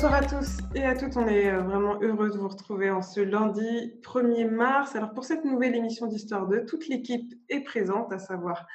Bonsoir 0.00 0.14
à 0.14 0.24
tous 0.24 0.58
et 0.76 0.84
à 0.84 0.94
toutes, 0.94 1.16
on 1.16 1.26
est 1.26 1.50
euh, 1.50 1.60
vraiment 1.60 2.00
heureux 2.00 2.30
de 2.30 2.38
vous 2.38 2.46
retrouver 2.46 2.88
en 2.88 3.02
ce 3.02 3.18
lundi 3.18 3.98
1er 4.04 4.48
mars. 4.48 4.94
Alors 4.94 5.12
pour 5.12 5.24
cette 5.24 5.44
nouvelle 5.44 5.74
émission 5.74 6.06
d'Histoire 6.06 6.46
2, 6.46 6.66
toute 6.66 6.86
l'équipe 6.86 7.34
est 7.48 7.62
présente, 7.62 8.12
à 8.12 8.20
savoir 8.20 8.68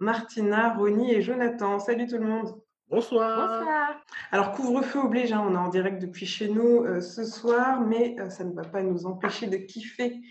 Martina, 0.00 0.74
Ronnie 0.74 1.14
et 1.14 1.22
Jonathan. 1.22 1.78
Salut 1.78 2.08
tout 2.08 2.18
le 2.18 2.26
monde 2.26 2.60
Bonsoir. 2.88 3.60
Bonsoir. 3.60 4.04
Alors 4.32 4.50
couvre-feu 4.50 4.98
oblige, 4.98 5.32
hein, 5.32 5.46
on 5.48 5.54
est 5.54 5.58
en 5.58 5.68
direct 5.68 6.02
depuis 6.02 6.26
chez 6.26 6.48
nous 6.48 6.82
euh, 6.82 7.00
ce 7.00 7.22
soir, 7.22 7.80
mais 7.80 8.16
euh, 8.18 8.28
ça 8.28 8.42
ne 8.42 8.52
va 8.52 8.64
pas 8.64 8.82
nous 8.82 9.06
empêcher 9.06 9.46
de 9.46 9.58
kiffer 9.58 10.22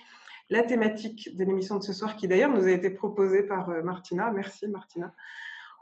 la 0.50 0.64
thématique 0.64 1.38
de 1.38 1.46
l'émission 1.46 1.78
de 1.78 1.84
ce 1.84 1.94
soir 1.94 2.18
qui 2.18 2.28
d'ailleurs 2.28 2.52
nous 2.52 2.66
a 2.66 2.72
été 2.72 2.90
proposée 2.90 3.44
par 3.44 3.70
euh, 3.70 3.82
Martina. 3.82 4.30
Merci 4.30 4.68
Martina. 4.68 5.14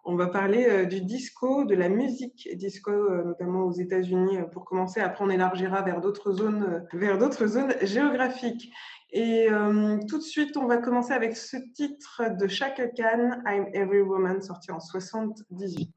On 0.04 0.16
va 0.16 0.28
parler 0.28 0.66
euh, 0.68 0.86
du 0.86 1.02
disco, 1.02 1.64
de 1.64 1.76
la 1.76 1.88
musique 1.88 2.50
disco, 2.56 2.92
euh, 2.92 3.24
notamment 3.24 3.66
aux 3.66 3.72
États-Unis, 3.72 4.38
euh, 4.38 4.44
pour 4.44 4.66
commencer. 4.66 5.00
Après, 5.00 5.24
on 5.24 5.30
élargira 5.30 5.82
vers 5.84 6.02
d'autres 6.02 6.32
zones, 6.32 6.88
vers 6.94 7.20
d'autres 7.20 7.46
zones 7.46 7.74
géographiques. 7.84 8.72
Et 9.14 9.50
tout 10.08 10.20
de 10.20 10.24
suite, 10.24 10.56
on 10.56 10.68
va 10.68 10.78
commencer 10.78 11.12
avec 11.12 11.36
ce 11.36 11.58
titre 11.74 12.22
de 12.40 12.48
Chaka 12.48 12.88
Khan, 12.88 13.42
I'm 13.46 13.66
Every 13.74 14.00
Woman, 14.00 14.42
sorti 14.42 14.72
en 14.72 14.80
78. 14.80 15.90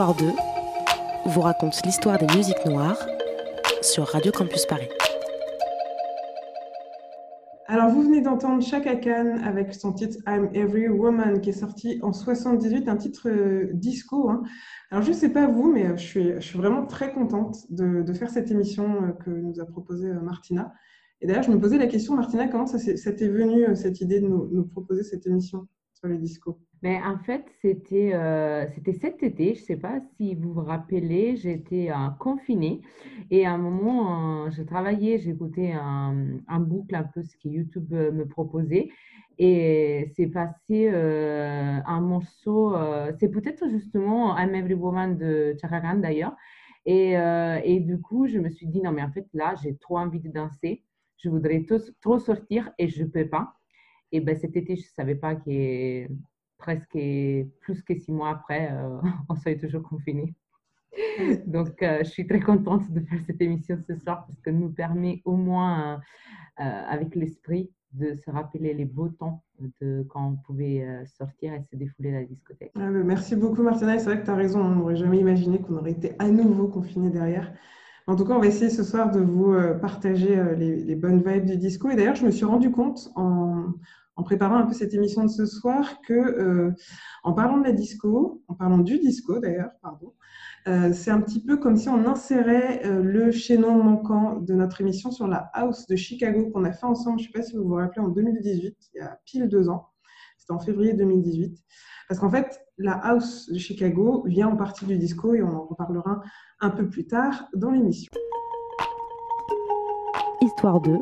Histoire 0.00 0.16
2 0.16 0.32
vous 1.26 1.40
raconte 1.42 1.84
l'histoire 1.84 2.16
des 2.16 2.34
musiques 2.34 2.64
noires 2.64 2.96
sur 3.82 4.06
Radio 4.06 4.32
Campus 4.32 4.64
Paris. 4.64 4.88
Alors, 7.66 7.90
vous 7.90 8.00
venez 8.00 8.22
d'entendre 8.22 8.62
Chaka 8.62 8.96
Khan 8.96 9.36
avec 9.44 9.74
son 9.74 9.92
titre 9.92 10.16
I'm 10.26 10.48
Every 10.54 10.88
Woman 10.88 11.42
qui 11.42 11.50
est 11.50 11.52
sorti 11.52 11.98
en 12.00 12.14
78, 12.14 12.88
un 12.88 12.96
titre 12.96 13.28
euh, 13.28 13.68
disco. 13.74 14.30
hein. 14.30 14.42
Alors, 14.90 15.04
je 15.04 15.10
ne 15.10 15.14
sais 15.14 15.28
pas 15.28 15.46
vous, 15.46 15.70
mais 15.70 15.88
euh, 15.88 15.98
je 15.98 16.38
suis, 16.40 16.58
vraiment 16.58 16.86
très 16.86 17.12
contente 17.12 17.58
de, 17.68 18.10
faire 18.14 18.30
cette 18.30 18.50
émission 18.50 19.02
euh, 19.02 19.12
que 19.22 19.28
nous 19.28 19.60
a 19.60 19.66
proposée 19.66 20.10
Martina. 20.14 20.72
Et 21.20 21.26
d'ailleurs, 21.26 21.42
je 21.42 21.50
me 21.50 21.60
posais 21.60 21.76
la 21.76 21.88
question, 21.88 22.14
Martina, 22.14 22.48
comment 22.48 22.64
ça, 22.64 22.78
t'est 22.78 23.28
venu 23.28 23.76
cette 23.76 24.00
idée 24.00 24.20
de 24.20 24.26
nous, 24.26 24.64
proposer 24.64 25.02
cette 25.02 25.26
émission 25.26 25.68
sur 25.92 26.08
les 26.08 26.16
discos? 26.16 26.58
Mais 26.82 27.00
en 27.02 27.18
fait, 27.18 27.44
c'était 27.60 28.12
euh, 28.14 28.66
cet 29.00 29.22
été, 29.22 29.54
je 29.54 29.60
ne 29.60 29.64
sais 29.64 29.76
pas 29.76 30.00
si 30.16 30.34
vous 30.34 30.52
vous 30.52 30.62
rappelez, 30.62 31.36
j'étais 31.36 31.90
euh, 31.90 32.08
confinée 32.18 32.80
et 33.30 33.46
à 33.46 33.52
un 33.52 33.58
moment, 33.58 34.46
euh, 34.46 34.50
j'ai 34.50 34.64
travaillé, 34.64 35.18
j'écoutais 35.18 35.72
un, 35.72 36.38
un 36.48 36.60
boucle 36.60 36.94
un 36.94 37.04
peu 37.04 37.22
ce 37.22 37.36
que 37.36 37.48
YouTube 37.48 37.92
me 37.92 38.24
proposait 38.26 38.88
et 39.38 40.10
c'est 40.16 40.26
passé 40.26 40.88
un 40.90 42.00
morceau, 42.02 42.74
c'est 43.18 43.30
peut-être 43.30 43.70
justement 43.70 44.36
I'm 44.36 44.54
Every 44.54 44.74
Woman 44.74 45.16
de 45.16 45.56
Chaka 45.60 45.80
Khan 45.80 45.96
d'ailleurs. 45.96 46.36
Et, 46.84 47.12
et, 47.64 47.80
du 47.80 48.00
coup, 48.00 48.26
je 48.26 48.38
me 48.38 48.50
suis 48.50 48.66
dit, 48.66 48.82
non, 48.82 48.92
mais 48.92 49.02
en 49.02 49.10
fait, 49.10 49.26
là, 49.32 49.54
j'ai 49.62 49.76
trop 49.76 49.98
envie 49.98 50.20
de 50.20 50.28
danser 50.28 50.82
je 51.22 51.28
voudrais 51.28 51.64
trop 52.00 52.18
sortir 52.18 52.70
et 52.78 52.88
je 52.88 53.02
ne 53.02 53.08
peux 53.08 53.28
pas. 53.28 53.54
Et 54.12 54.20
ben, 54.20 54.36
cet 54.36 54.56
été, 54.56 54.76
je 54.76 54.82
ne 54.82 54.94
savais 54.96 55.14
pas 55.14 55.34
que 55.36 56.08
presque 56.60 56.98
plus 57.60 57.82
que 57.82 57.94
six 57.96 58.12
mois 58.12 58.30
après, 58.30 58.70
euh, 58.72 59.00
on 59.28 59.34
soit 59.34 59.58
toujours 59.58 59.82
confiné. 59.82 60.34
Donc, 61.46 61.82
euh, 61.82 61.98
je 62.00 62.10
suis 62.10 62.26
très 62.26 62.40
contente 62.40 62.90
de 62.92 63.00
faire 63.00 63.20
cette 63.26 63.40
émission 63.40 63.78
ce 63.86 63.96
soir 63.96 64.26
parce 64.26 64.40
que 64.40 64.50
nous 64.50 64.70
permet 64.70 65.22
au 65.24 65.36
moins, 65.36 66.00
euh, 66.60 66.62
avec 66.88 67.14
l'esprit, 67.16 67.70
de 67.92 68.14
se 68.14 68.30
rappeler 68.30 68.72
les 68.72 68.84
beaux 68.84 69.08
temps 69.08 69.42
de 69.80 70.06
quand 70.08 70.24
on 70.24 70.36
pouvait 70.36 70.86
sortir 71.18 71.52
et 71.54 71.62
se 71.68 71.74
défouler 71.74 72.10
à 72.10 72.20
la 72.20 72.24
discothèque. 72.24 72.70
Ah, 72.76 72.88
merci 72.88 73.34
beaucoup, 73.34 73.64
Martina. 73.64 73.98
C'est 73.98 74.04
vrai 74.04 74.20
que 74.20 74.24
tu 74.24 74.30
as 74.30 74.36
raison. 74.36 74.60
On 74.60 74.76
n'aurait 74.76 74.94
jamais 74.94 75.18
imaginé 75.18 75.58
qu'on 75.58 75.76
aurait 75.76 75.90
été 75.90 76.12
à 76.20 76.28
nouveau 76.28 76.68
confiné 76.68 77.10
derrière. 77.10 77.52
En 78.06 78.14
tout 78.16 78.24
cas, 78.24 78.34
on 78.34 78.40
va 78.40 78.46
essayer 78.46 78.70
ce 78.70 78.84
soir 78.84 79.10
de 79.10 79.20
vous 79.20 79.54
partager 79.80 80.38
euh, 80.38 80.54
les, 80.54 80.94
bonnes 80.96 81.22
vibes 81.22 81.46
du 81.46 81.56
disco. 81.56 81.90
Et 81.90 81.96
d'ailleurs, 81.96 82.16
je 82.16 82.26
me 82.26 82.30
suis 82.30 82.44
rendu 82.44 82.70
compte 82.70 83.10
en, 83.14 83.72
préparant 84.22 84.56
un 84.56 84.66
peu 84.66 84.74
cette 84.74 84.94
émission 84.94 85.24
de 85.24 85.30
ce 85.30 85.46
soir 85.46 86.00
que, 86.06 86.12
euh, 86.12 86.72
en 87.24 87.32
parlant 87.32 87.58
de 87.58 87.64
la 87.64 87.72
disco, 87.72 88.42
en 88.48 88.54
parlant 88.54 88.78
du 88.78 88.98
disco 88.98 89.38
d'ailleurs, 89.38 89.70
pardon, 89.82 90.14
c'est 90.92 91.10
un 91.10 91.22
petit 91.22 91.42
peu 91.42 91.56
comme 91.56 91.76
si 91.76 91.88
on 91.88 92.06
insérait 92.06 92.82
le 92.84 93.30
chaînon 93.30 93.82
manquant 93.82 94.36
de 94.36 94.52
notre 94.52 94.82
émission 94.82 95.10
sur 95.10 95.26
la 95.26 95.50
house 95.54 95.86
de 95.86 95.96
Chicago 95.96 96.50
qu'on 96.50 96.64
a 96.64 96.72
fait 96.72 96.84
ensemble. 96.84 97.18
Je 97.18 97.28
ne 97.28 97.32
sais 97.32 97.38
pas 97.38 97.42
si 97.42 97.56
vous 97.56 97.64
vous 97.64 97.76
rappelez 97.76 98.02
en 98.02 98.08
2018, 98.08 98.76
il 98.94 98.98
y 98.98 99.00
a 99.00 99.18
pile 99.24 99.48
deux 99.48 99.70
ans. 99.70 99.88
C'était 100.36 100.52
en 100.52 100.58
février 100.58 100.92
2018. 100.92 101.58
Parce 102.08 102.18
qu'en 102.18 102.28
fait, 102.28 102.60
la 102.76 102.92
house 102.92 103.48
de 103.50 103.58
Chicago 103.58 104.24
vient 104.26 104.48
en 104.48 104.56
partie 104.56 104.84
du 104.84 104.98
disco 104.98 105.32
et 105.34 105.42
on 105.42 105.54
en 105.54 105.64
reparlera 105.64 106.20
un 106.60 106.70
peu 106.70 106.88
plus 106.88 107.06
tard 107.06 107.48
dans 107.54 107.70
l'émission. 107.70 108.10
Histoire 110.42 110.80
2 110.80 110.98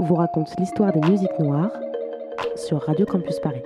vous 0.00 0.14
raconte 0.14 0.48
l'histoire 0.58 0.92
des 0.92 1.08
musiques 1.08 1.38
noires 1.38 1.70
sur 2.58 2.82
Radio 2.82 3.06
Campus 3.06 3.38
Paris. 3.38 3.62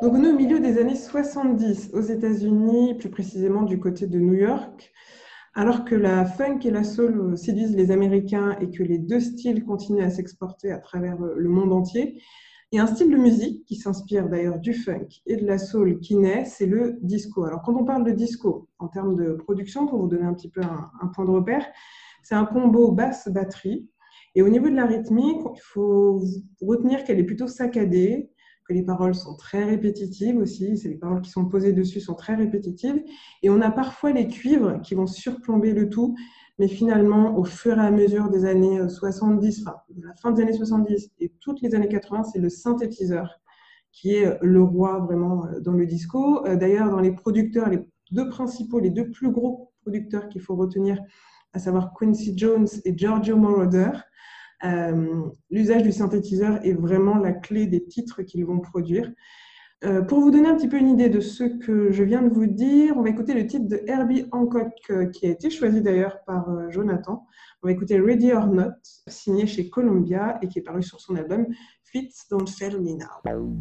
Donc 0.00 0.14
on 0.14 0.24
au 0.24 0.32
milieu 0.32 0.60
des 0.60 0.78
années 0.78 0.94
70 0.94 1.90
aux 1.92 2.00
États-Unis, 2.00 2.94
plus 2.94 3.10
précisément 3.10 3.62
du 3.62 3.80
côté 3.80 4.06
de 4.06 4.18
New 4.18 4.34
York. 4.34 4.92
Alors 5.54 5.84
que 5.84 5.94
la 5.94 6.24
funk 6.24 6.60
et 6.64 6.70
la 6.70 6.84
soul 6.84 7.36
séduisent 7.36 7.76
les 7.76 7.90
Américains 7.90 8.56
et 8.60 8.70
que 8.70 8.82
les 8.82 8.98
deux 8.98 9.20
styles 9.20 9.64
continuent 9.64 10.04
à 10.04 10.10
s'exporter 10.10 10.70
à 10.70 10.78
travers 10.78 11.18
le 11.18 11.48
monde 11.48 11.72
entier, 11.72 12.22
et 12.72 12.78
un 12.78 12.86
style 12.86 13.10
de 13.10 13.16
musique 13.16 13.64
qui 13.66 13.76
s'inspire 13.76 14.28
d'ailleurs 14.28 14.58
du 14.58 14.74
funk 14.74 15.06
et 15.26 15.36
de 15.36 15.46
la 15.46 15.58
soul 15.58 16.00
qui 16.00 16.16
naît, 16.16 16.44
c'est 16.44 16.66
le 16.66 16.98
disco. 17.02 17.44
Alors 17.44 17.62
quand 17.62 17.74
on 17.74 17.84
parle 17.84 18.04
de 18.04 18.10
disco 18.10 18.68
en 18.78 18.88
termes 18.88 19.14
de 19.14 19.32
production, 19.32 19.86
pour 19.86 20.00
vous 20.00 20.08
donner 20.08 20.24
un 20.24 20.34
petit 20.34 20.50
peu 20.50 20.60
un, 20.60 21.06
point 21.08 21.24
de 21.24 21.30
repère, 21.30 21.64
c'est 22.22 22.34
un 22.34 22.44
combo 22.44 22.90
basse-batterie. 22.90 23.88
Et 24.34 24.42
au 24.42 24.48
niveau 24.48 24.68
de 24.68 24.74
la 24.74 24.86
rythmique, 24.86 25.42
il 25.54 25.60
faut 25.60 26.22
retenir 26.60 27.04
qu'elle 27.04 27.18
est 27.18 27.24
plutôt 27.24 27.46
saccadée, 27.46 28.30
que 28.66 28.72
les 28.72 28.82
paroles 28.82 29.14
sont 29.14 29.36
très 29.36 29.64
répétitives 29.64 30.38
aussi, 30.38 30.76
c'est 30.78 30.88
les 30.88 30.96
paroles 30.96 31.20
qui 31.20 31.30
sont 31.30 31.46
posées 31.46 31.72
dessus 31.72 32.00
sont 32.00 32.14
très 32.14 32.34
répétitives, 32.34 33.02
et 33.42 33.50
on 33.50 33.60
a 33.60 33.70
parfois 33.70 34.12
les 34.12 34.26
cuivres 34.26 34.80
qui 34.82 34.94
vont 34.94 35.06
surplomber 35.06 35.72
le 35.72 35.90
tout, 35.90 36.16
mais 36.58 36.68
finalement, 36.68 37.36
au 37.36 37.44
fur 37.44 37.78
et 37.78 37.80
à 37.80 37.90
mesure 37.90 38.30
des 38.30 38.44
années 38.44 38.88
70, 38.88 39.58
euh, 39.58 39.62
enfin, 39.62 39.76
de 39.90 40.06
la 40.06 40.14
fin 40.14 40.30
des 40.30 40.42
années 40.42 40.52
70 40.52 41.10
et 41.20 41.32
toutes 41.40 41.60
les 41.62 41.74
années 41.74 41.88
80, 41.88 42.24
c'est 42.24 42.38
le 42.38 42.48
synthétiseur 42.48 43.40
qui 43.90 44.14
est 44.14 44.26
euh, 44.26 44.38
le 44.40 44.62
roi 44.62 45.00
vraiment 45.00 45.46
euh, 45.46 45.60
dans 45.60 45.72
le 45.72 45.84
disco. 45.84 46.44
D'ailleurs, 46.44 46.90
dans 46.90 47.00
les 47.00 47.12
producteurs, 47.12 47.68
les 47.68 47.80
deux 48.12 48.28
principaux, 48.28 48.78
les 48.78 48.90
deux 48.90 49.10
plus 49.10 49.30
gros 49.30 49.72
producteurs 49.82 50.28
qu'il 50.28 50.40
faut 50.40 50.54
retenir, 50.54 51.00
à 51.52 51.58
savoir 51.58 51.92
Quincy 51.98 52.36
Jones 52.36 52.68
et 52.84 52.96
Giorgio 52.96 53.36
Moroder, 53.36 53.90
l'usage 55.50 55.82
du 55.82 55.92
synthétiseur 55.92 56.64
est 56.64 56.72
vraiment 56.72 57.18
la 57.18 57.32
clé 57.32 57.66
des 57.66 57.84
titres 57.84 58.22
qu'ils 58.22 58.44
vont 58.44 58.60
produire. 58.60 59.10
Euh, 59.84 60.00
pour 60.00 60.20
vous 60.20 60.30
donner 60.30 60.48
un 60.48 60.56
petit 60.56 60.68
peu 60.68 60.78
une 60.78 60.88
idée 60.88 61.10
de 61.10 61.20
ce 61.20 61.44
que 61.44 61.90
je 61.90 62.02
viens 62.02 62.22
de 62.22 62.32
vous 62.32 62.46
dire, 62.46 62.96
on 62.96 63.02
va 63.02 63.10
écouter 63.10 63.34
le 63.34 63.46
titre 63.46 63.68
de 63.68 63.82
Herbie 63.86 64.24
Hancock 64.32 64.72
euh, 64.88 65.06
qui 65.06 65.26
a 65.26 65.30
été 65.30 65.50
choisi 65.50 65.82
d'ailleurs 65.82 66.20
par 66.26 66.48
euh, 66.48 66.70
Jonathan. 66.70 67.26
On 67.62 67.68
va 67.68 67.72
écouter 67.72 68.00
Ready 68.00 68.32
or 68.32 68.46
Not, 68.46 68.72
signé 69.08 69.46
chez 69.46 69.68
Columbia 69.68 70.38
et 70.40 70.48
qui 70.48 70.60
est 70.60 70.62
paru 70.62 70.82
sur 70.82 71.00
son 71.00 71.16
album 71.16 71.46
Fits 71.82 72.14
Don't 72.30 72.48
Fail 72.48 72.80
Me 72.80 72.96
Now. 72.96 73.54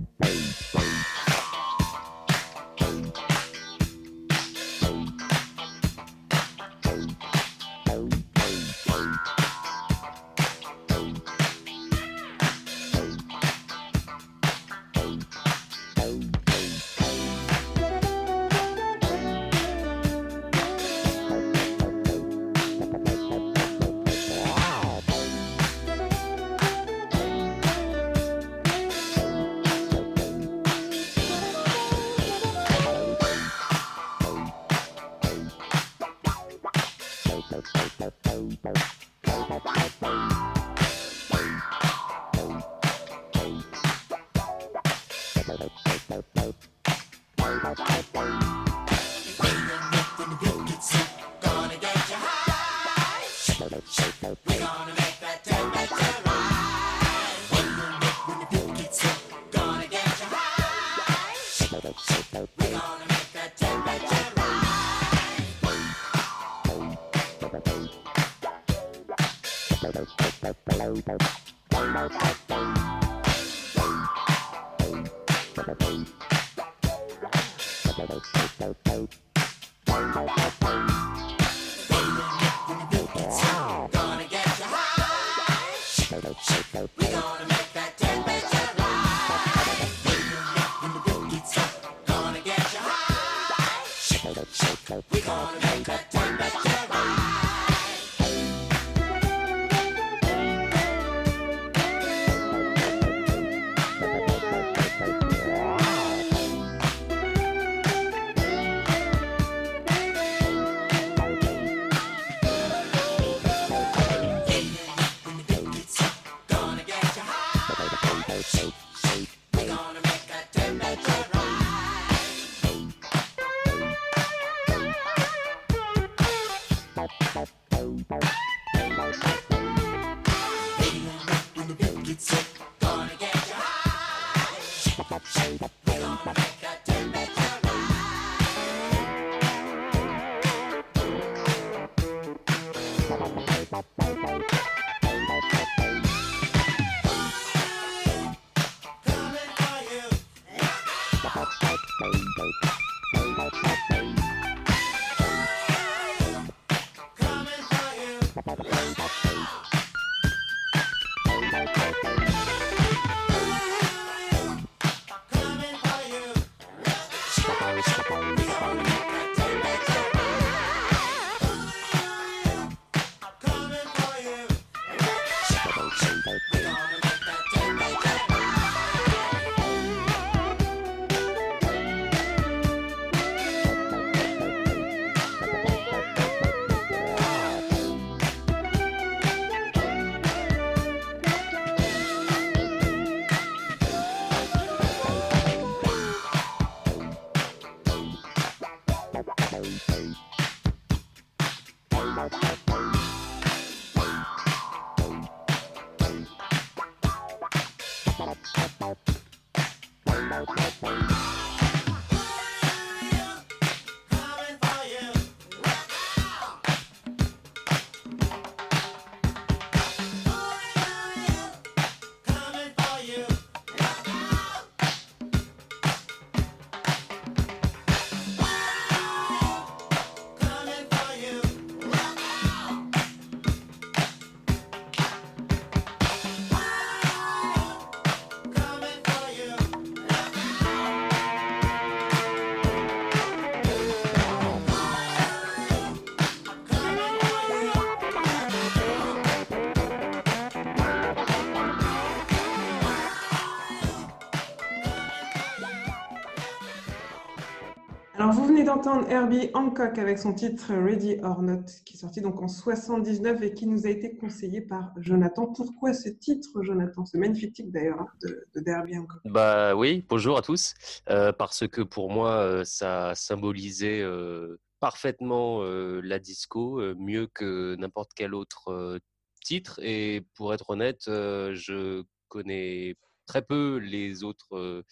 D'entendre 258.76 259.08
Herbie 259.08 259.50
Hancock 259.54 260.00
avec 260.00 260.18
son 260.18 260.34
titre 260.34 260.74
Ready 260.74 261.18
or 261.22 261.44
Not, 261.44 261.66
qui 261.86 261.96
est 261.96 262.00
sorti 262.00 262.22
donc 262.22 262.42
en 262.42 262.48
79 262.48 263.44
et 263.44 263.54
qui 263.54 263.68
nous 263.68 263.86
a 263.86 263.90
été 263.90 264.16
conseillé 264.16 264.62
par 264.62 264.94
Jonathan. 264.98 265.46
Pourquoi 265.46 265.94
ce 265.94 266.10
titre, 266.10 266.64
Jonathan? 266.64 267.06
Ce 267.06 267.18
magnifique 267.18 267.54
titre 267.54 267.70
d'ailleurs 267.72 268.02
hein, 268.02 268.08
de, 268.24 268.64
Herbie 268.66 268.98
Hancock. 268.98 269.22
Bah 269.26 269.76
oui, 269.76 270.04
bonjour 270.10 270.38
à 270.38 270.42
tous. 270.42 270.74
Euh, 271.10 271.32
parce 271.32 271.68
que 271.68 271.82
pour 271.82 272.10
moi, 272.10 272.38
euh, 272.38 272.64
ça 272.64 273.14
symbolisait 273.14 274.02
euh, 274.02 274.60
parfaitement 274.80 275.62
la 275.64 276.18
disco, 276.18 276.82
mieux 276.96 277.28
que 277.28 277.76
n'importe 277.76 278.12
quel 278.16 278.34
autre 278.34 279.00
titre. 279.44 279.80
Et 279.84 280.26
pour 280.36 280.54
être 280.54 280.72
honnête, 280.72 281.04
je 281.06 282.04
connais 282.28 282.96
très 283.28 283.44
peu 283.44 283.78
les 283.78 284.24
autres 284.24 284.84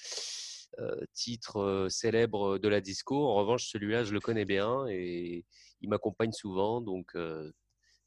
titre 1.13 1.60
euh, 1.60 1.90
célèbre 1.90 2.58
de 2.58 2.68
la 2.68 2.82
disco. 2.82 3.28
En 3.28 3.36
revanche, 3.36 3.68
celui-là, 3.68 4.04
je 4.04 4.13
le 4.13 4.20
connais 4.20 4.46
bien 4.46 4.86
et 4.88 5.46
il 5.82 5.90
m'accompagne 5.90 6.32
souvent, 6.32 6.82
donc 6.82 7.12
euh, 7.16 7.51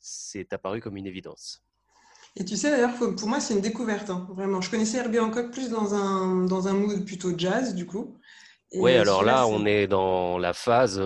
c'est 0.00 0.52
apparu 0.52 0.80
comme 0.80 0.96
une 0.96 1.06
évidence. 1.06 1.62
Et 2.36 2.44
tu 2.44 2.56
sais, 2.56 2.70
d'ailleurs, 2.70 2.94
pour 2.96 3.28
moi, 3.28 3.38
c'est 3.38 3.54
une 3.54 3.60
découverte, 3.60 4.10
hein, 4.10 4.26
vraiment. 4.34 4.60
Je 4.60 4.70
connaissais 4.70 4.98
Herbie 4.98 5.20
Hancock 5.20 5.52
plus 5.52 5.70
dans 5.70 5.94
un, 5.94 6.44
dans 6.46 6.66
un 6.66 6.72
mood 6.72 7.04
plutôt 7.04 7.36
jazz, 7.36 7.74
du 7.74 7.86
coup. 7.86 8.18
Oui, 8.72 8.92
alors 8.96 9.22
là, 9.22 9.46
on 9.46 9.66
est 9.66 9.86
dans 9.86 10.36
la 10.38 10.52
phase 10.52 11.00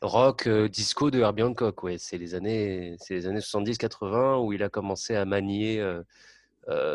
rock 0.00 0.48
disco 0.48 1.10
de 1.10 1.18
Herbie 1.18 1.42
Hancock. 1.42 1.82
Ouais, 1.82 1.96
c'est 1.98 2.18
les 2.18 2.36
années, 2.36 2.96
les 3.10 3.26
années 3.26 3.40
70-80 3.40 4.44
où 4.44 4.52
il 4.52 4.62
a 4.62 4.68
commencé 4.68 5.16
à 5.16 5.24
manier 5.24 5.80
euh, 5.80 6.02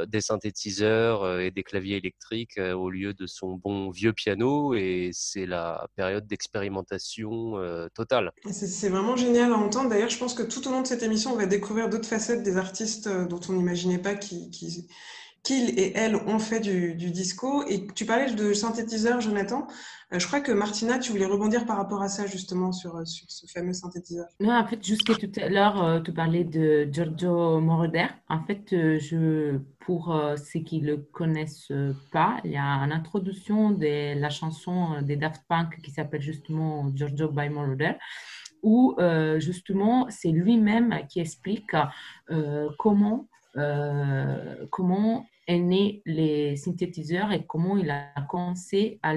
des 0.07 0.21
synthétiseurs 0.21 1.23
euh, 1.23 1.39
et 1.39 1.51
des 1.51 1.63
claviers 1.63 1.97
électriques 1.97 2.57
euh, 2.57 2.73
au 2.73 2.89
lieu 2.89 3.13
de 3.13 3.25
son 3.25 3.53
bon 3.53 3.89
vieux 3.89 4.13
piano 4.13 4.73
et 4.73 5.11
c'est 5.13 5.45
la 5.45 5.87
période 5.95 6.27
d'expérimentation 6.27 7.53
totale. 7.93 8.31
C'est 8.51 8.89
vraiment 8.89 9.15
génial 9.15 9.51
à 9.53 9.57
entendre. 9.57 9.89
D'ailleurs, 9.89 10.09
je 10.09 10.17
pense 10.17 10.33
que 10.33 10.43
tout 10.43 10.67
au 10.67 10.71
long 10.71 10.81
de 10.81 10.87
cette 10.87 11.03
émission, 11.03 11.33
on 11.33 11.37
va 11.37 11.45
découvrir 11.45 11.89
d'autres 11.89 12.07
facettes 12.07 12.43
des 12.43 12.57
artistes 12.57 13.09
dont 13.27 13.39
on 13.49 13.53
n'imaginait 13.53 13.97
pas 13.97 14.15
qu'ils 14.15 14.51
qu'ils 15.43 15.79
et 15.79 15.93
elles 15.95 16.15
ont 16.15 16.39
fait 16.39 16.60
du, 16.60 16.93
disco. 17.12 17.63
Et 17.67 17.88
tu 17.95 18.05
parlais 18.05 18.31
de 18.31 18.53
synthétiseur, 18.53 19.21
Jonathan. 19.21 19.67
Euh, 20.13 20.19
je 20.19 20.27
crois 20.27 20.41
que 20.41 20.51
Martina, 20.51 21.00
tu 21.00 21.12
voulais 21.12 21.25
rebondir 21.25 21.65
par 21.65 21.77
rapport 21.77 22.01
à 22.01 22.10
ça, 22.10 22.27
justement, 22.27 22.71
sur, 22.71 22.98
euh, 22.98 23.03
ce 23.05 23.45
fameux 23.48 23.74
synthétiseur. 23.74 24.25
Non, 24.39 24.53
en 24.53 24.67
fait, 24.67 24.83
jusqu'à 24.86 25.15
tout 25.15 25.31
à 25.38 25.50
l'heure, 25.50 25.83
euh, 25.83 26.00
tu 26.01 26.13
parlais 26.13 26.43
de 26.43 26.88
Giorgio 26.91 27.60
Moroder. 27.60 28.07
En 28.29 28.43
fait, 28.43 28.65
je, 28.69 29.57
pour 29.79 30.15
ceux 30.38 30.60
qui 30.60 30.81
ne 30.81 30.88
le 30.88 30.98
connaissent 30.98 31.71
pas, 32.12 32.39
il 32.43 32.51
y 32.51 32.57
a 32.57 32.63
une 32.63 32.91
introduction 32.91 33.71
de 33.71 34.19
la 34.19 34.29
chanson 34.29 35.01
des 35.01 35.15
Daft 35.15 35.43
Punk 35.48 35.81
qui 35.81 35.91
s'appelle 35.91 36.21
justement 36.21 36.91
Giorgio 36.95 37.29
by 37.29 37.50
Moroder 37.50 37.93
où 38.63 38.95
justement 39.39 40.05
c'est 40.10 40.29
lui-même 40.29 40.95
qui 41.10 41.19
explique 41.19 41.71
comment 42.77 43.27
euh, 43.58 44.65
comment 44.70 45.27
est 45.48 45.60
né 45.60 46.01
les 46.05 46.55
synthétiseurs 46.55 47.31
et 47.31 47.46
comment 47.46 47.77
il 47.77 47.89
a 47.89 48.13
commencé 48.29 49.00
à 49.03 49.13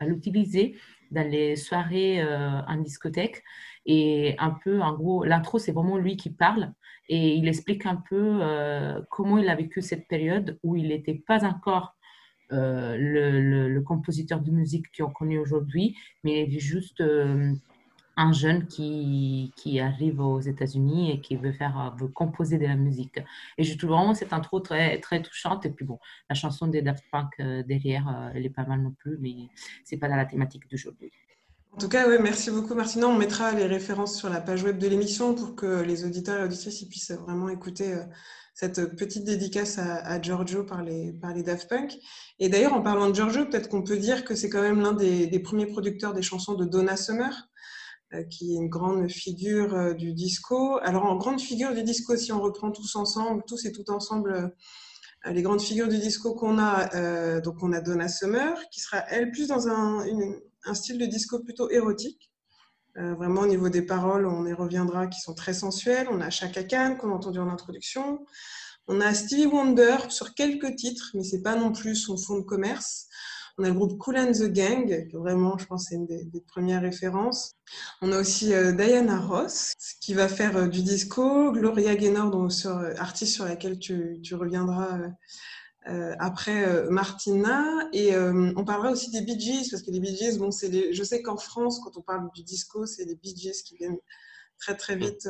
l'utiliser 0.00 0.76
dans 1.10 1.28
les 1.28 1.56
soirées 1.56 2.22
euh, 2.22 2.60
en 2.66 2.76
discothèque. 2.78 3.42
Et 3.86 4.34
un 4.38 4.50
peu, 4.50 4.80
en 4.80 4.94
gros, 4.94 5.24
l'intro, 5.24 5.58
c'est 5.58 5.72
vraiment 5.72 5.98
lui 5.98 6.16
qui 6.16 6.30
parle 6.30 6.72
et 7.08 7.34
il 7.34 7.48
explique 7.48 7.84
un 7.86 7.96
peu 7.96 8.38
euh, 8.40 9.00
comment 9.10 9.38
il 9.38 9.48
a 9.48 9.54
vécu 9.54 9.82
cette 9.82 10.08
période 10.08 10.58
où 10.62 10.76
il 10.76 10.88
n'était 10.88 11.14
pas 11.26 11.44
encore 11.44 11.94
le, 12.54 13.80
compositeur 13.80 14.40
de 14.40 14.50
musique 14.50 14.86
qu'on 14.94 15.10
connaît 15.10 15.38
aujourd'hui, 15.38 15.96
mais 16.22 16.44
il 16.44 16.56
est 16.56 16.60
juste 16.60 17.02
un 18.16 18.32
jeune 18.32 18.66
qui, 18.66 19.52
qui 19.56 19.80
arrive 19.80 20.20
aux 20.20 20.40
États-Unis 20.40 21.12
et 21.12 21.20
qui 21.20 21.36
veut 21.36 21.52
faire 21.52 21.94
veut 21.98 22.08
composer 22.08 22.58
de 22.58 22.66
la 22.66 22.76
musique. 22.76 23.20
Et 23.58 23.64
je 23.64 23.76
trouve 23.76 23.90
vraiment 23.90 24.14
cette 24.14 24.32
intro 24.32 24.60
très 24.60 25.00
très 25.00 25.22
touchante. 25.22 25.66
Et 25.66 25.70
puis 25.70 25.84
bon, 25.84 25.98
la 26.28 26.34
chanson 26.34 26.66
des 26.66 26.82
Daft 26.82 27.04
Punk 27.10 27.30
euh, 27.40 27.62
derrière, 27.62 28.08
euh, 28.08 28.30
elle 28.34 28.46
est 28.46 28.50
pas 28.50 28.64
mal 28.64 28.82
non 28.82 28.92
plus, 28.92 29.18
mais 29.20 29.48
c'est 29.84 29.96
pas 29.96 30.08
dans 30.08 30.16
la 30.16 30.26
thématique 30.26 30.70
d'aujourd'hui. 30.70 31.10
En 31.72 31.78
tout 31.78 31.88
cas, 31.88 32.06
ouais, 32.06 32.18
merci 32.18 32.50
beaucoup 32.50 32.74
Martina. 32.74 33.08
On 33.08 33.16
mettra 33.16 33.52
les 33.52 33.66
références 33.66 34.18
sur 34.18 34.28
la 34.28 34.42
page 34.42 34.62
web 34.62 34.78
de 34.78 34.88
l'émission 34.88 35.34
pour 35.34 35.56
que 35.56 35.80
les 35.80 36.04
auditeurs 36.04 36.40
et 36.40 36.44
auditrices 36.44 36.84
puissent 36.84 37.12
vraiment 37.12 37.48
écouter 37.48 37.94
euh, 37.94 38.04
cette 38.54 38.96
petite 38.96 39.24
dédicace 39.24 39.78
à, 39.78 40.20
Giorgio 40.20 40.64
par 40.64 40.82
les, 40.82 41.12
par 41.14 41.32
les 41.32 41.42
Daft 41.42 41.68
Punk. 41.70 41.96
Et 42.38 42.50
d'ailleurs, 42.50 42.74
en 42.74 42.82
parlant 42.82 43.08
de 43.08 43.14
Giorgio, 43.14 43.46
peut-être 43.46 43.68
qu'on 43.68 43.82
peut 43.82 43.96
dire 43.96 44.24
que 44.24 44.34
c'est 44.34 44.50
quand 44.50 44.60
même 44.60 44.80
l'un 44.80 44.92
des, 44.92 45.38
premiers 45.40 45.66
producteurs 45.66 46.12
des 46.12 46.20
chansons 46.20 46.54
de 46.54 46.66
Donna 46.66 46.96
Summer. 46.96 47.48
Euh, 48.14 48.24
qui 48.24 48.52
est 48.52 48.56
une 48.56 48.68
grande 48.68 49.10
figure 49.10 49.74
euh, 49.74 49.94
du 49.94 50.12
disco. 50.12 50.78
Alors, 50.82 51.06
en 51.06 51.16
grande 51.16 51.40
figure 51.40 51.72
du 51.72 51.82
disco, 51.82 52.14
si 52.14 52.30
on 52.30 52.42
reprend 52.42 52.70
tous 52.70 52.94
ensemble, 52.94 53.42
tous 53.46 53.64
et 53.64 53.72
tout 53.72 53.90
ensemble, 53.90 54.52
euh, 55.26 55.32
les 55.32 55.40
grandes 55.40 55.62
figures 55.62 55.88
du 55.88 55.98
disco 55.98 56.34
qu'on 56.34 56.58
a, 56.58 57.40
donc 57.40 57.62
on 57.62 57.72
a 57.72 57.80
Donna 57.80 58.08
Summer, 58.08 58.58
qui 58.70 58.80
sera, 58.80 59.04
elle, 59.08 59.30
plus 59.30 59.46
dans 59.46 59.68
un, 59.68 60.04
style 60.74 60.98
de 60.98 61.06
disco 61.06 61.38
plutôt 61.38 61.70
érotique. 61.70 62.32
vraiment, 62.96 63.42
au 63.42 63.46
niveau 63.46 63.68
des 63.68 63.82
paroles, 63.82 64.26
on 64.26 64.44
y 64.46 64.52
reviendra, 64.52 65.06
qui 65.06 65.20
sont 65.20 65.34
très 65.34 65.54
sensuelles. 65.54 66.08
On 66.10 66.20
a 66.20 66.28
Chaka 66.28 66.64
Khan, 66.64 66.96
qu'on 66.98 67.12
a 67.12 67.14
entendu 67.14 67.38
en 67.38 67.48
introduction. 67.48 68.26
On 68.88 69.00
a 69.00 69.14
Stevie 69.14 69.46
Wonder 69.46 69.96
sur 70.08 70.34
quelques 70.34 70.74
titres, 70.74 71.12
mais 71.14 71.22
c'est 71.22 71.42
pas 71.42 71.54
non 71.54 71.70
plus 71.70 71.94
son 71.94 72.16
fond 72.16 72.38
de 72.38 72.44
commerce. 72.44 73.06
On 73.58 73.64
a 73.64 73.68
le 73.68 73.74
groupe 73.74 73.98
Cool 73.98 74.18
and 74.18 74.32
the 74.32 74.44
Gang, 74.44 75.08
qui 75.08 75.16
vraiment, 75.16 75.58
je 75.58 75.66
pense, 75.66 75.86
c'est 75.88 75.96
une 75.96 76.06
des, 76.06 76.40
premières 76.46 76.82
références. 76.82 77.52
On 78.00 78.12
a 78.12 78.18
aussi 78.18 78.54
euh, 78.54 78.72
Diana 78.72 79.20
Ross, 79.20 79.74
qui 80.00 80.14
va 80.14 80.28
faire 80.28 80.56
euh, 80.56 80.68
du 80.68 80.82
disco. 80.82 81.52
Gloria 81.52 81.94
Gaynor, 81.94 82.30
dont, 82.30 82.48
sur, 82.48 82.76
euh, 82.76 82.94
artiste 82.96 83.34
sur 83.34 83.44
laquelle 83.44 83.78
tu, 83.78 84.20
reviendras 84.32 85.00
après 86.18 86.88
Martina. 86.90 87.64
Et 87.92 88.16
on 88.16 88.64
parlera 88.64 88.90
aussi 88.92 89.10
des 89.10 89.22
Bee 89.22 89.38
Gees, 89.38 89.68
parce 89.70 89.82
que 89.82 89.90
les 89.90 90.00
Bee 90.00 90.16
Gees, 90.16 90.38
bon, 90.38 90.50
c'est 90.50 90.92
je 90.92 91.02
sais 91.02 91.22
qu'en 91.22 91.36
France, 91.36 91.80
quand 91.80 91.96
on 91.96 92.02
parle 92.02 92.30
du 92.34 92.42
disco, 92.44 92.86
c'est 92.86 93.04
les 93.04 93.16
Bee 93.16 93.36
Gees 93.36 93.62
qui 93.64 93.76
viennent 93.76 93.98
très 94.58 94.76
très 94.76 94.96
vite 94.96 95.28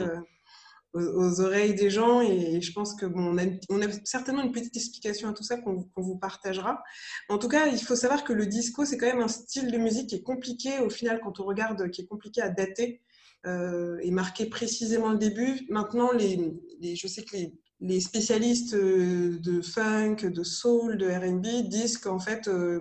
aux, 0.93 1.41
oreilles 1.41 1.75
des 1.75 1.91
gens. 1.91 2.21
Et 2.21 2.61
je 2.61 2.73
pense 2.73 2.95
que 2.95 3.07
bon, 3.07 3.35
on, 3.35 3.39
a, 3.39 3.45
on 3.71 3.83
a 3.83 3.91
certainement 4.05 4.43
une 4.43 4.53
petite 4.53 4.77
explication 4.77 5.29
à 5.29 5.33
tout 5.33 5.43
ça 5.43 5.57
qu'on 5.59 5.87
vous 5.97 6.17
partagera. 6.17 6.83
En 7.29 7.39
tout 7.39 7.49
cas, 7.49 7.67
il 7.67 7.79
faut 7.79 7.97
savoir 7.97 8.25
que 8.25 8.33
le 8.33 8.47
disco, 8.47 8.85
c'est 8.85 8.99
quand 8.99 9.07
même 9.07 9.23
un 9.23 9.29
style 9.29 9.71
de 9.71 9.79
musique 9.79 10.09
qui 10.09 10.17
est 10.17 10.23
compliqué 10.23 10.79
au 10.81 10.91
final 10.91 11.21
quand 11.23 11.41
on 11.41 11.45
regarde, 11.45 11.91
qui 11.91 12.03
est 12.03 12.07
compliqué 12.07 12.43
à 12.43 12.49
dater 12.49 13.01
euh, 13.47 13.99
et 14.03 14.11
marquer 14.11 14.47
précisément 14.47 15.11
le 15.11 15.19
début. 15.19 15.67
Maintenant, 15.69 16.13
les, 16.13 16.55
je 16.95 17.07
sais 17.09 17.25
que 17.25 17.37
les, 17.37 17.53
les, 17.81 18.01
spécialistes 18.01 18.75
euh, 18.75 19.39
de 19.41 19.61
funk, 19.61 20.19
de 20.23 20.45
soul, 20.45 20.97
de 20.97 21.09
R&B 21.09 21.69
disent 21.69 21.99
qu'en 21.99 22.21
fait, 22.21 22.47
euh, 22.47 22.81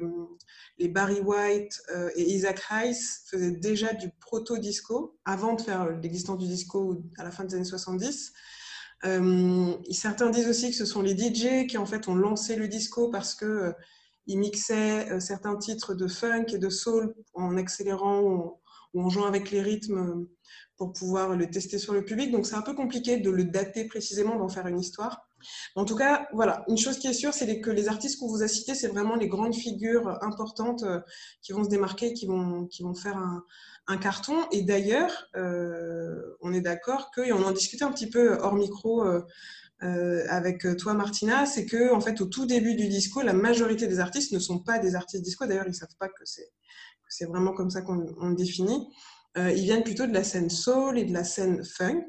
les 0.81 0.87
Barry 0.87 1.21
White 1.21 1.79
euh, 1.93 2.09
et 2.15 2.23
Isaac 2.23 2.59
Hayes 2.71 2.95
faisaient 3.27 3.51
déjà 3.51 3.93
du 3.93 4.09
proto-disco 4.19 5.15
avant 5.25 5.53
de 5.53 5.61
faire 5.61 5.89
l'existence 6.01 6.39
du 6.39 6.47
disco 6.47 7.03
à 7.19 7.23
la 7.23 7.31
fin 7.31 7.43
des 7.43 7.55
années 7.55 7.65
70. 7.65 8.33
Euh, 9.05 9.73
certains 9.91 10.31
disent 10.31 10.47
aussi 10.47 10.71
que 10.71 10.75
ce 10.75 10.85
sont 10.85 11.01
les 11.01 11.15
DJ 11.15 11.67
qui 11.67 11.77
en 11.77 11.85
fait 11.85 12.07
ont 12.07 12.15
lancé 12.15 12.55
le 12.55 12.67
disco 12.67 13.09
parce 13.09 13.35
que 13.35 13.45
euh, 13.45 13.71
ils 14.27 14.37
mixaient 14.37 15.19
certains 15.19 15.55
titres 15.57 15.95
de 15.95 16.07
funk 16.07 16.45
et 16.49 16.59
de 16.59 16.69
soul 16.69 17.15
en 17.33 17.57
accélérant 17.57 18.60
ou 18.93 19.01
en, 19.01 19.09
jouant 19.09 19.25
avec 19.25 19.51
les 19.51 19.61
rythmes 19.61 20.27
pour 20.77 20.93
pouvoir 20.93 21.35
le 21.35 21.49
tester 21.49 21.77
sur 21.77 21.93
le 21.93 22.03
public. 22.03 22.31
Donc 22.31 22.45
c'est 22.45 22.55
un 22.55 22.61
peu 22.61 22.73
compliqué 22.73 23.17
de 23.17 23.29
le 23.29 23.43
dater 23.43 23.85
précisément, 23.85 24.37
d'en 24.37 24.49
faire 24.49 24.67
une 24.67 24.79
histoire. 24.79 25.27
En 25.75 25.85
tout 25.85 25.95
cas, 25.95 26.27
voilà, 26.33 26.63
une 26.67 26.77
chose 26.77 26.97
qui 26.97 27.07
est 27.07 27.13
sûre, 27.13 27.33
c'est 27.33 27.61
que 27.61 27.69
les 27.69 27.87
artistes 27.87 28.19
qu'on 28.19 28.27
vous 28.27 28.43
a 28.43 28.47
cités, 28.47 28.75
c'est 28.75 28.87
vraiment 28.87 29.15
les 29.15 29.27
grandes 29.27 29.55
figures 29.55 30.23
importantes 30.23 30.83
euh, 30.83 30.99
qui 31.41 31.51
vont 31.51 31.63
se 31.63 31.69
démarquer, 31.69 32.13
qui 32.13 32.25
vont, 32.25 32.65
qui 32.65 32.83
vont 32.83 32.93
faire 32.93 33.17
un, 33.17 33.43
carton. 33.97 34.37
Et 34.51 34.63
d'ailleurs, 34.63 35.27
euh, 35.35 36.37
on 36.41 36.53
est 36.53 36.61
d'accord 36.61 37.11
que, 37.11 37.21
et 37.21 37.33
on 37.33 37.43
en 37.43 37.51
discutait 37.51 37.83
un 37.83 37.91
petit 37.91 38.09
peu 38.09 38.37
hors 38.39 38.55
micro 38.55 39.03
euh, 39.83 40.23
avec 40.29 40.65
toi, 40.77 40.93
Martina, 40.93 41.45
c'est 41.45 41.65
que 41.65 41.93
en 41.93 41.99
fait, 41.99 42.21
au 42.21 42.25
tout 42.25 42.45
début 42.45 42.75
du 42.75 42.87
disco, 42.87 43.21
la 43.21 43.33
majorité 43.33 43.87
des 43.87 43.99
artistes 43.99 44.31
ne 44.31 44.39
sont 44.39 44.59
pas 44.59 44.79
des 44.79 44.95
artistes 44.95 45.23
disco. 45.23 45.45
D'ailleurs, 45.45 45.65
ils 45.65 45.71
ne 45.71 45.75
savent 45.75 45.95
pas 45.99 46.07
que 46.07 46.23
c'est 46.23 46.51
vraiment 47.27 47.53
comme 47.53 47.69
ça 47.69 47.81
qu'on 47.81 47.95
le 47.95 48.35
définit. 48.35 48.87
Euh, 49.37 49.49
ils 49.51 49.63
viennent 49.63 49.83
plutôt 49.83 50.05
de 50.05 50.13
la 50.13 50.25
scène 50.25 50.49
soul 50.49 50.99
et 50.99 51.05
de 51.05 51.13
la 51.13 51.23
scène 51.23 51.63
funk. 51.63 52.05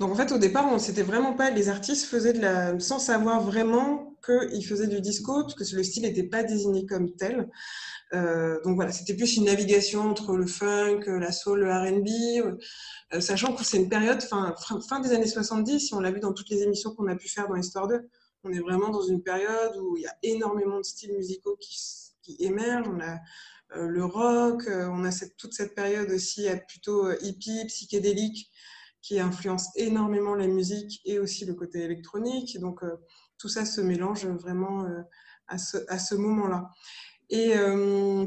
Donc 0.00 0.10
en 0.10 0.14
fait, 0.14 0.32
au 0.32 0.38
départ, 0.38 0.66
on 0.72 0.78
s'était 0.78 1.02
vraiment 1.02 1.34
pas. 1.34 1.50
Les 1.50 1.68
artistes 1.68 2.06
faisaient 2.06 2.32
de 2.32 2.40
la, 2.40 2.78
sans 2.80 2.98
savoir 2.98 3.42
vraiment 3.42 4.16
qu'ils 4.24 4.64
faisaient 4.64 4.86
du 4.86 5.00
disco, 5.02 5.42
parce 5.42 5.54
que 5.54 5.76
le 5.76 5.82
style 5.82 6.04
n'était 6.04 6.22
pas 6.22 6.42
désigné 6.44 6.86
comme 6.86 7.14
tel. 7.14 7.50
Euh, 8.14 8.58
donc 8.64 8.76
voilà, 8.76 8.90
c'était 8.90 9.14
plus 9.14 9.36
une 9.36 9.44
navigation 9.44 10.00
entre 10.02 10.34
le 10.34 10.46
funk, 10.46 11.02
la 11.06 11.32
soul, 11.32 11.60
le 11.60 11.70
R&B, 11.70 12.56
euh, 13.14 13.20
sachant 13.20 13.54
que 13.54 13.64
c'est 13.64 13.78
une 13.78 13.88
période 13.90 14.22
fin, 14.22 14.54
fin 14.88 15.00
des 15.00 15.12
années 15.12 15.26
70, 15.26 15.78
si 15.78 15.94
on 15.94 16.00
l'a 16.00 16.10
vu 16.10 16.20
dans 16.20 16.32
toutes 16.32 16.48
les 16.48 16.62
émissions 16.62 16.94
qu'on 16.94 17.08
a 17.08 17.16
pu 17.16 17.28
faire 17.28 17.48
dans 17.48 17.56
Histoire 17.56 17.88
2. 17.88 18.00
On 18.44 18.50
est 18.50 18.60
vraiment 18.60 18.88
dans 18.88 19.02
une 19.02 19.22
période 19.22 19.76
où 19.76 19.96
il 19.96 20.02
y 20.02 20.06
a 20.06 20.16
énormément 20.22 20.78
de 20.78 20.84
styles 20.84 21.12
musicaux 21.12 21.56
qui, 21.60 21.76
qui 22.22 22.36
émergent. 22.40 22.88
On 22.88 23.00
a 23.00 23.18
le 23.74 24.04
rock, 24.04 24.66
euh, 24.66 24.88
on 24.88 25.04
a 25.04 25.10
toute 25.38 25.54
cette 25.54 25.74
période 25.74 26.10
aussi 26.10 26.46
plutôt 26.68 27.06
euh, 27.06 27.16
hippie, 27.22 27.64
psychédélique, 27.66 28.50
qui 29.00 29.18
influence 29.18 29.68
énormément 29.76 30.34
la 30.34 30.46
musique 30.46 31.00
et 31.04 31.18
aussi 31.18 31.44
le 31.44 31.54
côté 31.54 31.80
électronique. 31.80 32.58
Donc 32.60 32.82
tout 33.36 33.48
ça 33.48 33.64
se 33.64 33.80
mélange 33.80 34.26
vraiment 34.26 34.86
à 35.48 35.58
ce, 35.58 36.14
moment-là. 36.14 36.70
Et 37.28 37.48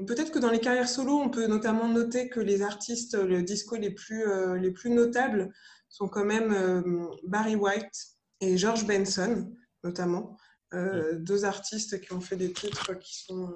peut-être 0.06 0.34
que 0.34 0.40
dans 0.40 0.52
les 0.52 0.60
carrières 0.60 0.90
solo, 0.90 1.14
on 1.14 1.30
peut 1.30 1.48
notamment 1.48 1.88
noter 1.88 2.28
que 2.28 2.42
les 2.42 2.62
artistes, 2.62 3.16
le 3.16 3.42
disco 3.42 3.78
les 3.78 3.92
plus, 3.92 4.26
les 4.60 4.72
plus 4.72 4.90
notables 4.90 5.54
sont 5.88 6.10
quand 6.10 6.26
même 6.26 7.08
Barry 7.26 7.56
White 7.56 8.18
et 8.42 8.58
George 8.58 8.86
Benson, 8.86 9.50
notamment. 9.86 10.36
deux 10.74 11.46
artistes 11.46 12.02
qui 12.02 12.12
ont 12.12 12.20
fait 12.20 12.36
des 12.36 12.52
titres 12.52 12.96
qui 13.00 13.24
sont 13.24 13.50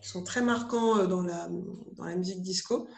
qui 0.00 0.08
sont 0.08 0.22
très 0.22 0.42
marquants 0.42 0.98
euh, 0.98 1.06
dans 1.06 1.22
la, 1.22 1.48
dans 1.92 2.04
la 2.04 2.16
musique 2.16 2.42
disco. 2.42 2.88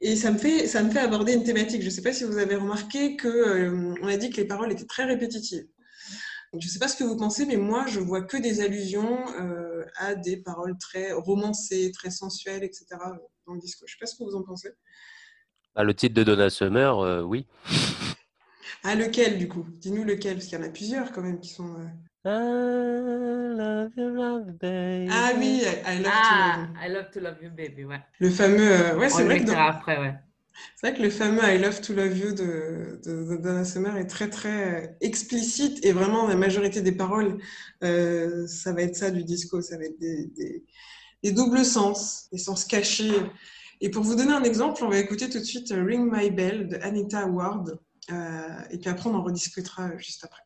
Et 0.00 0.16
ça 0.16 0.30
me 0.30 0.38
fait, 0.38 0.66
ça 0.66 0.82
me 0.82 0.90
fait 0.90 1.00
aborder 1.00 1.34
une 1.34 1.44
thématique. 1.44 1.82
Je 1.82 1.86
ne 1.86 1.90
sais 1.90 2.02
pas 2.02 2.12
si 2.12 2.24
vous 2.24 2.38
avez 2.38 2.56
remarqué 2.56 3.16
qu'on 3.16 3.28
euh, 3.28 3.94
on 4.00 4.08
a 4.08 4.16
dit 4.16 4.30
que 4.30 4.38
les 4.38 4.46
paroles 4.46 4.72
étaient 4.72 4.86
très 4.86 5.04
répétitives. 5.04 5.66
je 6.54 6.66
ne 6.66 6.70
sais 6.70 6.78
pas 6.78 6.88
ce 6.88 6.96
que 6.96 7.04
vous 7.04 7.16
pensez, 7.16 7.44
mais 7.44 7.56
moi, 7.56 7.86
je 7.86 8.00
vois 8.00 8.22
que 8.22 8.38
des 8.38 8.62
allusions 8.62 9.18
euh, 9.40 9.84
à 9.96 10.14
des 10.14 10.38
paroles 10.38 10.78
très 10.78 11.12
romancées, 11.12 11.92
très 11.92 12.10
sensuelles, 12.10 12.64
etc. 12.64 12.86
dans 13.46 13.54
le 13.54 13.60
disco. 13.60 13.84
Je 13.86 13.92
ne 13.92 13.96
sais 13.96 14.00
pas 14.00 14.06
ce 14.06 14.16
que 14.16 14.24
vous 14.24 14.36
en 14.36 14.42
pensez. 14.42 14.70
Bah, 15.74 15.84
le 15.84 15.94
titre 15.94 16.14
de 16.14 16.24
Donna 16.24 16.48
Summer, 16.48 17.26
oui. 17.26 17.46
Ah, 18.82 18.94
lequel, 18.94 19.38
du 19.38 19.46
coup? 19.46 19.66
Dis-nous 19.74 20.04
lequel, 20.04 20.36
parce 20.36 20.46
qu'il 20.46 20.58
y 20.58 20.62
en 20.62 20.64
a 20.64 20.70
plusieurs 20.70 21.12
quand 21.12 21.20
même 21.20 21.40
qui 21.40 21.50
sont... 21.50 21.76
I 22.22 22.28
love 22.28 23.92
you, 23.96 24.10
love 24.10 24.58
baby. 24.58 25.08
Ah 25.10 25.32
oui, 25.38 25.62
I 25.86 25.98
love 26.00 26.12
to 26.12 26.36
love 26.36 26.58
you. 26.58 26.76
I 26.78 26.88
love 26.88 27.10
to 27.12 27.20
love 27.20 27.36
you, 27.42 27.50
baby, 27.50 27.84
ouais. 27.84 28.00
Le 28.18 28.28
fameux, 28.28 28.70
euh, 28.70 28.96
ouais, 28.98 29.08
c'est 29.08 29.24
vrai 29.24 29.42
que 29.42 29.50
après, 29.52 29.98
ouais. 29.98 30.14
C'est 30.76 30.88
vrai 30.88 30.98
que 30.98 31.02
le 31.02 31.08
fameux 31.08 31.42
I 31.42 31.56
love 31.56 31.80
to 31.80 31.94
love 31.94 32.18
you 32.18 32.32
de, 32.32 33.00
de, 33.06 33.36
Donna 33.36 33.64
Summer 33.64 33.96
est 33.96 34.06
très 34.06 34.28
très 34.28 34.96
explicite 35.00 35.82
et 35.82 35.92
vraiment 35.92 36.26
la 36.26 36.36
majorité 36.36 36.82
des 36.82 36.92
paroles, 36.92 37.38
euh, 37.82 38.46
ça 38.46 38.74
va 38.74 38.82
être 38.82 38.96
ça 38.96 39.10
du 39.10 39.24
disco, 39.24 39.62
ça 39.62 39.78
va 39.78 39.84
être 39.84 39.98
des, 39.98 40.26
des, 40.26 40.62
des, 41.22 41.32
doubles 41.32 41.64
sens, 41.64 42.28
des 42.32 42.38
sens 42.38 42.66
cachés. 42.66 43.14
Et 43.80 43.88
pour 43.90 44.02
vous 44.02 44.14
donner 44.14 44.32
un 44.32 44.42
exemple, 44.42 44.84
on 44.84 44.90
va 44.90 44.98
écouter 44.98 45.30
tout 45.30 45.38
de 45.38 45.44
suite 45.44 45.72
Ring 45.74 46.10
My 46.12 46.30
Bell 46.30 46.68
de 46.68 46.76
Anita 46.82 47.26
Ward 47.26 47.78
euh, 48.12 48.48
et 48.70 48.76
puis 48.76 48.90
après 48.90 49.08
on 49.08 49.14
en 49.14 49.22
rediscutera 49.22 49.96
juste 49.96 50.24
après. 50.24 50.42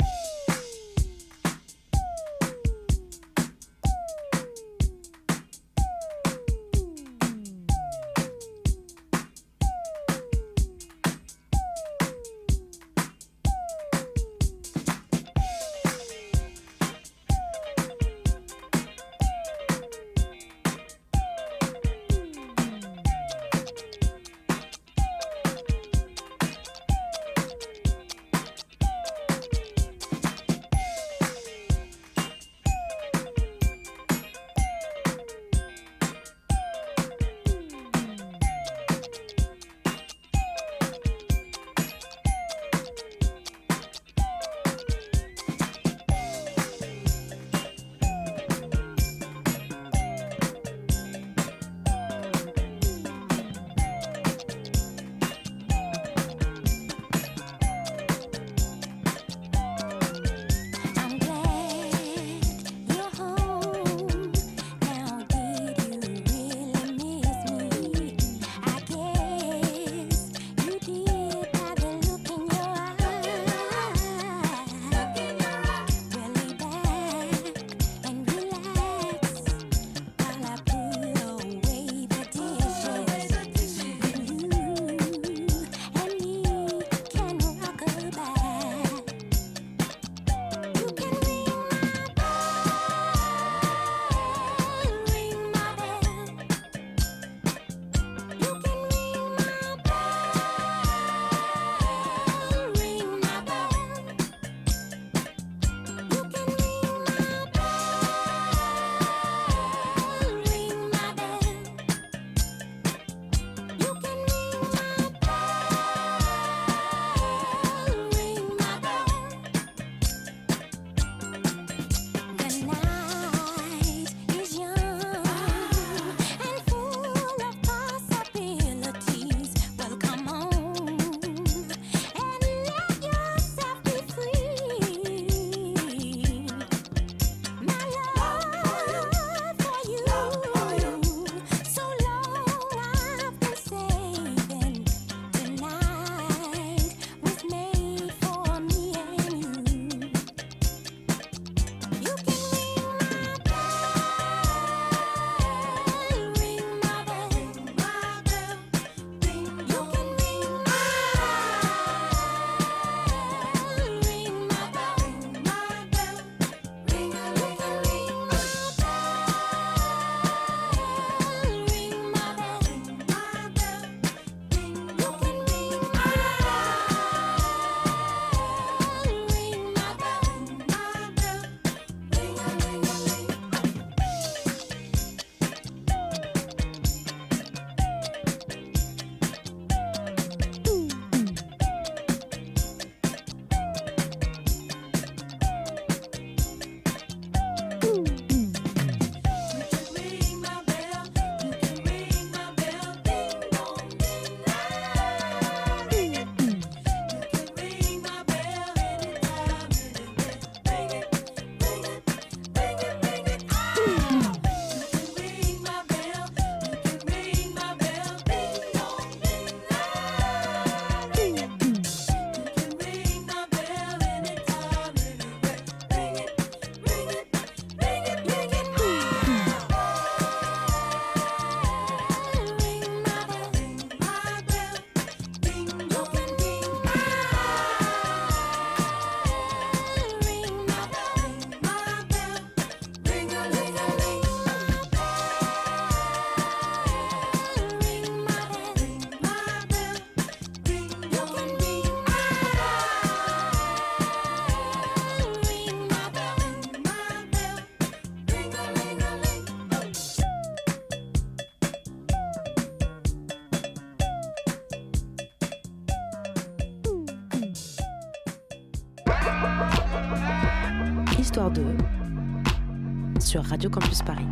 Radio 273.42 273.68
Campus 273.70 274.02
Paris. 274.02 274.26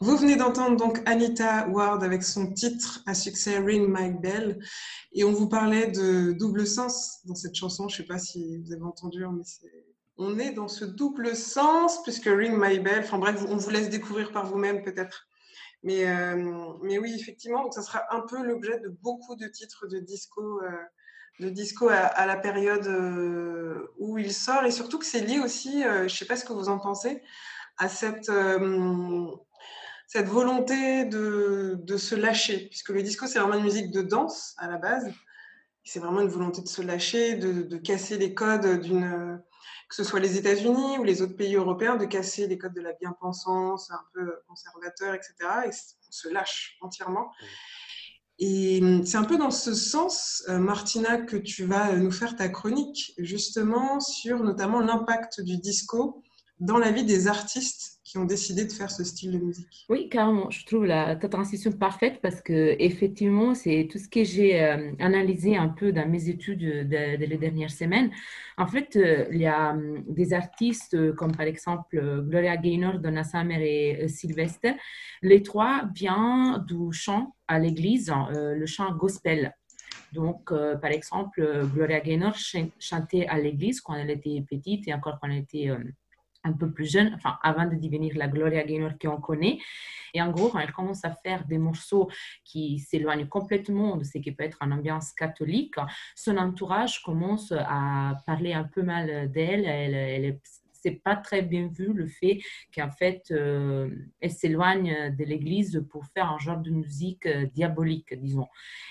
Vous 0.00 0.16
venez 0.16 0.36
d'entendre 0.36 0.76
donc 0.76 1.00
Anita 1.06 1.66
Ward 1.68 2.04
avec 2.04 2.22
son 2.22 2.52
titre 2.52 3.02
à 3.06 3.14
succès 3.14 3.58
Ring 3.58 3.88
My 3.88 4.10
Bell 4.10 4.58
et 5.12 5.24
on 5.24 5.32
vous 5.32 5.48
parlait 5.48 5.86
de 5.86 6.32
double 6.32 6.66
sens 6.66 7.20
dans 7.24 7.34
cette 7.34 7.54
chanson. 7.54 7.88
Je 7.88 7.94
ne 7.94 8.02
sais 8.02 8.06
pas 8.06 8.18
si 8.18 8.58
vous 8.58 8.72
avez 8.72 8.82
entendu, 8.82 9.24
mais 9.26 9.44
on 10.18 10.38
est 10.38 10.52
dans 10.52 10.68
ce 10.68 10.84
double 10.84 11.34
sens 11.34 12.02
puisque 12.02 12.26
Ring 12.26 12.56
My 12.58 12.78
Bell, 12.80 13.00
enfin 13.00 13.18
bref, 13.18 13.42
on 13.48 13.56
vous 13.56 13.70
laisse 13.70 13.88
découvrir 13.88 14.30
par 14.32 14.46
vous-même 14.46 14.82
peut-être. 14.82 15.26
Mais, 15.82 16.06
euh, 16.06 16.72
mais 16.82 16.98
oui, 16.98 17.14
effectivement, 17.18 17.62
donc 17.62 17.74
ça 17.74 17.82
sera 17.82 18.02
un 18.10 18.20
peu 18.20 18.42
l'objet 18.42 18.80
de 18.80 18.88
beaucoup 18.88 19.36
de 19.36 19.46
titres 19.46 19.86
de 19.86 20.00
disco. 20.00 20.60
Euh, 20.62 20.70
de 21.40 21.48
disco 21.48 21.88
à, 21.88 22.26
la 22.26 22.36
période 22.36 22.86
euh, 22.86 23.92
où 23.98 24.18
il 24.18 24.32
sort 24.32 24.64
et 24.66 24.70
surtout 24.70 25.00
que 25.00 25.04
c'est 25.04 25.22
lié 25.22 25.40
aussi, 25.40 25.82
je 25.82 26.02
ne 26.04 26.08
sais 26.08 26.26
pas 26.26 26.36
ce 26.36 26.44
que 26.44 26.52
vous 26.52 26.68
en 26.68 26.78
pensez, 26.78 27.24
à 27.78 27.88
cette, 27.88 28.30
cette 30.06 30.26
volonté 30.26 31.04
de, 31.04 31.96
se 31.96 32.14
lâcher, 32.14 32.68
puisque 32.68 32.90
le 32.90 33.02
disco, 33.02 33.26
c'est 33.26 33.38
vraiment 33.38 33.58
une 33.58 33.64
musique 33.64 33.90
de 33.90 34.02
danse 34.02 34.54
à 34.58 34.68
la 34.68 34.78
base. 34.78 35.12
C'est 35.82 36.00
vraiment 36.00 36.20
une 36.20 36.28
volonté 36.28 36.62
de 36.62 36.68
se 36.68 36.82
lâcher, 36.82 37.34
de, 37.34 37.62
de 37.62 37.76
casser 37.76 38.16
les 38.16 38.32
codes 38.32 38.80
d'une, 38.80 39.42
que 39.88 39.94
ce 39.94 40.04
soit 40.04 40.20
les 40.20 40.36
États-Unis 40.38 40.98
ou 40.98 41.04
les 41.04 41.22
autres 41.22 41.36
pays 41.36 41.54
européens, 41.56 41.96
de 41.96 42.04
casser 42.04 42.46
les 42.46 42.58
codes 42.58 42.74
de 42.74 42.80
la 42.80 42.94
bien-pensance, 42.94 43.90
un 43.90 44.04
peu 44.12 44.40
conservateur, 44.48 45.14
etc. 45.14 45.34
Et 45.66 45.68
on 45.68 46.10
se 46.10 46.28
lâche 46.28 46.76
entièrement. 46.80 47.30
Et 48.40 48.82
c'est 49.04 49.16
un 49.16 49.24
peu 49.24 49.36
dans 49.36 49.52
ce 49.52 49.74
sens, 49.74 50.42
euh, 50.48 50.58
Martina, 50.58 51.18
que 51.18 51.36
tu 51.36 51.64
vas 51.64 51.94
nous 51.94 52.10
faire 52.10 52.34
ta 52.34 52.48
chronique, 52.48 53.14
justement 53.18 54.00
sur 54.00 54.42
notamment 54.42 54.80
l'impact 54.80 55.40
du 55.40 55.58
disco 55.58 56.23
dans 56.60 56.78
la 56.78 56.92
vie 56.92 57.04
des 57.04 57.26
artistes 57.26 57.94
qui 58.04 58.18
ont 58.18 58.24
décidé 58.26 58.64
de 58.64 58.72
faire 58.72 58.90
ce 58.90 59.02
style 59.02 59.32
de 59.32 59.38
musique. 59.38 59.86
Oui, 59.88 60.08
carrément. 60.08 60.50
Je 60.50 60.64
trouve 60.66 60.84
la, 60.84 61.16
ta 61.16 61.28
transition 61.28 61.72
parfaite 61.72 62.20
parce 62.22 62.40
que 62.42 62.76
effectivement, 62.78 63.54
c'est 63.54 63.88
tout 63.90 63.98
ce 63.98 64.08
que 64.08 64.22
j'ai 64.22 64.62
euh, 64.62 64.92
analysé 64.98 65.56
un 65.56 65.68
peu 65.68 65.90
dans 65.90 66.08
mes 66.08 66.28
études 66.28 66.60
de, 66.60 67.16
les 67.16 67.38
dernières 67.38 67.70
semaines. 67.70 68.10
En 68.58 68.66
fait, 68.66 68.94
euh, 68.96 69.26
il 69.32 69.40
y 69.40 69.46
a 69.46 69.70
hum, 69.70 70.04
des 70.06 70.32
artistes 70.34 70.94
euh, 70.94 71.12
comme 71.14 71.34
par 71.34 71.46
exemple 71.46 72.22
Gloria 72.28 72.56
Gaynor, 72.56 72.98
Donna 72.98 73.24
Summer 73.24 73.60
et 73.60 74.06
Sylvester. 74.08 74.74
Les 75.22 75.42
trois 75.42 75.88
viennent 75.94 76.62
du 76.68 76.92
chant 76.92 77.34
à 77.48 77.58
l'église, 77.58 78.12
le 78.30 78.66
chant 78.66 78.94
gospel. 78.94 79.52
Donc, 80.12 80.50
par 80.50 80.90
exemple, 80.90 81.66
Gloria 81.74 82.00
Gaynor 82.00 82.36
chantait 82.78 83.26
à 83.26 83.38
l'église 83.38 83.80
quand 83.80 83.94
elle 83.94 84.10
était 84.10 84.44
petite 84.48 84.86
et 84.86 84.94
encore 84.94 85.18
quand 85.20 85.28
elle 85.28 85.38
était 85.38 85.70
un 86.44 86.52
peu 86.52 86.70
plus 86.70 86.90
jeune, 86.90 87.12
enfin 87.14 87.38
avant 87.42 87.66
de 87.66 87.74
devenir 87.74 88.16
la 88.16 88.28
Gloria 88.28 88.62
Gaynor 88.62 88.92
qu'on 89.00 89.20
connaît. 89.20 89.58
Et 90.12 90.22
en 90.22 90.30
gros, 90.30 90.52
elle 90.58 90.72
commence 90.72 91.04
à 91.04 91.10
faire 91.10 91.44
des 91.46 91.58
morceaux 91.58 92.08
qui 92.44 92.78
s'éloignent 92.78 93.26
complètement 93.26 93.96
de 93.96 94.04
ce 94.04 94.18
qui 94.18 94.30
peut 94.30 94.44
être 94.44 94.58
une 94.62 94.72
ambiance 94.72 95.12
catholique, 95.12 95.74
son 96.14 96.36
entourage 96.36 97.02
commence 97.02 97.52
à 97.52 98.12
parler 98.26 98.52
un 98.52 98.64
peu 98.64 98.82
mal 98.82 99.30
d'elle. 99.32 99.64
Elle, 99.64 99.94
elle 99.94 100.24
est 100.24 100.63
c'est 100.84 101.02
pas 101.02 101.16
très 101.16 101.40
bien 101.40 101.68
vu 101.68 101.94
le 101.94 102.06
fait 102.06 102.40
qu'en 102.74 102.90
fait, 102.90 103.22
euh, 103.30 103.88
elle 104.20 104.30
s'éloigne 104.30 105.16
de 105.16 105.24
l'Église 105.24 105.82
pour 105.88 106.04
faire 106.08 106.30
un 106.30 106.38
genre 106.38 106.58
de 106.58 106.70
musique 106.70 107.24
euh, 107.24 107.46
diabolique, 107.46 108.12
disons. 108.20 108.48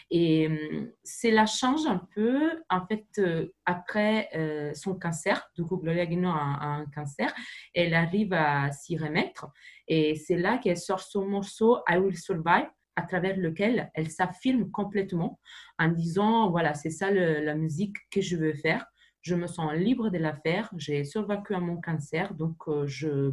Et 0.10 0.47
euh, 0.49 0.91
c'est 1.03 1.29
la 1.29 1.45
change 1.45 1.86
un 1.86 2.01
peu, 2.15 2.63
en 2.69 2.84
fait, 2.88 3.21
après 3.65 4.29
son 4.73 4.95
cancer. 4.95 5.49
Du 5.56 5.63
coup, 5.63 5.77
Gloria 5.77 6.06
Gaynor 6.06 6.36
a, 6.36 6.65
un 6.65 6.86
cancer. 6.88 7.34
Elle 7.73 7.93
arrive 7.93 8.34
à 8.34 8.71
s'y 8.71 8.97
remettre. 8.97 9.47
Et 9.88 10.15
c'est 10.15 10.38
là 10.38 10.58
qu'elle 10.58 10.77
sort 10.77 11.01
son 11.01 11.25
morceau 11.27 11.79
I 11.88 11.97
Will 11.97 12.17
Survive 12.17 12.69
à 12.95 13.03
travers 13.03 13.38
lequel 13.38 13.91
elle 13.93 14.10
s'affirme 14.10 14.69
complètement 14.71 15.39
en 15.79 15.89
disant, 15.89 16.49
voilà, 16.49 16.73
c'est 16.73 16.91
ça 16.91 17.12
la 17.12 17.56
musique 17.56 17.97
que 18.12 18.21
je 18.21 18.36
veux 18.36 18.53
faire 18.53 18.86
je 19.23 19.36
me 19.36 19.47
sens 19.47 19.73
libre 19.73 20.09
de 20.09 20.19
la 20.19 20.36
faire. 20.36 20.69
J'ai 20.77 21.03
survécu 21.03 21.55
à 21.55 21.59
mon 21.59 21.81
cancer, 21.81 22.33
donc 22.36 22.57
euh, 22.67 22.86
je, 22.86 23.31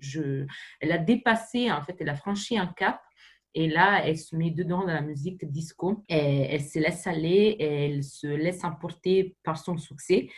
je, 0.00 0.44
elle 0.80 0.92
a 0.92 0.98
dépassé, 0.98 1.72
en 1.72 1.80
fait, 1.80 1.96
elle 2.00 2.10
a 2.10 2.16
franchi 2.16 2.58
un 2.58 2.66
cap. 2.66 3.00
Et 3.54 3.68
là, 3.68 4.06
elle 4.06 4.18
se 4.18 4.36
met 4.36 4.50
dedans 4.50 4.80
dans 4.80 4.92
la 4.92 5.00
musique 5.00 5.44
disco. 5.44 6.04
Et 6.08 6.46
elle 6.50 6.62
se 6.62 6.78
laisse 6.78 7.06
aller, 7.06 7.56
elle 7.58 8.04
se 8.04 8.26
laisse 8.26 8.62
emporter 8.62 9.36
par 9.42 9.56
son 9.56 9.76
succès 9.78 10.28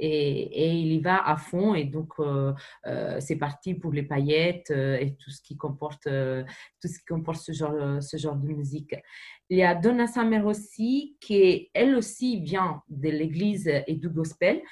et, 0.00 0.72
il 0.72 0.92
y 0.92 1.00
va 1.00 1.26
à 1.26 1.36
fond. 1.36 1.74
Et 1.74 1.84
donc, 1.84 2.14
euh, 2.18 2.52
euh, 2.86 3.18
c'est 3.20 3.36
parti 3.36 3.74
pour 3.74 3.92
les 3.92 4.02
paillettes 4.02 4.70
euh, 4.70 4.98
et 4.98 5.14
tout 5.16 5.30
ce 5.30 5.42
qui 5.42 5.56
comporte, 5.56 6.04
tout 6.04 6.88
ce 6.88 6.98
qui 6.98 7.04
comporte 7.06 7.40
ce, 7.40 7.52
genre, 7.52 8.02
ce 8.02 8.16
genre 8.16 8.36
de 8.36 8.46
musique. 8.46 8.94
Il 9.48 9.58
y 9.58 9.62
a 9.62 9.74
Donna 9.74 10.06
Summer 10.06 10.44
aussi, 10.46 11.16
qui 11.20 11.70
elle 11.74 11.94
aussi 11.96 12.40
vient 12.40 12.82
de 12.88 13.10
l'église 13.10 13.68
et 13.86 13.94
du 13.94 14.08
gospel. 14.08 14.62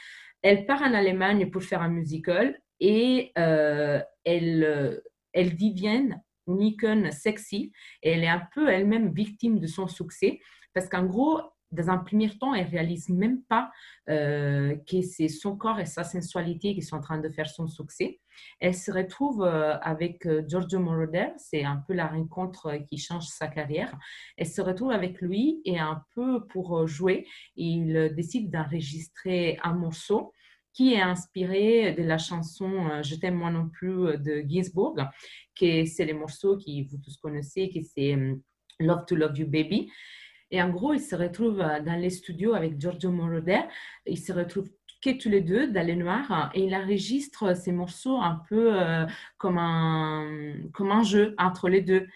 Elle 0.42 0.66
part 0.66 0.82
en 0.82 0.94
Allemagne 0.94 1.50
pour 1.50 1.62
faire 1.62 1.82
un 1.82 1.88
musical 1.88 2.58
et 2.80 3.32
elle, 3.34 5.02
elle 5.32 5.56
devient 5.56 6.14
une 6.46 6.62
icône 6.62 7.10
sexy. 7.10 7.72
Et 8.02 8.12
elle 8.12 8.24
est 8.24 8.28
un 8.28 8.46
peu 8.54 8.68
elle-même 8.68 9.12
victime 9.12 9.58
de 9.58 9.66
son 9.66 9.88
succès 9.88 10.40
parce 10.72 10.88
qu'en 10.88 11.04
gros, 11.04 11.40
dans 11.70 11.90
un 11.90 11.98
premier 11.98 12.30
temps, 12.30 12.54
elle 12.54 12.66
réalise 12.66 13.08
même 13.08 13.42
pas 13.42 13.70
euh, 14.08 14.76
que 14.88 15.02
c'est 15.02 15.28
son 15.28 15.56
corps 15.56 15.78
et 15.80 15.86
sa 15.86 16.02
sensualité 16.04 16.74
qui 16.74 16.82
sont 16.82 16.96
en 16.96 17.00
train 17.00 17.18
de 17.18 17.28
faire 17.28 17.48
son 17.48 17.66
succès. 17.66 18.20
Elle 18.60 18.74
se 18.74 18.90
retrouve 18.90 19.42
euh, 19.42 19.76
avec 19.80 20.24
euh, 20.26 20.42
Giorgio 20.46 20.78
Moroder, 20.78 21.28
c'est 21.36 21.64
un 21.64 21.82
peu 21.86 21.92
la 21.92 22.06
rencontre 22.06 22.78
qui 22.88 22.96
change 22.96 23.26
sa 23.26 23.48
carrière. 23.48 23.92
Elle 24.36 24.46
se 24.46 24.62
retrouve 24.62 24.92
avec 24.92 25.20
lui 25.20 25.60
et 25.64 25.78
un 25.78 26.02
peu 26.14 26.46
pour 26.46 26.86
jouer, 26.86 27.26
il 27.56 28.12
décide 28.14 28.50
d'enregistrer 28.50 29.58
un 29.62 29.74
morceau 29.74 30.32
qui 30.72 30.94
est 30.94 31.00
inspiré 31.00 31.92
de 31.92 32.04
la 32.04 32.18
chanson 32.18 33.02
Je 33.02 33.16
t'aime 33.16 33.34
moi 33.34 33.50
non 33.50 33.68
plus 33.68 34.16
de 34.18 34.44
Ginsburg, 34.46 35.08
qui 35.54 35.86
c'est 35.86 36.04
les 36.04 36.12
morceaux 36.12 36.56
que 36.56 36.88
vous 36.88 36.98
tous 36.98 37.16
connaissez, 37.16 37.68
qui 37.68 37.82
c'est 37.82 38.16
Love 38.78 39.04
to 39.06 39.16
Love 39.16 39.36
You 39.36 39.48
Baby. 39.48 39.90
Et 40.50 40.62
en 40.62 40.70
gros, 40.70 40.94
ils 40.94 41.00
se 41.00 41.14
retrouvent 41.14 41.60
euh, 41.60 41.80
dans 41.80 41.98
les 41.98 42.10
studios 42.10 42.54
avec 42.54 42.80
Giorgio 42.80 43.10
Moroder. 43.10 43.60
Ils 44.06 44.18
se 44.18 44.32
retrouvent 44.32 44.70
que 45.02 45.10
tous 45.10 45.28
les 45.28 45.42
deux 45.42 45.68
dans 45.68 45.86
les 45.86 45.96
noirs 45.96 46.50
et 46.54 46.64
il 46.64 46.74
enregistre 46.74 47.56
ces 47.56 47.72
morceaux 47.72 48.16
un 48.16 48.42
peu 48.48 48.74
euh, 48.74 49.06
comme, 49.36 49.58
un, 49.58 50.54
comme 50.72 50.90
un 50.90 51.02
jeu 51.02 51.34
entre 51.38 51.68
les 51.68 51.82
deux. 51.82 52.06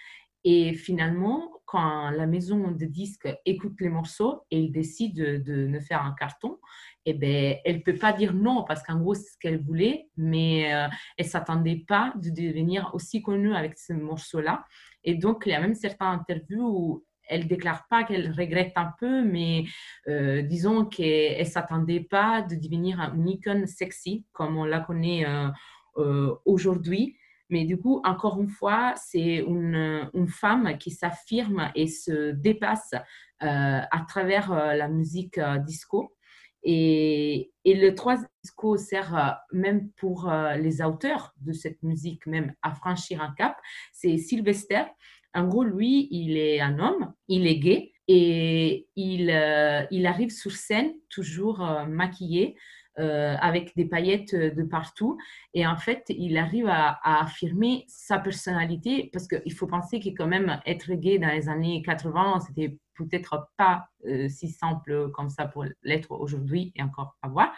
Et 0.44 0.74
finalement, 0.74 1.48
quand 1.64 2.10
la 2.10 2.26
maison 2.26 2.72
de 2.72 2.84
disques 2.84 3.28
écoute 3.46 3.80
les 3.80 3.88
morceaux 3.88 4.42
et 4.50 4.58
il 4.58 4.72
décide 4.72 5.14
de, 5.14 5.36
de 5.38 5.66
ne 5.66 5.78
faire 5.78 6.02
un 6.02 6.12
carton, 6.12 6.58
eh 7.04 7.14
ben, 7.14 7.56
elle 7.64 7.76
ne 7.76 7.82
peut 7.82 7.96
pas 7.96 8.12
dire 8.12 8.34
non 8.34 8.64
parce 8.64 8.82
qu'en 8.82 8.98
gros, 8.98 9.14
c'est 9.14 9.30
ce 9.30 9.38
qu'elle 9.38 9.62
voulait, 9.62 10.08
mais 10.16 10.72
euh, 10.74 10.88
elle 11.16 11.26
ne 11.26 11.30
s'attendait 11.30 11.84
pas 11.86 12.12
de 12.16 12.30
devenir 12.30 12.90
aussi 12.94 13.22
connue 13.22 13.54
avec 13.54 13.78
ce 13.78 13.92
morceau-là. 13.92 14.64
Et 15.04 15.14
donc, 15.14 15.44
il 15.46 15.50
y 15.50 15.54
a 15.54 15.60
même 15.60 15.74
certaines 15.74 16.08
interviews 16.08 16.66
où 16.66 17.04
elle 17.28 17.46
déclare 17.46 17.86
pas 17.88 18.04
qu'elle 18.04 18.32
regrette 18.32 18.72
un 18.76 18.92
peu, 18.98 19.22
mais 19.22 19.64
euh, 20.08 20.42
disons 20.42 20.84
qu'elle 20.84 21.46
s'attendait 21.46 22.00
pas 22.00 22.42
de 22.42 22.56
devenir 22.56 23.00
une 23.14 23.28
icône 23.28 23.66
sexy 23.66 24.24
comme 24.32 24.56
on 24.56 24.64
la 24.64 24.80
connaît 24.80 25.26
euh, 25.26 25.48
euh, 25.96 26.34
aujourd'hui. 26.44 27.16
Mais 27.50 27.64
du 27.64 27.78
coup, 27.78 28.00
encore 28.04 28.40
une 28.40 28.48
fois, 28.48 28.94
c'est 28.96 29.36
une, 29.36 30.08
une, 30.14 30.28
femme 30.28 30.78
qui 30.78 30.90
s'affirme 30.90 31.70
et 31.74 31.86
se 31.86 32.30
dépasse 32.30 32.94
à 33.40 34.04
travers 34.08 34.54
la 34.54 34.88
musique 34.88 35.38
disco. 35.66 36.16
Et, 36.62 37.52
et, 37.64 37.74
le 37.74 37.94
troisième 37.94 38.30
disco 38.42 38.78
sert 38.78 39.38
même 39.52 39.90
pour 39.98 40.32
les 40.56 40.80
auteurs 40.80 41.34
de 41.40 41.52
cette 41.52 41.82
musique, 41.82 42.26
même 42.26 42.54
à 42.62 42.74
franchir 42.74 43.20
un 43.20 43.34
cap. 43.34 43.58
C'est 43.92 44.16
Sylvester 44.16 44.84
en 45.34 45.46
gros, 45.46 45.64
lui, 45.64 46.08
il 46.10 46.36
est 46.36 46.60
un 46.60 46.78
homme, 46.78 47.12
il 47.28 47.46
est 47.46 47.58
gay 47.58 47.92
et 48.08 48.88
il, 48.96 49.30
euh, 49.30 49.86
arrive 50.04 50.30
sur 50.30 50.52
scène 50.52 50.92
toujours 51.08 51.62
euh, 51.62 51.86
maquillé. 51.86 52.56
Euh, 52.98 53.36
avec 53.40 53.74
des 53.74 53.86
paillettes 53.86 54.34
de 54.34 54.62
partout. 54.64 55.16
Et 55.54 55.66
en 55.66 55.78
fait, 55.78 56.04
il 56.10 56.36
arrive 56.36 56.66
à, 56.68 57.00
affirmer 57.22 57.86
sa 57.88 58.18
personnalité 58.18 59.08
parce 59.14 59.26
qu'il 59.26 59.54
faut 59.54 59.66
penser 59.66 59.98
que 59.98 60.10
quand 60.10 60.26
même 60.26 60.60
être 60.66 60.92
gay 60.92 61.18
dans 61.18 61.30
les 61.30 61.48
années 61.48 61.80
80, 61.80 62.40
c'était 62.40 62.76
peut-être 62.94 63.48
pas 63.56 63.86
si 64.28 64.50
simple 64.50 65.10
comme 65.12 65.30
ça 65.30 65.46
pour 65.46 65.64
l'être 65.82 66.10
aujourd'hui 66.10 66.70
et 66.76 66.82
encore 66.82 67.16
à 67.22 67.28
voir. 67.28 67.54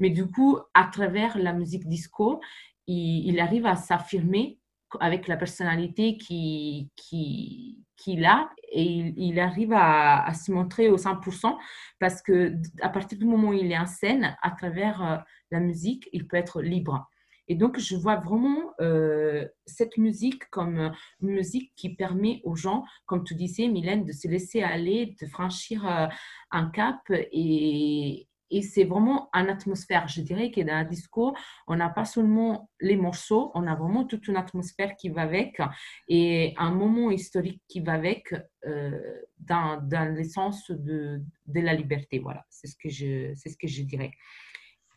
Mais 0.00 0.10
du 0.10 0.26
coup, 0.26 0.58
à 0.74 0.88
travers 0.92 1.38
la 1.38 1.52
musique 1.52 1.86
disco, 1.86 2.40
il 2.88 3.38
arrive 3.38 3.66
à 3.66 3.76
s'affirmer 3.76 4.58
avec 5.00 5.28
la 5.28 5.36
personnalité 5.36 6.16
qu'il 6.16 6.88
qui, 6.96 7.84
qui 7.96 8.24
a 8.24 8.50
et 8.70 9.12
il, 9.16 9.38
arrive 9.38 9.72
à, 9.74 10.32
se 10.34 10.50
montrer 10.50 10.88
au 10.88 10.96
100% 10.96 11.56
parce 12.00 12.22
que 12.22 12.54
à 12.80 12.88
partir 12.88 13.18
du 13.18 13.24
moment 13.24 13.48
où 13.48 13.52
il 13.52 13.70
est 13.70 13.78
en 13.78 13.86
scène, 13.86 14.36
à 14.42 14.50
travers 14.50 15.02
euh, 15.02 15.16
la 15.50 15.60
musique, 15.60 16.08
il 16.12 16.26
peut 16.26 16.36
être 16.36 16.62
libre. 16.62 17.08
Et 17.48 17.54
donc, 17.54 17.78
je 17.78 17.96
vois 17.96 18.16
vraiment 18.16 18.72
euh, 18.80 19.46
cette 19.66 19.98
musique 19.98 20.48
comme 20.50 20.92
une 21.20 21.30
musique 21.30 21.72
qui 21.76 21.94
permet 21.94 22.40
aux 22.44 22.56
gens, 22.56 22.84
comme 23.04 23.24
tu 23.24 23.34
disais, 23.34 23.68
Mylène, 23.68 24.04
de 24.04 24.12
se 24.12 24.28
laisser 24.28 24.62
aller, 24.62 25.16
de 25.20 25.26
franchir 25.26 25.86
euh, 25.86 26.06
un 26.50 26.70
cap 26.70 27.00
et, 27.10 28.26
et 28.52 28.60
c'est 28.60 28.84
vraiment 28.84 29.30
une 29.32 29.48
atmosphère. 29.48 30.06
Je 30.06 30.20
dirais 30.20 30.50
que 30.50 30.60
dans 30.60 30.74
la 30.74 30.84
disco, 30.84 31.34
on 31.66 31.74
n'a 31.74 31.88
pas 31.88 32.04
seulement 32.04 32.70
les 32.80 32.96
morceaux, 32.96 33.50
on 33.54 33.66
a 33.66 33.74
vraiment 33.74 34.04
toute 34.04 34.28
une 34.28 34.36
atmosphère 34.36 34.94
qui 34.94 35.08
va 35.08 35.22
avec 35.22 35.60
et 36.06 36.54
un 36.58 36.70
moment 36.70 37.10
historique 37.10 37.62
qui 37.66 37.80
va 37.80 37.94
avec 37.94 38.34
euh, 38.66 39.00
dans, 39.38 39.80
dans 39.82 40.14
le 40.14 40.22
sens 40.24 40.70
de, 40.70 41.22
de 41.46 41.60
la 41.60 41.72
liberté. 41.74 42.18
Voilà, 42.18 42.44
c'est 42.50 42.66
ce 42.66 42.76
que 42.76 42.90
je, 42.90 43.32
c'est 43.34 43.48
ce 43.48 43.56
que 43.56 43.66
je 43.66 43.82
dirais. 43.82 44.12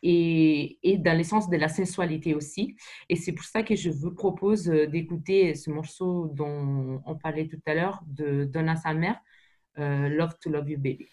Et, 0.04 0.78
et, 0.84 0.98
dans 0.98 1.18
le 1.18 1.24
sens 1.24 1.50
de 1.50 1.56
la 1.58 1.70
sensualité 1.70 2.36
aussi. 2.36 2.76
Et 3.10 3.16
c'est 3.16 3.32
pour 3.32 3.46
ça 3.46 3.64
que 3.64 3.76
je 3.76 3.90
vous 3.90 4.14
propose 4.14 4.66
d'écouter 4.66 5.56
ce 5.56 5.72
morceau 5.72 6.28
dont 6.28 7.02
on 7.06 7.16
parlait 7.16 7.48
tout 7.48 7.62
à 7.66 7.74
l'heure 7.74 8.04
de 8.06 8.44
Donna 8.44 8.76
Summer, 8.76 9.16
euh, 9.80 10.10
Love 10.10 10.34
to 10.42 10.50
Love 10.50 10.70
You 10.70 10.78
Baby. 10.78 11.08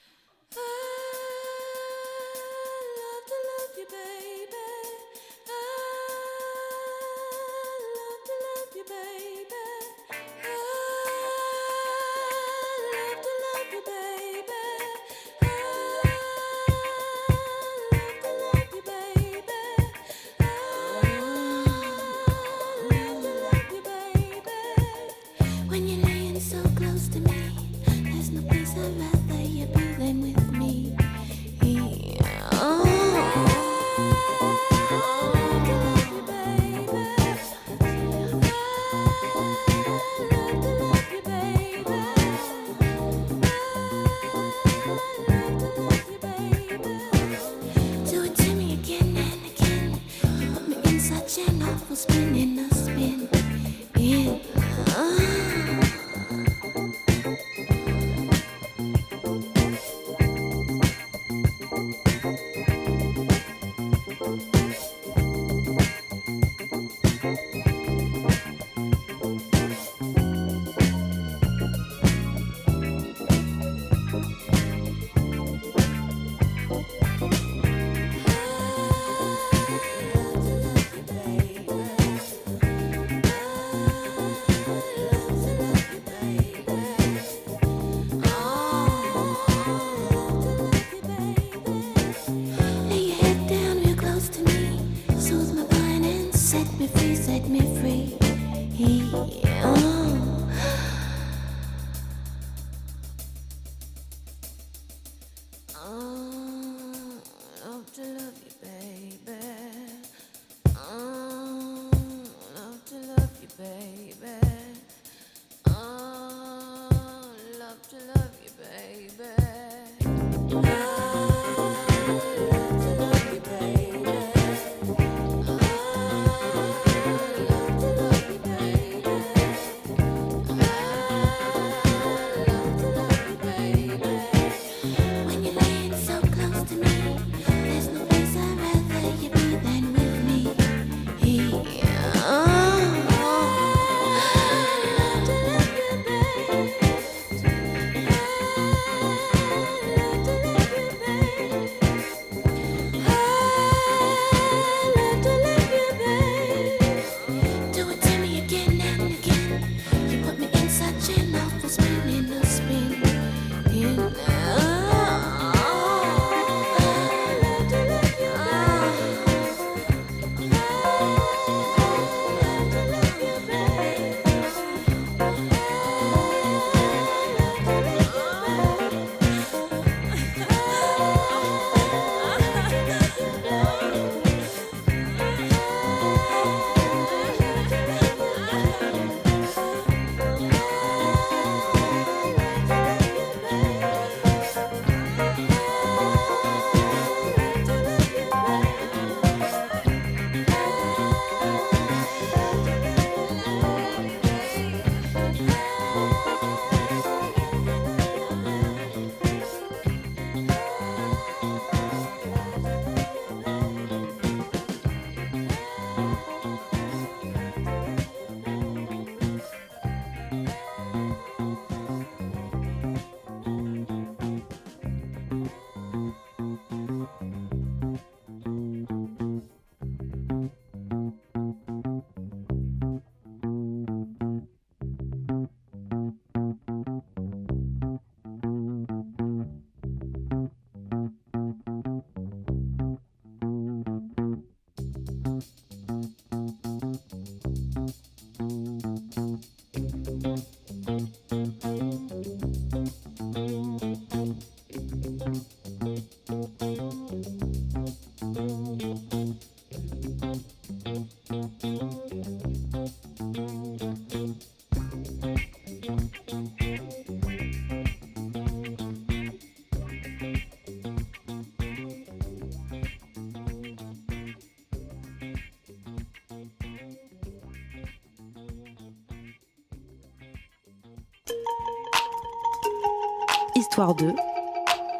Histoire 283.62 283.94
2 283.94 284.16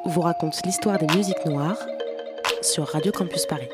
vous 0.05 0.21
raconte 0.21 0.65
l'histoire 0.65 0.97
des 0.97 1.13
musiques 1.17 1.45
noires 1.47 1.85
sur 2.63 2.87
Radio 2.87 3.11
Campus 3.11 3.45
Paris. 3.45 3.69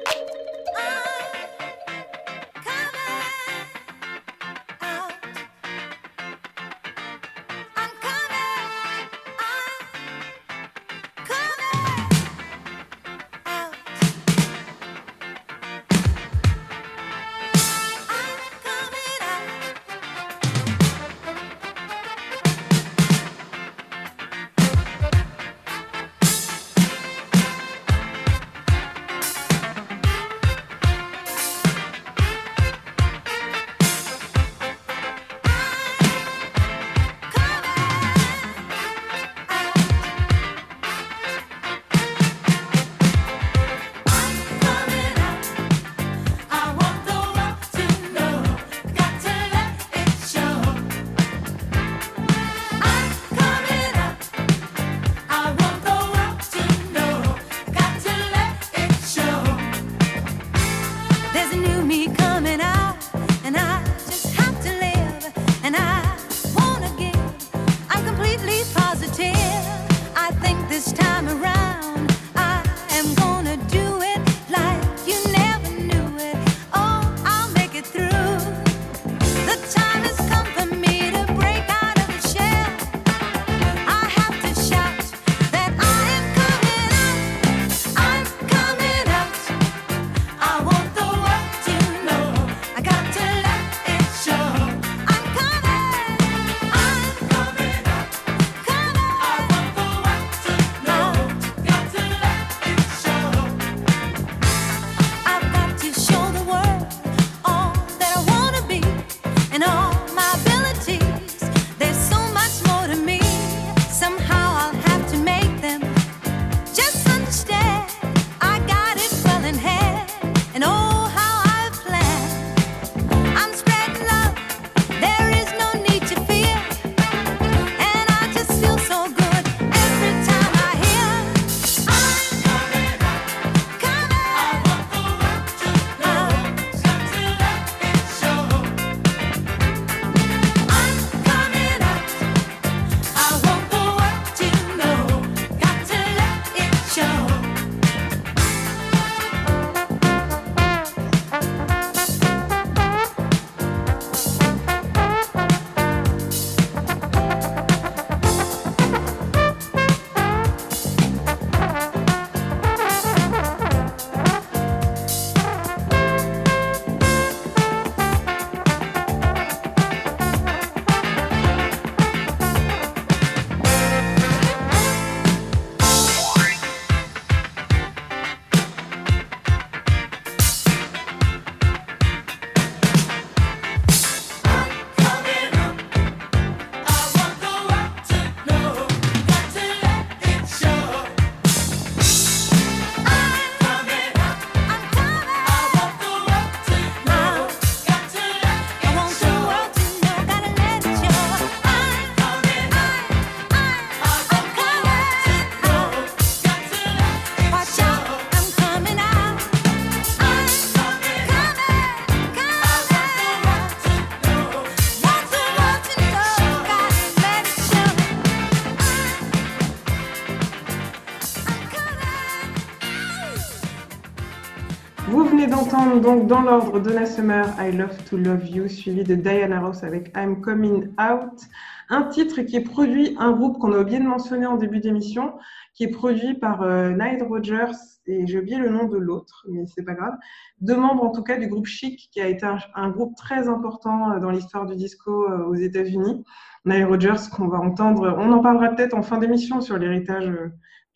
Donc 226.01 226.27
dans 226.27 226.42
l'ordre 226.42 226.79
Donna 226.81 227.07
Summer, 227.07 227.44
I 227.59 227.73
Love 227.73 227.96
to 228.05 228.17
Love 228.17 228.46
You, 228.46 228.69
suivi 228.69 229.03
de 229.03 229.15
Diana 229.15 229.61
Ross 229.61 229.83
avec 229.83 230.13
I'm 230.17 230.40
Coming 230.40 230.88
Out. 231.01 231.40
Un 231.88 232.05
titre 232.05 232.42
qui 232.42 232.57
est 232.57 232.63
produit, 232.63 233.17
un 233.19 233.33
groupe 233.33 233.59
qu'on 233.59 233.73
a 233.73 233.79
oublié 233.79 233.99
de 233.99 234.05
mentionner 234.05 234.46
en 234.46 234.57
début 234.57 234.81
d'émission, 234.81 235.33
qui 235.75 235.85
est 235.85 235.90
produit 235.90 236.35
par 236.35 236.63
euh, 236.63 236.90
Nile 236.90 237.23
Rogers, 237.23 237.73
et 238.07 238.27
j'ai 238.27 238.38
oublié 238.38 238.59
le 238.59 238.69
nom 238.69 238.85
de 238.85 238.96
l'autre, 238.96 239.46
mais 239.49 239.65
c'est 239.67 239.83
pas 239.83 239.94
grave. 239.94 240.15
Deux 240.61 240.77
membres 240.77 241.05
en 241.05 241.11
tout 241.11 241.23
cas 241.23 241.37
du 241.37 241.49
groupe 241.49 241.67
Chic, 241.67 242.09
qui 242.13 242.21
a 242.21 242.29
été 242.29 242.46
un, 242.75 242.90
groupe 242.90 243.17
très 243.17 243.49
important 243.49 244.13
euh, 244.13 244.21
dans 244.21 244.31
l'histoire 244.31 244.67
du 244.67 244.77
disco 244.77 245.29
euh, 245.29 245.46
aux 245.46 245.55
États-Unis. 245.55 246.23
Nile 246.65 246.85
Rogers, 246.85 247.31
qu'on 247.35 247.49
va 247.49 247.59
entendre, 247.59 248.15
on 248.19 248.31
en 248.33 248.40
parlera 248.40 248.69
peut-être 248.69 248.94
en 248.94 249.03
fin 249.03 249.19
d'émission 249.19 249.61
sur 249.61 249.79
l'héritage 249.79 250.31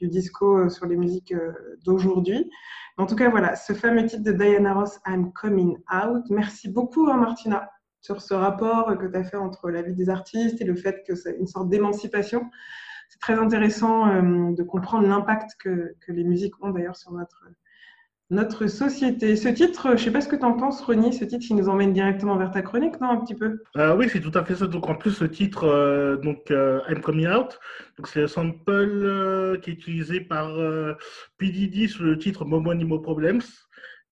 du 0.03 0.09
disco, 0.09 0.69
sur 0.69 0.87
les 0.87 0.97
musiques 0.97 1.35
d'aujourd'hui. 1.85 2.51
En 2.99 3.07
tout 3.07 3.17
cas, 3.17 3.31
voilà, 3.31 3.57
ce 3.57 3.73
fameux 3.73 4.05
titre 4.05 4.25
de 4.25 4.33
Diana 4.33 4.75
Ross, 4.75 4.99
I'm 5.07 5.33
Coming 5.33 5.79
Out. 5.93 6.25
Merci 6.29 6.69
beaucoup, 6.69 7.09
hein, 7.09 7.17
Martina, 7.17 7.71
sur 8.01 8.21
ce 8.21 8.35
rapport 8.35 8.99
que 8.99 9.07
tu 9.07 9.17
as 9.17 9.25
fait 9.25 9.37
entre 9.37 9.71
la 9.71 9.81
vie 9.81 9.95
des 9.95 10.11
artistes 10.11 10.61
et 10.61 10.65
le 10.65 10.75
fait 10.75 11.03
que 11.07 11.15
c'est 11.15 11.37
une 11.39 11.47
sorte 11.47 11.71
d'émancipation. 11.71 12.51
C'est 13.09 13.21
très 13.21 13.39
intéressant 13.39 14.09
euh, 14.09 14.53
de 14.55 14.63
comprendre 14.63 15.07
l'impact 15.07 15.53
que, 15.59 15.95
les 16.09 16.25
musiques 16.25 16.55
ont 16.63 16.71
d'ailleurs 16.71 16.97
sur 16.97 17.13
notre, 17.13 17.47
notre 18.33 18.67
société. 18.67 19.37
Ce 19.37 19.49
titre, 19.49 19.89
je 19.89 19.93
ne 19.93 19.97
sais 19.99 20.11
pas 20.11 20.23
ce 20.23 20.29
que 20.29 20.37
tu 20.37 20.45
en 20.45 20.55
penses, 20.55 20.81
Ronnie, 20.81 21.13
ce 21.13 21.25
titre, 21.25 21.47
il 21.51 21.57
nous 21.57 21.69
emmène 21.69 21.93
directement 21.93 22.37
vers 22.37 22.51
ta 22.51 22.63
chronique, 22.63 22.99
non, 23.01 23.11
un 23.11 23.19
petit 23.19 23.35
peu? 23.35 23.63
Euh, 23.77 23.95
Oui, 23.95 24.09
c'est 24.11 24.21
tout 24.21 24.37
à 24.37 24.43
fait 24.45 24.57
ça. 24.57 24.67
Donc, 24.67 24.89
en 24.89 24.95
plus, 24.95 25.13
ce 25.13 25.25
titre, 25.25 25.65
euh, 25.65 26.17
donc, 26.17 26.51
euh, 26.51 26.81
I'm 26.89 27.01
Coming 27.01 27.29
Out, 27.29 27.61
c'est 28.05 28.23
le 28.23 28.27
sample 28.27 29.59
qui 29.63 29.71
est 29.71 29.75
utilisé 29.75 30.21
par 30.21 30.51
PDD 31.39 31.89
sur 31.89 32.05
le 32.05 32.19
titre 32.19 32.45
Momonimo 32.45 32.99
Problems. 32.99 33.43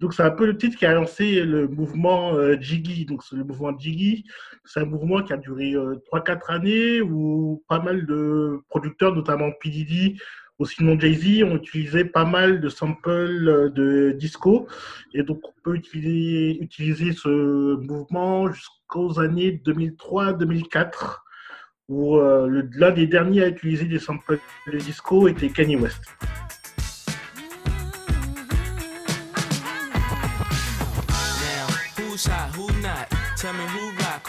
Donc 0.01 0.15
c'est 0.15 0.23
un 0.23 0.31
peu 0.31 0.47
le 0.47 0.57
titre 0.57 0.79
qui 0.79 0.87
a 0.87 0.95
lancé 0.95 1.43
le 1.43 1.69
mouvement 1.69 2.35
euh, 2.35 2.57
Jiggy. 2.59 3.05
Donc 3.05 3.23
c'est 3.23 3.37
le 3.37 3.45
mouvement 3.45 3.77
Jiggy, 3.79 4.25
c'est 4.65 4.81
un 4.81 4.87
mouvement 4.87 5.23
qui 5.23 5.35
a 5.35 5.37
duré 5.37 5.73
3-4 5.75 6.31
euh, 6.51 6.55
années 6.55 7.01
où 7.03 7.63
pas 7.69 7.81
mal 7.81 8.07
de 8.07 8.61
producteurs, 8.71 9.15
notamment 9.15 9.51
P. 9.61 10.17
Ou 10.61 10.67
sinon 10.67 10.97
Jay-Z, 11.01 11.43
ont 11.43 11.57
utilisé 11.57 12.05
pas 12.05 12.25
mal 12.25 12.61
de 12.61 12.69
samples 12.69 13.11
euh, 13.11 13.69
de 13.71 14.13
disco. 14.13 14.69
Et 15.13 15.25
donc 15.25 15.41
on 15.43 15.53
peut 15.65 15.75
utiliser, 15.75 17.13
ce 17.13 17.75
mouvement 17.77 18.53
jusqu'aux 18.53 19.19
années 19.19 19.61
2003-2004 19.67 21.17
où 21.89 22.21
l'un 22.21 22.93
des 22.93 23.09
derniers 23.09 23.43
à 23.43 23.49
utiliser 23.49 23.87
des 23.87 23.99
samples 23.99 24.39
de 24.73 24.79
disco 24.79 25.27
était 25.27 25.49
Kanye 25.49 25.75
West. 25.75 26.05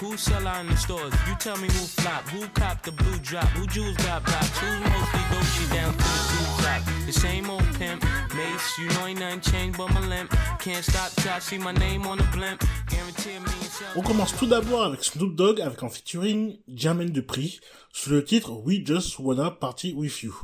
Who 0.01 0.17
sell 0.17 0.47
out 0.47 0.61
in 0.61 0.67
the 0.67 0.75
stores. 0.75 1.13
You 1.27 1.35
tell 1.39 1.57
me 1.57 1.67
who 1.67 1.85
flop, 2.01 2.27
who 2.29 2.47
cop 2.59 2.81
the 2.83 2.91
blue 2.91 3.17
drop, 3.19 3.47
who 3.49 3.67
jewels 3.67 3.95
got 3.97 4.25
blocks, 4.25 4.57
who's 4.57 4.79
mostly 4.79 5.23
Gucci 5.31 5.73
down? 5.73 5.93
To 5.93 5.97
the 5.97 6.23
two 6.31 6.61
drop. 6.61 6.81
The 7.05 7.13
same 7.13 7.49
old 7.49 7.69
pimp, 7.77 8.03
Mace, 8.35 8.77
you 8.79 8.89
know 8.89 9.07
ain't 9.07 9.19
nothing 9.19 9.41
changed 9.41 9.77
but 9.77 9.93
my 9.93 10.01
limp. 10.07 10.35
Can't 10.59 10.83
stop 10.83 11.11
till 11.11 11.31
I 11.31 11.39
see 11.39 11.59
my 11.59 11.73
name 11.73 12.07
on 12.07 12.17
the 12.17 12.27
blimp. 12.33 12.63
Guarantee 12.89 13.39
me 13.39 13.51
On 13.95 14.01
commence 14.01 14.35
tout 14.35 14.47
d'abord 14.47 14.83
avec 14.83 15.03
Snoop 15.03 15.35
Dogg 15.35 15.61
avec 15.61 15.83
en 15.83 15.89
featuring 15.89 16.57
Jermaine 16.67 17.11
Dupri 17.11 17.59
sous 17.93 18.09
le 18.09 18.23
titre 18.23 18.51
We 18.51 18.79
Just 18.83 19.19
Wanna 19.19 19.51
Party 19.51 19.93
With 19.93 20.23
You. 20.23 20.35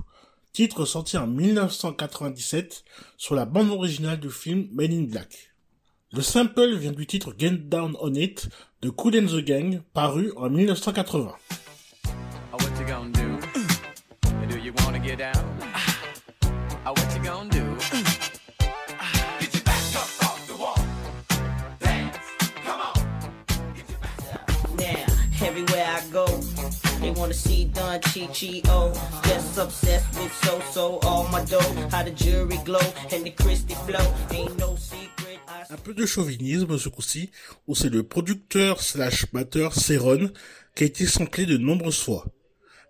Titre 0.53 0.85
sorti 0.85 1.17
en 1.17 1.27
1997 1.27 2.83
sur 3.17 3.35
la 3.35 3.45
bande 3.45 3.71
originale 3.71 4.19
du 4.19 4.29
film 4.29 4.67
Men 4.71 4.91
in 4.91 5.03
Black. 5.03 5.51
Le 6.13 6.21
sample 6.21 6.75
vient 6.75 6.93
du 6.93 7.05
titre 7.05 7.33
Get 7.37 7.51
Down 7.69 7.97
On 7.99 8.13
It 8.13 8.47
de 8.81 8.89
Cool 8.89 9.17
and 9.17 9.27
the 9.27 9.43
Gang, 9.43 9.81
paru 9.93 10.31
en 10.37 10.49
1980. 10.49 11.35
Everywhere 25.39 25.85
I 25.87 26.01
go, 26.11 26.25
they 26.99 27.11
wanna 27.11 27.33
see 27.33 27.65
Don 27.65 27.99
Chi 27.99 28.61
Oh, 28.69 28.91
just 29.23 29.57
obsessed 29.57 30.19
with 30.19 30.33
so 30.43 30.59
so 30.71 30.99
all 31.03 31.27
my 31.29 31.43
dough. 31.45 31.59
How 31.91 32.03
the 32.03 32.11
jury 32.11 32.57
glow 32.63 32.79
and 33.11 33.23
the 33.25 33.31
Christy 33.31 33.73
flow. 33.73 34.13
Ain't 34.31 34.57
no 34.57 34.75
secret. 34.75 34.96
Un 35.69 35.75
peu 35.75 35.93
de 35.93 36.05
chauvinisme 36.05 36.77
ce 36.77 36.87
coup-ci, 36.87 37.29
où 37.67 37.75
c'est 37.75 37.89
le 37.89 38.03
producteur 38.03 38.81
slash 38.81 39.29
batteur 39.33 39.73
Seron 39.73 40.31
qui 40.75 40.83
a 40.83 40.87
été 40.87 41.05
samplé 41.05 41.45
de 41.45 41.57
nombreuses 41.57 41.99
fois. 41.99 42.25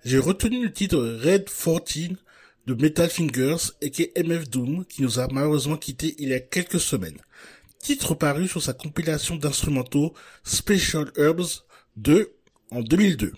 J'ai 0.06 0.20
retenu 0.20 0.64
le 0.64 0.72
titre 0.72 0.98
Red 0.98 1.50
14 1.50 2.18
de 2.68 2.74
Metal 2.76 3.10
Fingers 3.10 3.72
et 3.82 3.90
qui 3.90 4.04
est 4.04 4.24
MF 4.24 4.48
Doom 4.50 4.86
qui 4.86 5.02
nous 5.02 5.20
a 5.20 5.28
malheureusement 5.32 5.78
quitté 5.78 6.16
il 6.20 6.30
y 6.30 6.34
a 6.36 6.40
quelques 6.40 6.80
semaines. 6.80 7.18
Titre 7.80 8.14
paru 8.14 8.48
sur 8.48 8.62
sa 8.62 8.74
compilation 8.74 9.38
d'instrumentaux 9.38 10.14
Special 10.44 11.12
Herbs 11.18 11.66
2 11.96 12.32
en 12.70 12.82
2002. 12.82 13.34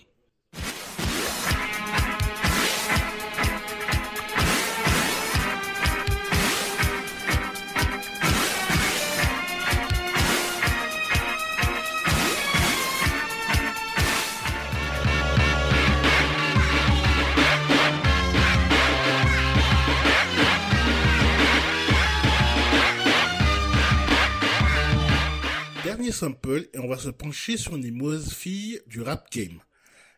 Et 26.22 26.78
on 26.78 26.88
va 26.88 26.98
se 26.98 27.08
pencher 27.08 27.56
sur 27.56 27.76
les 27.76 27.90
mauvaises 27.90 28.32
filles 28.32 28.80
du 28.86 29.00
rap 29.00 29.30
game. 29.32 29.60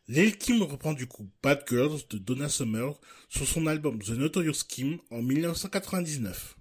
Lil 0.08 0.36
Kim 0.36 0.62
reprend 0.62 0.94
du 0.94 1.06
coup 1.06 1.30
Bad 1.42 1.62
Girls 1.68 2.00
de 2.10 2.18
Donna 2.18 2.48
Summer 2.48 2.98
sur 3.28 3.46
son 3.46 3.68
album 3.68 4.02
The 4.02 4.10
Notorious 4.10 4.64
Kim 4.68 4.98
en 5.10 5.22
1999. 5.22 6.56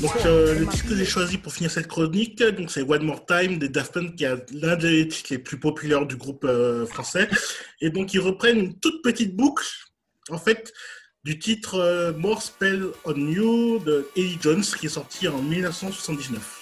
Donc 0.00 0.12
euh, 0.24 0.58
le 0.58 0.66
titre 0.66 0.88
que 0.88 0.96
j'ai 0.96 1.04
choisi 1.04 1.36
pour 1.36 1.52
finir 1.52 1.70
cette 1.70 1.86
chronique, 1.86 2.42
donc 2.42 2.70
c'est 2.70 2.82
One 2.82 3.04
More 3.04 3.26
Time 3.26 3.58
des 3.58 3.68
Daft 3.68 3.92
Punk, 3.92 4.16
qui 4.16 4.24
est 4.24 4.50
l'un 4.52 4.76
des 4.76 5.06
titres 5.08 5.28
les 5.32 5.38
plus 5.38 5.58
populaires 5.58 6.06
du 6.06 6.16
groupe 6.16 6.44
euh, 6.44 6.86
français. 6.86 7.28
Et 7.80 7.90
donc 7.90 8.14
ils 8.14 8.20
reprennent 8.20 8.58
une 8.58 8.78
toute 8.78 9.02
petite 9.02 9.36
boucle, 9.36 9.66
en 10.30 10.38
fait, 10.38 10.72
du 11.24 11.38
titre 11.38 11.74
euh, 11.74 12.12
More 12.14 12.42
Spell 12.42 12.86
on 13.04 13.14
You 13.14 13.78
de 13.80 14.08
Eddie 14.16 14.38
Jones, 14.40 14.62
qui 14.62 14.86
est 14.86 14.90
sorti 14.90 15.28
en 15.28 15.42
1979. 15.42 16.61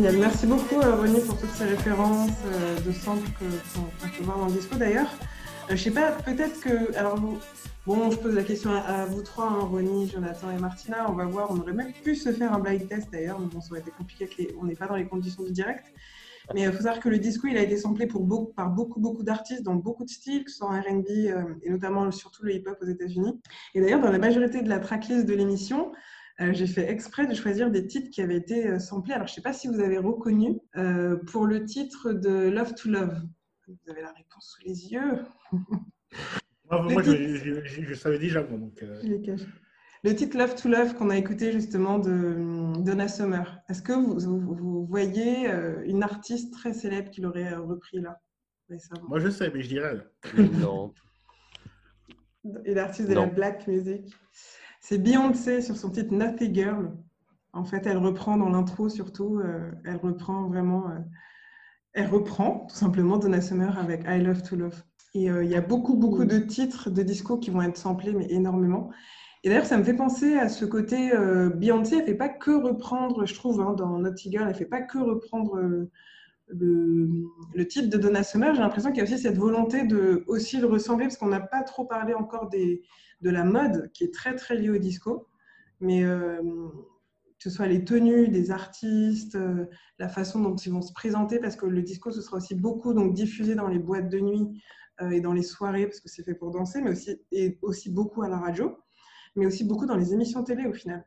Merci 0.00 0.46
beaucoup, 0.46 0.78
euh, 0.82 0.96
Ronnie, 0.96 1.20
pour 1.20 1.38
toutes 1.38 1.50
ces 1.52 1.64
références 1.64 2.28
euh, 2.46 2.76
de 2.76 2.90
que- 2.92 2.98
qu'on 3.74 4.08
peut 4.18 4.22
voir 4.24 4.38
dans 4.38 4.46
le 4.46 4.52
disco 4.52 4.76
d'ailleurs. 4.76 5.08
Euh, 5.70 5.76
je 5.76 5.76
sais 5.76 5.90
pas, 5.90 6.12
peut-être 6.12 6.60
que. 6.60 6.94
Alors, 6.96 7.18
bon, 7.86 8.10
je 8.10 8.16
pose 8.18 8.34
la 8.34 8.42
question 8.42 8.70
à, 8.72 9.06
vous 9.06 9.22
trois, 9.22 9.46
hein, 9.46 9.60
Ronnie, 9.70 10.08
Jonathan 10.08 10.50
et 10.50 10.60
Martina. 10.60 11.06
On 11.08 11.14
va 11.14 11.24
voir. 11.24 11.50
On 11.50 11.56
aurait 11.60 11.72
même 11.72 11.92
pu 12.04 12.14
se 12.14 12.30
faire 12.30 12.52
un 12.52 12.58
blind 12.58 12.86
test 12.86 13.08
d'ailleurs, 13.10 13.40
mais 13.40 13.46
bon, 13.46 13.60
ça 13.62 13.70
aurait 13.70 13.80
été 13.80 13.90
compliqué. 13.90 14.28
les- 14.38 14.54
on 14.60 14.64
n'est 14.66 14.76
pas 14.76 14.86
dans 14.86 14.96
les 14.96 15.06
conditions 15.06 15.42
du 15.44 15.52
direct. 15.52 15.86
Mais 16.54 16.62
il 16.62 16.70
faut 16.70 16.76
savoir 16.82 17.00
que 17.00 17.08
le 17.08 17.18
disco, 17.18 17.48
il 17.48 17.56
a 17.56 17.62
été 17.62 17.76
samplé 17.76 18.06
par 18.06 18.68
beaucoup, 18.70 19.00
beaucoup 19.00 19.22
d'artistes 19.24 19.62
dans 19.64 19.74
beaucoup 19.74 20.04
de 20.04 20.10
styles, 20.10 20.44
que 20.44 20.50
ce 20.52 20.58
soit 20.58 20.68
en 20.68 20.78
RB 20.80 21.06
et 21.62 21.70
notamment 21.70 22.08
surtout 22.12 22.44
le 22.44 22.54
hip-hop 22.54 22.76
aux 22.80 22.86
États-Unis. 22.86 23.40
Et 23.74 23.80
d'ailleurs, 23.80 24.00
dans 24.00 24.12
la 24.12 24.18
majorité 24.18 24.62
de 24.62 24.68
la 24.68 24.78
tracklist 24.78 25.26
de 25.26 25.34
l'émission, 25.34 25.90
euh, 26.40 26.52
j'ai 26.52 26.66
fait 26.66 26.90
exprès 26.90 27.26
de 27.26 27.34
choisir 27.34 27.70
des 27.70 27.86
titres 27.86 28.10
qui 28.10 28.20
avaient 28.22 28.36
été 28.36 28.68
euh, 28.68 28.78
samplés. 28.78 29.14
Alors, 29.14 29.26
je 29.26 29.32
ne 29.32 29.36
sais 29.36 29.42
pas 29.42 29.52
si 29.52 29.68
vous 29.68 29.80
avez 29.80 29.98
reconnu 29.98 30.58
euh, 30.76 31.16
pour 31.16 31.46
le 31.46 31.64
titre 31.64 32.12
de 32.12 32.48
Love 32.50 32.74
to 32.74 32.88
Love. 32.90 33.22
Vous 33.68 33.90
avez 33.90 34.02
la 34.02 34.12
réponse 34.12 34.54
sous 34.56 34.66
les 34.68 34.92
yeux. 34.92 35.24
Moi, 36.70 36.82
Le 36.88 36.92
moi, 36.94 37.02
je, 37.02 37.12
titre. 37.12 37.44
je- 37.44 37.64
je- 37.64 37.82
je 37.84 37.94
savais 37.94 38.18
déjà, 38.18 38.42
moi, 38.42 38.58
donc. 38.58 38.82
euh, 38.82 39.00
Je 39.02 39.06
les 39.08 39.20
cache. 39.22 39.42
Le 40.02 40.14
titre 40.16 40.36
Love 40.36 40.54
to 40.60 40.68
Love 40.68 40.94
qu'on 40.94 41.10
a 41.10 41.16
écouté 41.16 41.52
justement 41.52 41.98
de 42.00 42.10
hum, 42.10 42.84
Donna 42.84 43.06
Summer. 43.06 43.58
Est-ce 43.68 43.82
que 43.82 43.92
vous, 43.92 44.18
vous- 44.18 44.54
vous 44.54 44.86
voyez 44.86 45.48
euh, 45.48 45.82
une 45.86 46.02
artiste 46.02 46.52
très 46.52 46.72
célèbre 46.74 47.10
qui 47.10 47.20
l'aurait 47.20 47.54
repris 47.54 48.00
là 48.00 48.20
récemment? 48.68 49.06
Moi, 49.08 49.20
je 49.20 49.28
sais, 49.30 49.48
mais 49.54 49.62
je 49.62 49.68
dirais. 49.68 49.96
Non. 50.34 50.92
Une 52.64 52.78
artiste 52.78 53.08
de 53.08 53.14
la 53.14 53.26
black 53.26 53.66
music? 53.68 54.12
C'est 54.88 54.98
Beyoncé 54.98 55.62
sur 55.62 55.76
son 55.76 55.90
titre 55.90 56.14
Naughty 56.14 56.54
Girl. 56.54 56.92
En 57.52 57.64
fait, 57.64 57.88
elle 57.88 57.96
reprend 57.96 58.36
dans 58.36 58.50
l'intro 58.50 58.88
surtout, 58.88 59.40
euh, 59.40 59.72
elle 59.84 59.96
reprend 59.96 60.46
vraiment, 60.46 60.88
euh, 60.90 60.98
elle 61.92 62.06
reprend 62.06 62.68
tout 62.70 62.76
simplement 62.76 63.16
Donna 63.16 63.40
Summer 63.40 63.76
avec 63.80 64.04
I 64.06 64.20
Love 64.20 64.42
to 64.42 64.54
Love. 64.54 64.84
Et 65.12 65.28
euh, 65.28 65.42
il 65.42 65.50
y 65.50 65.56
a 65.56 65.60
beaucoup, 65.60 65.96
beaucoup 65.96 66.24
de 66.24 66.38
titres 66.38 66.88
de 66.88 67.02
disco 67.02 67.36
qui 67.36 67.50
vont 67.50 67.62
être 67.62 67.76
samplés, 67.76 68.12
mais 68.12 68.30
énormément. 68.30 68.92
Et 69.42 69.48
d'ailleurs, 69.48 69.66
ça 69.66 69.76
me 69.76 69.82
fait 69.82 69.96
penser 69.96 70.36
à 70.36 70.48
ce 70.48 70.64
côté, 70.64 71.10
Beyoncé, 71.56 71.96
elle 71.96 72.04
fait 72.04 72.14
pas 72.14 72.28
que 72.28 72.52
reprendre, 72.52 73.26
je 73.26 73.34
trouve, 73.34 73.60
hein, 73.60 73.72
dans 73.72 73.98
Naughty 73.98 74.30
Girl, 74.30 74.46
elle 74.48 74.54
fait 74.54 74.66
pas 74.66 74.82
que 74.82 74.98
reprendre 74.98 75.58
le, 76.46 77.08
le 77.54 77.66
titre 77.66 77.90
de 77.90 77.98
Donna 77.98 78.22
Summer. 78.22 78.54
J'ai 78.54 78.60
l'impression 78.60 78.90
qu'il 78.90 78.98
y 78.98 79.00
a 79.00 79.04
aussi 79.04 79.18
cette 79.18 79.36
volonté 79.36 79.82
de 79.82 80.22
aussi 80.28 80.58
le 80.58 80.68
ressembler, 80.68 81.06
parce 81.06 81.16
qu'on 81.16 81.26
n'a 81.26 81.40
pas 81.40 81.64
trop 81.64 81.86
parlé 81.86 82.14
encore 82.14 82.48
des, 82.48 82.84
de 83.20 83.30
la 83.30 83.44
mode, 83.44 83.90
qui 83.92 84.04
est 84.04 84.12
très, 84.12 84.34
très 84.34 84.56
liée 84.56 84.70
au 84.70 84.78
disco. 84.78 85.28
Mais 85.80 86.04
euh, 86.04 86.40
que 87.38 87.42
ce 87.42 87.50
soit 87.50 87.66
les 87.66 87.84
tenues 87.84 88.28
des 88.28 88.50
artistes, 88.50 89.34
euh, 89.34 89.66
la 89.98 90.08
façon 90.08 90.40
dont 90.40 90.56
ils 90.56 90.72
vont 90.72 90.82
se 90.82 90.92
présenter, 90.92 91.38
parce 91.38 91.56
que 91.56 91.66
le 91.66 91.82
disco, 91.82 92.10
ce 92.10 92.22
sera 92.22 92.38
aussi 92.38 92.54
beaucoup 92.54 92.94
donc, 92.94 93.14
diffusé 93.14 93.54
dans 93.54 93.68
les 93.68 93.78
boîtes 93.78 94.08
de 94.08 94.20
nuit 94.20 94.62
euh, 95.02 95.10
et 95.10 95.20
dans 95.20 95.32
les 95.32 95.42
soirées, 95.42 95.86
parce 95.86 96.00
que 96.00 96.08
c'est 96.08 96.22
fait 96.22 96.34
pour 96.34 96.50
danser, 96.50 96.80
mais 96.80 96.90
aussi, 96.90 97.20
et 97.32 97.58
aussi 97.62 97.90
beaucoup 97.90 98.22
à 98.22 98.28
la 98.28 98.38
radio, 98.38 98.78
mais 99.34 99.46
aussi 99.46 99.64
beaucoup 99.64 99.86
dans 99.86 99.96
les 99.96 100.14
émissions 100.14 100.42
télé 100.44 100.66
au 100.66 100.72
final. 100.72 101.04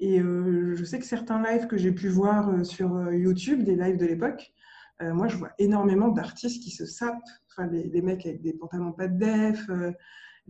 Et 0.00 0.18
je 0.18 0.82
sais 0.84 0.98
que 0.98 1.04
certains 1.04 1.42
lives 1.42 1.66
que 1.66 1.76
j'ai 1.76 1.92
pu 1.92 2.08
voir 2.08 2.64
sur 2.64 3.12
YouTube, 3.12 3.64
des 3.64 3.76
lives 3.76 3.98
de 3.98 4.06
l'époque, 4.06 4.52
moi 4.98 5.28
je 5.28 5.36
vois 5.36 5.50
énormément 5.58 6.08
d'artistes 6.08 6.62
qui 6.62 6.70
se 6.70 6.86
sapent, 6.86 7.22
enfin 7.50 7.66
les, 7.66 8.00
mecs 8.00 8.24
avec 8.24 8.40
des 8.40 8.54
pantalons 8.54 8.92
pas 8.92 9.08
de 9.08 9.18
def, 9.18 9.70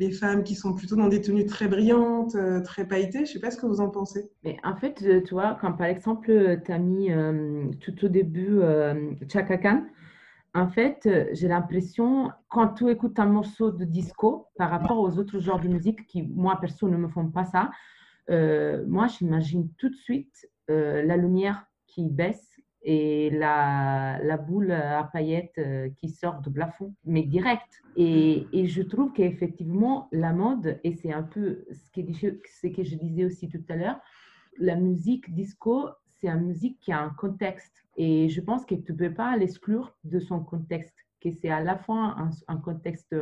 les 0.01 0.11
femmes 0.11 0.42
qui 0.42 0.55
sont 0.55 0.72
plutôt 0.72 0.96
dans 0.96 1.09
des 1.09 1.20
tenues 1.20 1.44
très 1.46 1.68
brillantes, 1.68 2.34
euh, 2.34 2.61
très 2.62 2.88
pailletées. 2.88 3.26
Je 3.26 3.32
sais 3.32 3.38
pas 3.38 3.51
ce 3.51 3.59
que 3.59 3.66
vous 3.66 3.80
en 3.80 3.90
pensez. 3.90 4.30
Mais 4.44 4.57
en 4.64 4.74
fait, 4.74 5.03
euh, 5.03 5.20
tu 5.22 5.34
vois, 5.34 5.59
quand 5.61 5.74
par 5.74 5.86
exemple, 5.86 6.61
tu 6.64 6.72
as 6.72 6.78
mis 6.78 7.12
euh, 7.12 7.70
tout 7.80 8.05
au 8.05 8.09
début 8.09 8.61
euh, 8.61 9.12
Chaka 9.30 9.59
Khan, 9.59 9.84
en 10.55 10.68
fait, 10.68 11.07
euh, 11.07 11.26
j'ai 11.32 11.48
l'impression, 11.48 12.30
quand 12.48 12.68
tu 12.68 12.90
écoutes 12.90 13.18
un 13.20 13.26
morceau 13.26 13.70
de 13.70 13.84
disco 13.84 14.48
par 14.57 14.70
rapport 14.70 14.98
aux 14.98 15.18
autres 15.18 15.38
genres 15.38 15.61
de 15.61 15.68
musique 15.68 16.07
qui, 16.07 16.22
moi, 16.22 16.59
perso, 16.61 16.88
ne 16.88 16.96
me 16.96 17.09
font 17.09 17.28
pas 17.28 17.44
ça, 17.44 17.70
euh, 18.30 18.84
moi, 18.88 19.07
j'imagine 19.07 19.68
tout 19.78 19.90
de 19.90 19.94
suite 19.94 20.48
euh, 20.70 21.03
la 21.05 21.16
lumière 21.16 21.66
qui 21.86 22.09
baisse 22.09 22.49
et 22.83 23.31
la, 23.31 24.37
boule 24.37 24.72
à 24.72 25.05
paillettes 25.05 25.59
euh, 25.59 25.89
qui 25.97 26.09
sort 26.09 26.41
du 26.41 26.51
plafond, 26.51 26.95
mais 27.05 27.22
direct. 27.22 27.83
Et, 27.97 28.47
je 28.53 28.83
trouve 28.83 29.12
qu'effectivement, 29.12 30.09
la 30.12 30.33
mode, 30.33 30.81
et 30.85 30.95
c'est 30.95 31.12
un 31.12 31.22
peu 31.22 31.64
ce 31.70 32.68
que, 32.68 32.83
je 32.83 32.95
disais 32.97 33.24
aussi 33.24 33.49
tout 33.49 33.62
à 33.68 33.76
l'heure, 33.76 34.01
la 34.59 34.76
musique 34.76 35.33
disco, 35.35 35.89
c'est 36.20 36.28
une 36.28 36.47
musique 36.47 36.78
qui 36.81 36.93
a 36.93 37.01
un 37.01 37.11
contexte. 37.11 37.85
Et 37.97 38.28
je 38.28 38.41
pense 38.41 38.64
que 38.64 38.74
tu 38.74 38.93
ne 38.93 38.97
peux 38.97 39.12
pas 39.12 39.37
l'exclure 39.37 39.95
de 40.05 40.18
son 40.18 40.41
contexte, 40.41 40.97
que 41.20 41.31
c'est 41.31 41.51
à 41.51 41.61
la 41.61 41.76
fois 41.76 42.16
un, 42.49 42.57
contexte 42.57 43.14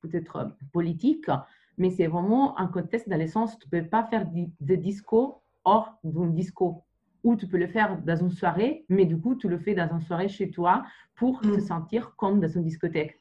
peut-être 0.00 0.56
politique, 0.72 1.30
mais 1.78 1.90
c'est 1.90 2.06
vraiment 2.06 2.58
un 2.58 2.66
contexte 2.66 3.08
dans 3.08 3.18
le 3.18 3.26
sens 3.26 3.58
tu 3.58 3.66
ne 3.66 3.82
peux 3.82 3.88
pas 3.88 4.04
faire 4.04 4.26
de 4.26 4.74
disco 4.74 5.42
hors 5.64 5.98
d'un 6.02 6.28
disco. 6.28 6.84
Ou 7.24 7.36
tu 7.36 7.48
peux 7.48 7.58
le 7.58 7.66
faire 7.66 8.00
dans 8.02 8.16
une 8.16 8.30
soirée, 8.30 8.84
mais 8.88 9.06
du 9.06 9.18
coup, 9.18 9.34
tu 9.34 9.48
le 9.48 9.58
fais 9.58 9.74
dans 9.74 9.88
une 9.90 10.02
soirée 10.02 10.28
chez 10.28 10.50
toi 10.50 10.84
pour 11.16 11.40
te 11.40 11.58
sentir 11.58 12.14
comme 12.16 12.38
dans 12.38 12.48
une 12.48 12.62
discothèque. 12.62 13.20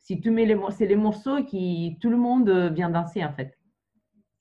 Si 0.00 0.20
tu 0.20 0.30
mets 0.30 0.44
les 0.44 0.58
c'est 0.70 0.86
les 0.86 0.96
morceaux 0.96 1.44
qui 1.44 1.96
tout 2.00 2.10
le 2.10 2.16
monde 2.16 2.50
vient 2.74 2.90
danser 2.90 3.24
en 3.24 3.32
fait. 3.32 3.58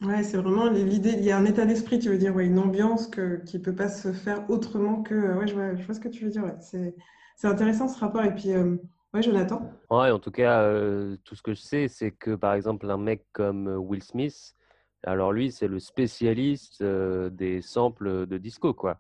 Ouais, 0.02 0.22
c'est 0.24 0.38
vraiment 0.38 0.70
l'idée. 0.70 1.14
Il 1.18 1.24
y 1.24 1.32
a 1.32 1.38
un 1.38 1.46
état 1.46 1.66
d'esprit, 1.66 1.98
tu 1.98 2.10
veux 2.10 2.18
dire, 2.20 2.36
ouais, 2.36 2.46
une 2.46 2.60
ambiance 2.60 3.08
que, 3.08 3.38
qui 3.46 3.58
ne 3.58 3.64
peut 3.64 3.74
pas 3.76 3.90
se 3.90 4.14
faire 4.14 4.48
autrement 4.50 5.02
que. 5.02 5.38
Ouais, 5.38 5.48
je 5.48 5.56
vois, 5.56 5.76
je 5.76 5.84
vois 5.84 5.96
ce 5.96 6.00
que 6.00 6.08
tu 6.08 6.24
veux 6.24 6.30
dire. 6.30 6.44
Ouais. 6.44 6.56
C'est, 6.60 6.96
c'est 7.36 7.48
intéressant 7.48 7.88
ce 7.88 8.00
rapport. 8.00 8.24
Et 8.24 8.34
puis, 8.34 8.52
euh, 8.52 8.76
ouais, 9.14 9.24
Jonathan? 9.24 9.72
Ouais, 9.90 10.12
en 10.12 10.20
tout 10.20 10.32
cas, 10.32 10.62
euh, 10.62 11.18
tout 11.24 11.36
ce 11.36 11.42
que 11.42 11.54
je 11.54 11.62
sais, 11.62 11.88
c'est 11.88 12.12
que 12.12 12.36
par 12.36 12.54
exemple, 12.54 12.90
un 12.90 12.98
mec 12.98 13.26
comme 13.32 13.68
Will 13.68 14.04
Smith, 14.04 14.56
alors 15.04 15.32
lui, 15.32 15.52
c'est 15.52 15.68
le 15.68 15.80
spécialiste 15.80 16.82
euh, 16.82 17.30
des 17.30 17.62
samples 17.62 18.26
de 18.28 18.38
disco, 18.38 18.74
quoi. 18.74 19.00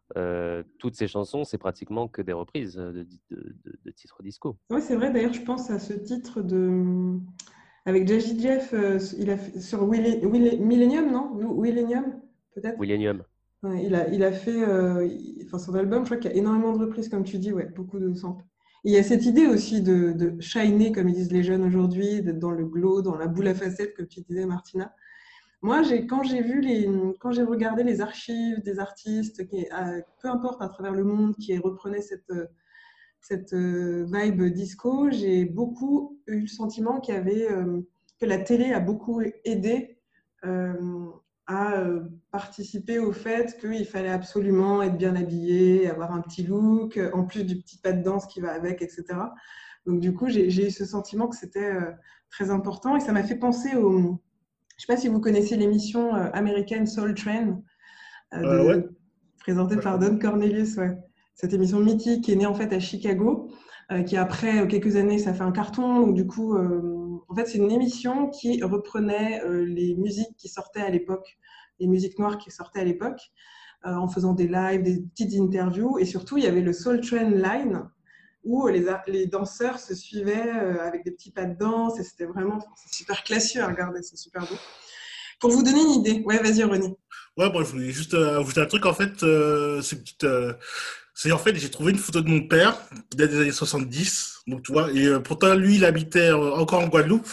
toutes 0.79 0.95
ses 0.95 1.07
chansons, 1.07 1.43
c'est 1.43 1.57
pratiquement 1.57 2.07
que 2.07 2.21
des 2.21 2.33
reprises 2.33 2.75
de, 2.75 3.05
de, 3.31 3.55
de 3.85 3.91
titres 3.91 4.21
disco. 4.23 4.57
Ouais, 4.69 4.81
c'est 4.81 4.95
vrai. 4.95 5.11
D'ailleurs, 5.11 5.33
je 5.33 5.41
pense 5.41 5.69
à 5.69 5.79
ce 5.79 5.93
titre 5.93 6.41
de 6.41 7.17
avec 7.87 8.05
Jazzy 8.05 8.37
Jeff, 8.37 8.73
euh, 8.73 8.99
il 9.17 9.29
a 9.29 9.37
fait, 9.37 9.61
sur 9.61 9.87
Millennium, 9.87 11.09
non? 11.09 11.33
Millennium, 11.55 12.19
peut-être? 12.53 12.77
Millennium. 12.77 13.23
il, 13.63 13.95
a, 13.95 14.09
il 14.09 14.25
a 14.25 14.33
fait 14.33 14.61
euh, 14.61 15.07
enfin, 15.45 15.57
son 15.57 15.73
album, 15.73 16.03
je 16.03 16.07
crois 16.07 16.17
qu'il 16.17 16.29
y 16.29 16.33
a 16.33 16.37
énormément 16.37 16.73
de 16.73 16.79
reprises, 16.79 17.07
comme 17.07 17.23
tu 17.23 17.37
dis, 17.37 17.53
ouais, 17.53 17.69
beaucoup 17.73 17.97
de 17.97 18.13
samples. 18.13 18.43
il 18.83 18.91
y 18.91 18.97
a 18.97 19.03
cette 19.03 19.25
idée 19.25 19.47
aussi 19.47 19.81
de, 19.81 20.11
de 20.11 20.37
shiner, 20.41 20.91
comme 20.91 21.07
ils 21.07 21.15
disent 21.15 21.31
les 21.31 21.43
jeunes 21.43 21.63
aujourd'hui, 21.63 22.21
d'être 22.21 22.39
dans 22.39 22.51
le 22.51 22.65
glow, 22.65 23.01
dans 23.01 23.15
la 23.15 23.27
boule 23.27 23.47
à 23.47 23.53
facettes, 23.55 23.95
comme 23.95 24.07
tu 24.07 24.19
disais, 24.19 24.45
Martina. 24.45 24.93
Moi, 25.61 25.81
quand 26.07 26.23
j'ai 26.23 26.41
vu 26.41 26.61
les, 26.61 26.87
quand 27.19 27.31
j'ai 27.31 27.43
regardé 27.43 27.83
les 27.83 28.01
archives 28.01 28.61
des 28.63 28.79
artistes, 28.79 29.47
qui, 29.47 29.65
peu 30.21 30.29
importe 30.29 30.61
à 30.61 30.69
travers 30.69 30.93
le 30.93 31.03
monde, 31.03 31.35
qui 31.35 31.57
reprenaient 31.57 32.01
cette 32.01 32.31
cette 33.21 33.53
euh, 33.53 34.05
vibe 34.11 34.43
disco, 34.53 35.09
j'ai 35.11 35.45
beaucoup 35.45 36.19
eu 36.27 36.41
le 36.41 36.47
sentiment 36.47 36.99
qu'il 36.99 37.15
euh, 37.15 37.81
que 38.19 38.25
la 38.25 38.37
télé 38.39 38.73
a 38.73 38.79
beaucoup 38.79 39.21
aidé 39.43 39.99
euh, 40.45 41.07
à 41.45 41.83
participer 42.31 42.99
au 42.99 43.13
fait 43.13 43.57
qu'il 43.59 43.85
fallait 43.85 44.09
absolument 44.09 44.81
être 44.81 44.97
bien 44.97 45.15
habillé, 45.15 45.89
avoir 45.89 46.11
un 46.11 46.21
petit 46.21 46.43
look, 46.43 46.99
en 47.13 47.23
plus 47.23 47.45
du 47.45 47.57
petit 47.57 47.77
pas 47.77 47.93
de 47.93 48.03
danse 48.03 48.25
qui 48.27 48.41
va 48.41 48.51
avec, 48.51 48.81
etc. 48.81 49.05
Donc 49.85 50.01
du 50.01 50.13
coup, 50.13 50.27
j'ai 50.27 50.67
eu 50.67 50.71
ce 50.71 50.83
sentiment 50.83 51.27
que 51.27 51.37
c'était 51.37 51.73
très 52.29 52.49
important 52.49 52.97
et 52.97 52.99
ça 52.99 53.13
m'a 53.13 53.23
fait 53.23 53.37
penser 53.37 53.77
au... 53.77 54.21
Je 54.77 54.83
ne 54.83 54.85
sais 54.85 54.93
pas 54.93 54.97
si 54.97 55.07
vous 55.07 55.19
connaissez 55.19 55.57
l'émission 55.57 56.13
américaine 56.13 56.87
Soul 56.87 57.15
Train, 57.15 57.61
présentée 59.39 59.77
par 59.77 59.99
Don 59.99 60.17
Cornelius. 60.19 60.77
Ouais 60.77 60.97
cette 61.37 61.53
émission 61.53 61.79
mythique 61.79 62.23
qui 62.23 62.31
est 62.31 62.35
née 62.35 62.47
en 62.47 62.55
fait 62.55 62.73
à 62.73 62.79
Chicago, 62.79 63.51
euh, 63.91 64.01
qui 64.01 64.17
après 64.17 64.59
euh, 64.59 64.65
quelques 64.65 64.95
années, 64.95 65.19
ça 65.19 65.33
fait 65.35 65.43
un 65.43 65.51
carton. 65.51 66.01
Donc 66.01 66.15
du 66.15 66.25
coup, 66.25 66.55
euh, 66.55 67.21
en 67.29 67.35
fait, 67.35 67.45
c'est 67.45 67.59
une 67.59 67.71
émission 67.71 68.29
qui 68.29 68.61
reprenait 68.63 69.41
les 69.65 69.95
musiques 69.95 70.35
qui 70.37 70.47
sortaient 70.47 70.81
à 70.81 70.89
l'époque, 70.89 71.37
les 71.79 71.87
musiques 71.87 72.17
noires 72.17 72.37
qui 72.37 72.49
sortaient 72.51 72.79
à 72.79 72.85
l'époque, 72.85 73.19
en 73.83 74.07
faisant 74.07 74.33
des 74.33 74.47
lives, 74.47 74.81
des 74.81 75.01
petites 75.01 75.39
interviews. 75.39 75.99
Et 75.99 76.05
surtout, 76.05 76.37
il 76.37 76.45
y 76.45 76.47
avait 76.47 76.61
le 76.61 76.73
Soul 76.73 77.01
Train 77.01 77.29
Line, 77.29 77.83
où 78.47 78.67
les, 78.67 78.85
les 79.07 79.27
danseurs 79.27 79.79
se 79.79 79.93
suivaient 79.93 80.49
avec 80.81 81.03
des 81.03 81.11
petits 81.11 81.31
pas 81.31 81.45
de 81.45 81.57
danse. 81.57 81.99
Et 81.99 82.03
c'était 82.03 82.25
vraiment 82.25 82.59
super 82.91 83.23
classieux 83.23 83.61
à 83.61 83.67
regarder, 83.67 84.01
c'est 84.01 84.17
super 84.17 84.41
beau. 84.41 84.55
Pour 85.39 85.51
vous 85.51 85.61
donner 85.61 85.81
une 85.81 85.91
idée, 85.91 86.23
ouais, 86.25 86.41
vas-y 86.41 86.63
René. 86.63 86.95
Ouais, 87.37 87.51
moi 87.51 87.63
je 87.63 87.69
voulais 87.69 87.91
juste 87.91 88.15
ajouter 88.15 88.61
un 88.61 88.65
truc 88.65 88.85
en 88.87 88.93
fait, 88.93 89.21
euh, 89.21 89.81
petite 89.81 90.25
c'est 91.19 91.31
en 91.31 91.39
fait, 91.39 91.55
j'ai 91.55 91.71
trouvé 91.71 91.93
une 91.93 91.97
photo 91.97 92.21
de 92.21 92.29
mon 92.29 92.47
père, 92.47 92.77
qui 93.09 93.17
date 93.17 93.31
des 93.31 93.41
années 93.41 93.51
70. 93.51 94.43
Donc, 94.45 94.61
tu 94.61 94.71
vois, 94.71 94.91
et 94.91 95.07
euh, 95.07 95.19
pourtant, 95.19 95.55
lui, 95.55 95.77
il 95.77 95.83
habitait 95.83 96.29
euh, 96.29 96.53
encore 96.53 96.83
en 96.83 96.87
Guadeloupe. 96.89 97.27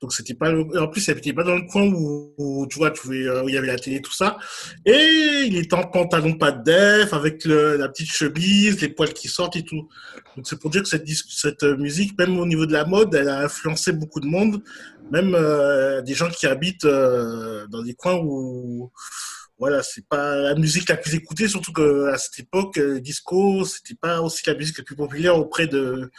Donc, 0.00 0.12
c'était 0.12 0.34
pas, 0.34 0.52
en 0.52 0.88
plus, 0.88 1.08
habitait 1.08 1.32
pas 1.32 1.42
dans 1.42 1.56
le 1.56 1.62
coin 1.62 1.84
où, 1.84 2.66
tu 2.70 2.78
vois, 2.78 2.90
tu 2.92 3.08
euh, 3.26 3.42
où 3.42 3.48
il 3.48 3.54
y 3.54 3.58
avait 3.58 3.66
la 3.66 3.78
télé, 3.78 4.00
tout 4.00 4.12
ça. 4.12 4.38
Et 4.86 5.44
il 5.46 5.56
était 5.56 5.74
en 5.74 5.84
pantalon 5.84 6.34
pas 6.34 6.52
de 6.52 6.62
def, 6.62 7.12
avec 7.12 7.44
la 7.44 7.88
petite 7.88 8.10
chemise, 8.10 8.80
les 8.80 8.90
poils 8.90 9.12
qui 9.12 9.28
sortent 9.28 9.56
et 9.56 9.64
tout. 9.64 9.88
Donc, 10.36 10.46
c'est 10.46 10.58
pour 10.58 10.70
dire 10.70 10.82
que 10.82 10.88
cette, 10.88 11.08
cette 11.08 11.64
musique, 11.64 12.16
même 12.18 12.38
au 12.38 12.46
niveau 12.46 12.66
de 12.66 12.72
la 12.72 12.84
mode, 12.84 13.14
elle 13.14 13.28
a 13.28 13.40
influencé 13.40 13.92
beaucoup 13.92 14.20
de 14.20 14.26
monde. 14.26 14.62
Même 15.10 15.36
des 16.04 16.14
gens 16.14 16.28
qui 16.28 16.46
habitent 16.46 16.86
dans 16.86 17.82
des 17.82 17.94
coins 17.94 18.20
où, 18.22 18.92
voilà, 19.58 19.82
c'est 19.82 20.06
pas 20.06 20.36
la 20.36 20.54
musique 20.54 20.88
la 20.88 20.96
plus 20.96 21.14
écoutée, 21.14 21.48
surtout 21.48 21.72
qu'à 21.72 22.16
cette 22.16 22.38
époque, 22.38 22.78
euh, 22.78 23.00
disco, 23.00 23.64
c'était 23.64 23.96
pas 24.00 24.20
aussi 24.20 24.42
la 24.46 24.54
musique 24.54 24.78
la 24.78 24.84
plus 24.84 24.94
populaire 24.94 25.36
auprès 25.36 25.66
de 25.66 26.10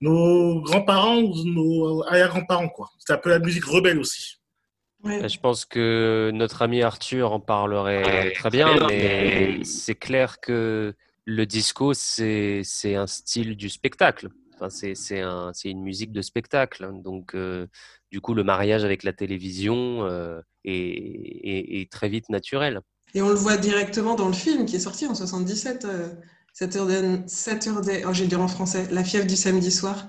nos 0.00 0.60
grands-parents 0.60 1.18
ou 1.18 1.44
nos 1.44 2.02
arrière-grands-parents, 2.04 2.68
quoi. 2.68 2.90
C'était 2.98 3.14
un 3.14 3.18
peu 3.18 3.30
la 3.30 3.38
musique 3.38 3.64
rebelle 3.64 3.98
aussi. 3.98 4.38
Je 5.04 5.38
pense 5.38 5.64
que 5.66 6.30
notre 6.32 6.62
ami 6.62 6.82
Arthur 6.82 7.32
en 7.32 7.40
parlerait 7.40 8.32
très 8.32 8.50
bien, 8.50 8.86
mais 8.88 9.62
c'est 9.64 9.94
clair 9.94 10.40
que 10.40 10.94
le 11.26 11.46
disco, 11.46 11.92
c'est 11.94 12.64
un 12.84 13.06
style 13.06 13.56
du 13.56 13.68
spectacle. 13.68 14.28
C'est 14.68 15.20
un, 15.20 15.52
une 15.64 15.82
musique 15.82 16.12
de 16.12 16.22
spectacle. 16.22 16.90
Donc, 17.02 17.34
euh, 17.34 17.66
du 18.10 18.20
coup, 18.20 18.34
le 18.34 18.44
mariage 18.44 18.84
avec 18.84 19.02
la 19.02 19.12
télévision 19.12 20.04
euh, 20.04 20.40
est, 20.64 21.90
très 21.90 22.08
vite 22.08 22.28
naturel. 22.28 22.80
Et 23.14 23.22
on 23.22 23.28
le 23.28 23.34
voit 23.34 23.56
directement 23.56 24.14
dans 24.14 24.26
le 24.26 24.34
film 24.34 24.66
qui 24.66 24.76
est 24.76 24.80
sorti 24.80 25.06
en 25.06 25.14
77, 25.14 25.84
euh, 25.84 26.08
Saturday, 26.52 27.22
Saturday 27.26 28.04
oh, 28.06 28.12
j'ai 28.12 28.26
dire 28.26 28.40
en 28.40 28.48
français, 28.48 28.86
La 28.90 29.04
fièvre 29.04 29.26
du 29.26 29.36
samedi 29.36 29.70
soir, 29.70 30.08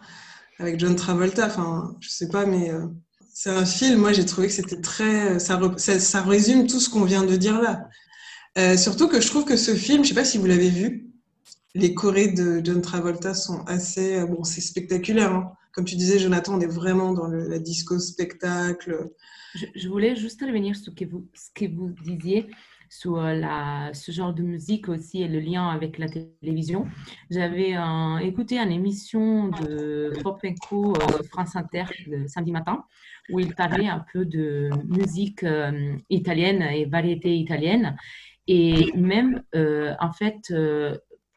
avec 0.59 0.79
John 0.79 0.95
Travolta. 0.95 1.47
Enfin, 1.47 1.95
je 1.99 2.09
sais 2.09 2.29
pas, 2.29 2.45
mais 2.45 2.71
c'est 3.33 3.49
un 3.51 3.65
film, 3.65 3.99
moi 3.99 4.13
j'ai 4.13 4.25
trouvé 4.25 4.47
que 4.47 4.53
c'était 4.53 4.81
très. 4.81 5.39
Ça, 5.39 6.21
résume 6.21 6.67
tout 6.67 6.79
ce 6.79 6.89
qu'on 6.89 7.03
vient 7.03 7.23
de 7.23 7.35
dire 7.35 7.61
là. 7.61 8.77
Surtout 8.77 9.07
que 9.07 9.21
je 9.21 9.27
trouve 9.27 9.45
que 9.45 9.57
ce 9.57 9.75
film, 9.75 10.03
je 10.03 10.09
sais 10.09 10.15
pas 10.15 10.25
si 10.25 10.37
vous 10.37 10.45
l'avez 10.45 10.69
vu, 10.69 11.14
les 11.75 11.93
chorés 11.93 12.29
de 12.29 12.61
John 12.63 12.81
Travolta 12.81 13.33
sont 13.33 13.63
assez. 13.65 14.25
Bon, 14.25 14.43
c'est 14.43 14.61
spectaculaire. 14.61 15.33
Hein 15.33 15.53
comme 15.75 15.83
tu 15.83 15.97
disais, 15.97 16.19
Jonathan, 16.19 16.55
on 16.55 16.61
est 16.61 16.73
vraiment 16.73 17.13
dans 17.13 17.27
la 17.27 17.59
disco 17.59 17.99
spectacle. 17.99 19.09
Je, 19.75 19.89
voulais 19.89 20.15
juste 20.15 20.41
revenir 20.41 20.73
sur 20.75 20.93
ce 20.93 21.49
que 21.53 21.65
vous, 21.65 21.93
disiez 22.01 22.47
sur 22.87 23.17
euh, 23.17 23.91
ce 23.91 24.11
genre 24.11 24.33
de 24.33 24.41
musique 24.41 24.87
aussi 24.87 25.21
et 25.21 25.27
le 25.27 25.39
lien 25.39 25.67
avec 25.67 25.97
la 25.97 26.07
télévision. 26.07 26.87
J'avais 27.29 27.75
écouté 28.21 28.57
une 28.57 28.71
émission 28.71 29.49
de 29.49 30.13
Pop 30.23 30.41
Co 30.61 30.95
euh, 30.95 31.23
France 31.29 31.57
Inter 31.57 31.83
samedi 32.27 32.53
matin 32.53 32.85
où 33.29 33.39
il 33.39 33.53
parlait 33.53 33.87
un 33.87 34.05
peu 34.13 34.23
de 34.23 34.69
musique 34.87 35.43
euh, 35.43 35.97
italienne 36.09 36.61
et 36.61 36.85
variété 36.85 37.35
italienne. 37.35 37.97
Et 38.47 38.93
même, 38.95 39.41
en 39.53 40.11
fait, 40.13 40.53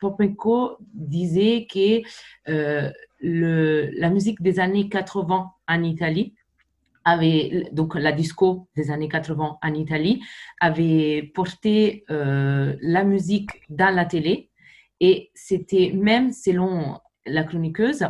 Pop 0.00 0.22
Co 0.36 0.76
disait 0.94 1.66
que 1.70 2.02
le, 3.20 3.90
la 3.98 4.10
musique 4.10 4.42
des 4.42 4.60
années 4.60 4.88
80 4.88 5.50
en 5.68 5.82
Italie 5.82 6.34
avait, 7.04 7.68
donc 7.72 7.94
la 7.94 8.12
disco 8.12 8.68
des 8.76 8.90
années 8.90 9.08
80 9.08 9.58
en 9.62 9.74
Italie, 9.74 10.22
avait 10.60 11.30
porté 11.34 12.04
euh, 12.10 12.76
la 12.80 13.04
musique 13.04 13.50
dans 13.70 13.94
la 13.94 14.04
télé 14.04 14.50
et 15.00 15.30
c'était 15.34 15.92
même 15.94 16.32
selon 16.32 16.98
la 17.26 17.44
chroniqueuse 17.44 18.06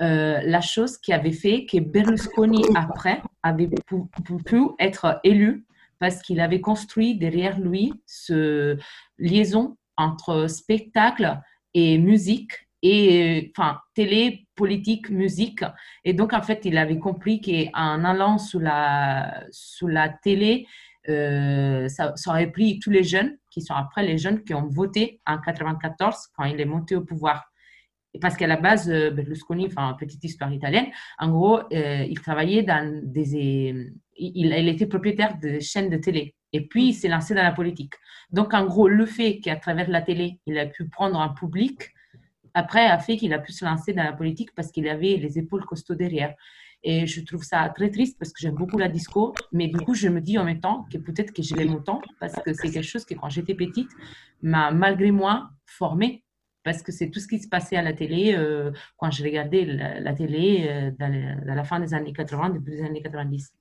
euh, 0.00 0.40
la 0.44 0.60
chose 0.60 0.98
qui 0.98 1.12
avait 1.12 1.32
fait 1.32 1.64
que 1.66 1.78
Berlusconi 1.78 2.64
après 2.74 3.22
avait 3.42 3.68
pu, 3.86 3.96
pu 4.44 4.62
être 4.78 5.20
élu 5.22 5.64
parce 5.98 6.20
qu'il 6.22 6.40
avait 6.40 6.60
construit 6.60 7.16
derrière 7.16 7.60
lui 7.60 7.94
ce 8.06 8.76
liaison 9.18 9.76
entre 9.96 10.48
spectacle 10.48 11.38
et 11.74 11.98
musique 11.98 12.52
et 12.82 13.52
enfin 13.56 13.78
télé, 13.94 14.46
politique, 14.56 15.08
musique. 15.08 15.64
Et 16.04 16.14
donc 16.14 16.32
en 16.32 16.42
fait, 16.42 16.64
il 16.64 16.76
avait 16.76 16.98
compris 16.98 17.40
qu'en 17.40 18.04
allant 18.04 18.38
sous 18.38 18.58
la 18.58 19.44
sous 19.50 19.86
la 19.86 20.08
télé, 20.08 20.66
euh, 21.08 21.88
ça, 21.88 22.14
aurait 22.26 22.50
pris 22.50 22.78
tous 22.78 22.90
les 22.90 23.04
jeunes 23.04 23.36
qui 23.50 23.62
sont 23.62 23.74
après 23.74 24.04
les 24.04 24.18
jeunes 24.18 24.42
qui 24.44 24.54
ont 24.54 24.68
voté 24.68 25.20
en 25.26 25.38
94 25.38 26.16
quand 26.36 26.44
il 26.44 26.60
est 26.60 26.64
monté 26.64 26.96
au 26.96 27.02
pouvoir. 27.02 27.44
Parce 28.20 28.36
qu'à 28.36 28.46
la 28.46 28.56
base, 28.56 28.90
euh, 28.90 29.10
Berlusconi, 29.10 29.66
enfin 29.66 29.96
petite 29.98 30.22
histoire 30.22 30.52
italienne, 30.52 30.86
en 31.18 31.30
gros, 31.30 31.60
euh, 31.72 32.04
il 32.08 32.20
travaillait 32.20 32.62
dans 32.62 33.00
des 33.02 33.90
il 34.14 34.52
était 34.68 34.86
propriétaire 34.86 35.38
de 35.38 35.58
chaînes 35.58 35.88
de 35.88 35.96
télé 35.96 36.34
Et 36.52 36.66
puis, 36.66 36.88
il 36.88 36.94
s'est 36.94 37.08
lancé 37.08 37.34
dans 37.34 37.42
la 37.42 37.52
politique. 37.52 37.94
Donc, 38.30 38.54
en 38.54 38.64
gros, 38.66 38.88
le 38.88 39.06
fait 39.06 39.40
qu'à 39.40 39.56
travers 39.56 39.88
la 39.88 40.02
télé, 40.02 40.38
il 40.46 40.58
a 40.58 40.66
pu 40.66 40.88
prendre 40.88 41.20
un 41.20 41.30
public, 41.30 41.92
après, 42.54 42.86
a 42.86 42.98
fait 42.98 43.16
qu'il 43.16 43.32
a 43.32 43.38
pu 43.38 43.52
se 43.52 43.64
lancer 43.64 43.92
dans 43.92 44.04
la 44.04 44.12
politique 44.12 44.54
parce 44.54 44.70
qu'il 44.70 44.88
avait 44.88 45.16
les 45.16 45.38
épaules 45.38 45.64
costauds 45.64 45.94
derrière. 45.94 46.34
Et 46.84 47.06
je 47.06 47.20
trouve 47.20 47.44
ça 47.44 47.68
très 47.74 47.90
triste 47.90 48.18
parce 48.18 48.32
que 48.32 48.40
j'aime 48.40 48.54
beaucoup 48.54 48.78
la 48.78 48.88
disco. 48.88 49.34
Mais 49.52 49.68
du 49.68 49.78
coup, 49.78 49.94
je 49.94 50.08
me 50.08 50.20
dis 50.20 50.36
en 50.38 50.44
même 50.44 50.60
temps 50.60 50.84
que 50.92 50.98
peut-être 50.98 51.32
que 51.32 51.42
je 51.42 51.54
l'aime 51.54 51.74
autant 51.74 52.02
parce 52.20 52.34
que 52.34 52.52
c'est 52.52 52.70
quelque 52.70 52.88
chose 52.88 53.04
qui, 53.04 53.14
quand 53.14 53.28
j'étais 53.28 53.54
petite, 53.54 53.88
m'a 54.42 54.70
malgré 54.70 55.10
moi 55.10 55.50
formée. 55.66 56.24
Parce 56.64 56.82
que 56.82 56.92
c'est 56.92 57.10
tout 57.10 57.18
ce 57.18 57.26
qui 57.26 57.40
se 57.40 57.48
passait 57.48 57.76
à 57.76 57.82
la 57.82 57.92
télé 57.92 58.34
euh, 58.36 58.70
quand 58.96 59.10
je 59.10 59.24
regardais 59.24 59.64
la, 59.64 60.12
télé 60.12 60.66
euh, 60.68 60.90
dans, 60.96 61.10
la 61.44 61.64
fin 61.64 61.80
des 61.80 61.92
années 61.92 62.12
80, 62.12 62.50
début 62.50 62.70
des 62.70 62.84
années 62.84 63.02
90. 63.02 63.52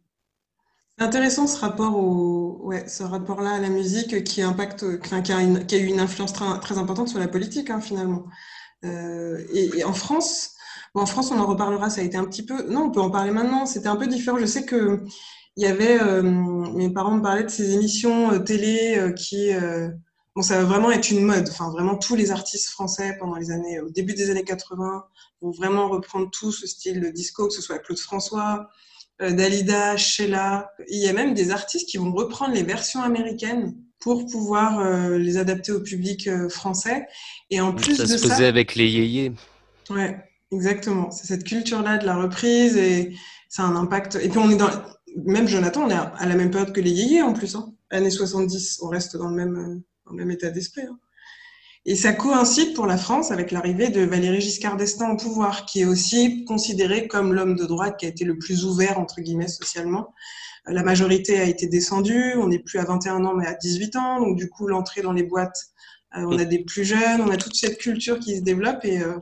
Intéressant 1.02 1.48
ce 1.48 1.60
rapport-là 3.04 3.50
à 3.54 3.60
la 3.60 3.70
musique 3.70 4.24
qui 4.24 4.44
impacte, 4.44 4.86
qui, 5.02 5.32
a, 5.34 5.42
eu 5.42 5.86
une 5.86 6.00
influence 6.00 6.32
très, 6.32 6.78
importante 6.78 7.08
sur 7.10 7.18
la 7.18 7.28
politique 7.28 7.72
hein, 7.72 7.82
finalement. 7.82 8.26
Euh, 8.86 9.44
et, 9.52 9.84
en 9.84 9.94
France, 9.94 10.52
en 10.94 11.08
France, 11.08 11.32
on 11.32 11.40
en 11.40 11.48
reparlera. 11.48 11.90
Ça 11.90 12.02
a 12.02 12.04
été 12.04 12.18
un 12.18 12.26
petit 12.26 12.46
peu. 12.46 12.70
Non, 12.70 12.84
on 12.84 12.92
peut 12.92 13.02
en 13.02 13.10
parler 13.10 13.32
maintenant. 13.32 13.66
C'était 13.66 13.88
un 13.88 13.96
peu 13.96 14.06
différent. 14.06 14.38
Je 14.38 14.46
sais 14.46 14.64
que 14.64 15.04
il 15.56 15.64
y 15.64 15.66
avait. 15.66 16.00
Euh, 16.00 16.22
mes 16.22 16.92
parents 16.92 17.16
me 17.16 17.24
parlaient 17.24 17.46
de 17.46 17.50
ces 17.50 17.74
émissions 17.74 18.34
euh, 18.34 18.38
télé 18.38 19.12
qui. 19.18 19.50
bon, 20.36 20.44
ça 20.44 20.60
va 20.60 20.66
vraiment 20.66 20.92
être 20.92 21.10
une 21.10 21.24
mode. 21.24 21.50
Enfin, 21.50 21.72
vraiment, 21.72 21.96
tous 21.96 22.16
les 22.16 22.30
artistes 22.30 22.70
français 22.70 23.18
pendant 23.20 23.38
les 23.38 23.50
années, 23.50 23.80
au 23.80 23.90
début 23.90 24.14
des 24.14 24.30
années 24.30 24.44
80, 24.44 25.04
vont 25.42 25.52
vraiment 25.52 25.90
reprendre 25.90 26.30
tout 26.30 26.52
ce 26.52 26.68
style 26.68 27.02
de 27.02 27.10
disco, 27.10 27.48
que 27.48 27.54
ce 27.56 27.62
soit 27.64 27.80
Claude 27.80 27.98
François, 27.98 28.70
Dalida, 29.22 29.98
Sheila. 29.98 30.72
Il 30.90 31.00
y 31.00 31.08
a 31.08 31.14
même 31.14 31.34
des 31.34 31.52
artistes 31.52 31.88
qui 31.88 31.98
vont 31.98 32.12
reprendre 32.12 32.54
les 32.54 32.64
versions 32.64 33.02
américaines 33.02 33.76
pour 34.00 34.26
pouvoir 34.26 34.84
les 35.12 35.38
adapter 35.38 35.72
au 35.72 35.80
public 35.80 36.30
français. 36.50 37.08
Et 37.52 37.62
en 37.62 37.74
plus 37.74 37.96
ça 37.96 38.04
de 38.04 38.08
se 38.08 38.18
faisait 38.18 38.48
avec 38.48 38.76
les 38.76 38.90
yéyés. 38.90 39.32
Ouais. 39.90 40.18
Exactement, 40.52 41.12
c'est 41.12 41.28
cette 41.28 41.46
culture-là 41.46 41.98
de 41.98 42.06
la 42.06 42.18
reprise 42.18 42.76
et 42.76 43.16
ça 43.48 43.64
a 43.64 43.66
un 43.68 43.76
impact. 43.78 44.18
Et 44.22 44.28
puis 44.28 44.38
on 44.38 44.50
est 44.50 44.58
dans, 44.58 44.70
même 45.26 45.48
Jonathan, 45.48 45.86
on 45.86 45.90
est 45.90 45.94
à 45.94 46.26
la 46.26 46.36
même 46.36 46.52
période 46.52 46.74
que 46.74 46.82
les 46.82 46.92
yéyés 46.92 47.22
en 47.22 47.32
plus, 47.32 47.56
hein. 47.56 47.74
années 47.90 48.10
70, 48.10 48.80
on 48.82 48.90
reste 48.90 49.16
dans 49.16 49.30
le 49.30 49.36
même, 49.36 49.82
dans 50.06 50.12
le 50.12 50.18
même 50.18 50.32
état 50.32 50.50
d'esprit. 50.50 50.82
Hein. 50.82 51.00
Et 51.86 51.96
ça 51.96 52.14
coïncide 52.14 52.76
pour 52.76 52.86
la 52.86 52.98
France 52.98 53.32
avec 53.32 53.52
l'arrivée 53.52 53.90
de 53.90 54.02
Valéry 54.02 54.40
Giscard 54.40 54.78
d'Estaing 54.78 55.14
au 55.14 55.18
pouvoir, 55.18 55.66
qui 55.66 55.82
est 55.82 55.86
aussi 55.86 56.46
considéré 56.46 57.08
comme 57.08 57.34
l'homme 57.34 57.56
de 57.56 57.66
droite 57.66 57.98
qui 57.98 58.06
a 58.06 58.10
été 58.10 58.24
le 58.24 58.38
plus 58.38 58.66
ouvert, 58.66 59.00
entre 59.00 59.20
guillemets, 59.20 59.48
socialement. 59.48 60.14
La 60.68 60.84
majorité 60.84 61.40
a 61.40 61.46
été 61.46 61.66
descendue, 61.66 62.36
on 62.38 62.48
n'est 62.48 62.60
plus 62.60 62.78
à 62.78 62.84
21 62.84 63.26
ans 63.26 63.34
mais 63.34 63.48
à 63.48 63.56
18 63.56 63.96
ans, 63.96 64.20
donc 64.20 64.38
du 64.38 64.48
coup 64.48 64.68
l'entrée 64.68 65.02
dans 65.02 65.12
les 65.12 65.24
boîtes, 65.24 65.58
euh, 66.16 66.24
on 66.28 66.38
a 66.38 66.46
des 66.46 66.64
plus 66.64 66.84
jeunes, 66.84 67.22
on 67.22 67.32
a 67.32 67.38
toute 67.38 67.56
cette 67.56 67.80
culture 67.80 68.20
qui 68.20 68.38
se 68.38 68.42
développe 68.42 68.86
et 68.86 69.00
euh, 69.00 69.18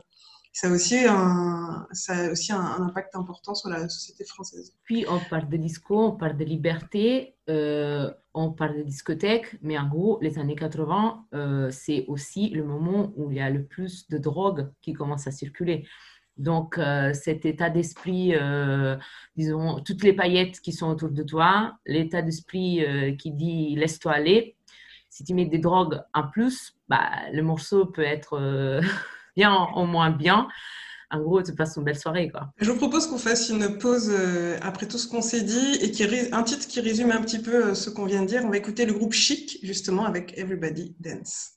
ça 0.52 0.68
a 0.68 0.72
aussi 0.72 0.98
un, 1.06 1.86
ça 1.92 2.30
aussi 2.30 2.52
un, 2.52 2.82
impact 2.82 3.14
important 3.14 3.54
sur 3.54 3.68
la 3.68 3.88
société 3.88 4.24
française. 4.24 4.74
Puis 4.84 5.04
on 5.08 5.20
parle 5.20 5.48
de 5.48 5.56
disco, 5.56 6.06
on 6.06 6.16
parle 6.16 6.36
de 6.36 6.44
liberté, 6.44 7.36
euh, 7.48 8.10
on 8.34 8.50
parle 8.50 8.78
de 8.78 8.82
discothèque, 8.82 9.56
mais 9.62 9.78
en 9.78 9.88
gros, 9.88 10.18
les 10.22 10.38
années 10.38 10.56
80, 10.56 11.26
euh, 11.34 11.70
c'est 11.70 12.04
aussi 12.08 12.50
le 12.50 12.64
moment 12.64 13.12
où 13.16 13.30
il 13.30 13.36
y 13.36 13.40
a 13.40 13.48
le 13.50 13.64
plus 13.64 14.08
de 14.08 14.18
drogue 14.18 14.70
qui 14.82 14.92
commence 14.92 15.26
à 15.28 15.30
circuler. 15.30 15.86
Donc, 16.36 16.78
euh, 16.78 17.12
cet 17.12 17.44
état 17.44 17.70
d'esprit, 17.70 18.32
disons, 19.36 19.80
toutes 19.80 20.02
les 20.02 20.14
paillettes 20.14 20.60
qui 20.60 20.72
sont 20.72 20.88
autour 20.88 21.10
de 21.10 21.22
toi, 21.22 21.76
l'état 21.86 22.22
d'esprit 22.22 22.84
qui 23.18 23.30
dit 23.30 23.76
laisse-toi 23.76 24.12
aller. 24.12 24.56
Si 25.10 25.22
tu 25.22 25.34
mets 25.34 25.46
des 25.46 25.58
drogues 25.58 26.00
en 26.14 26.28
plus, 26.28 26.76
bah, 26.88 27.10
le 27.32 27.42
morceau 27.42 27.86
peut 27.86 28.02
être 28.02 28.80
au 29.48 29.86
moins 29.86 30.10
bien. 30.10 30.48
En 31.12 31.20
gros, 31.20 31.42
tu 31.42 31.52
passes 31.54 31.76
une 31.76 31.82
belle 31.82 31.98
soirée. 31.98 32.30
Quoi. 32.30 32.52
Je 32.60 32.70
vous 32.70 32.76
propose 32.76 33.08
qu'on 33.08 33.18
fasse 33.18 33.48
une 33.48 33.78
pause 33.78 34.10
euh, 34.10 34.58
après 34.62 34.86
tout 34.86 34.98
ce 34.98 35.08
qu'on 35.08 35.22
s'est 35.22 35.42
dit 35.42 35.78
et 35.80 35.90
qui, 35.90 36.04
un 36.30 36.42
titre 36.44 36.68
qui 36.68 36.80
résume 36.80 37.10
un 37.10 37.20
petit 37.20 37.40
peu 37.40 37.66
euh, 37.66 37.74
ce 37.74 37.90
qu'on 37.90 38.04
vient 38.04 38.22
de 38.22 38.28
dire. 38.28 38.42
On 38.44 38.50
va 38.50 38.58
écouter 38.58 38.86
le 38.86 38.92
groupe 38.92 39.12
Chic, 39.12 39.58
justement, 39.62 40.04
avec 40.04 40.38
Everybody 40.38 40.94
Dance. 41.00 41.56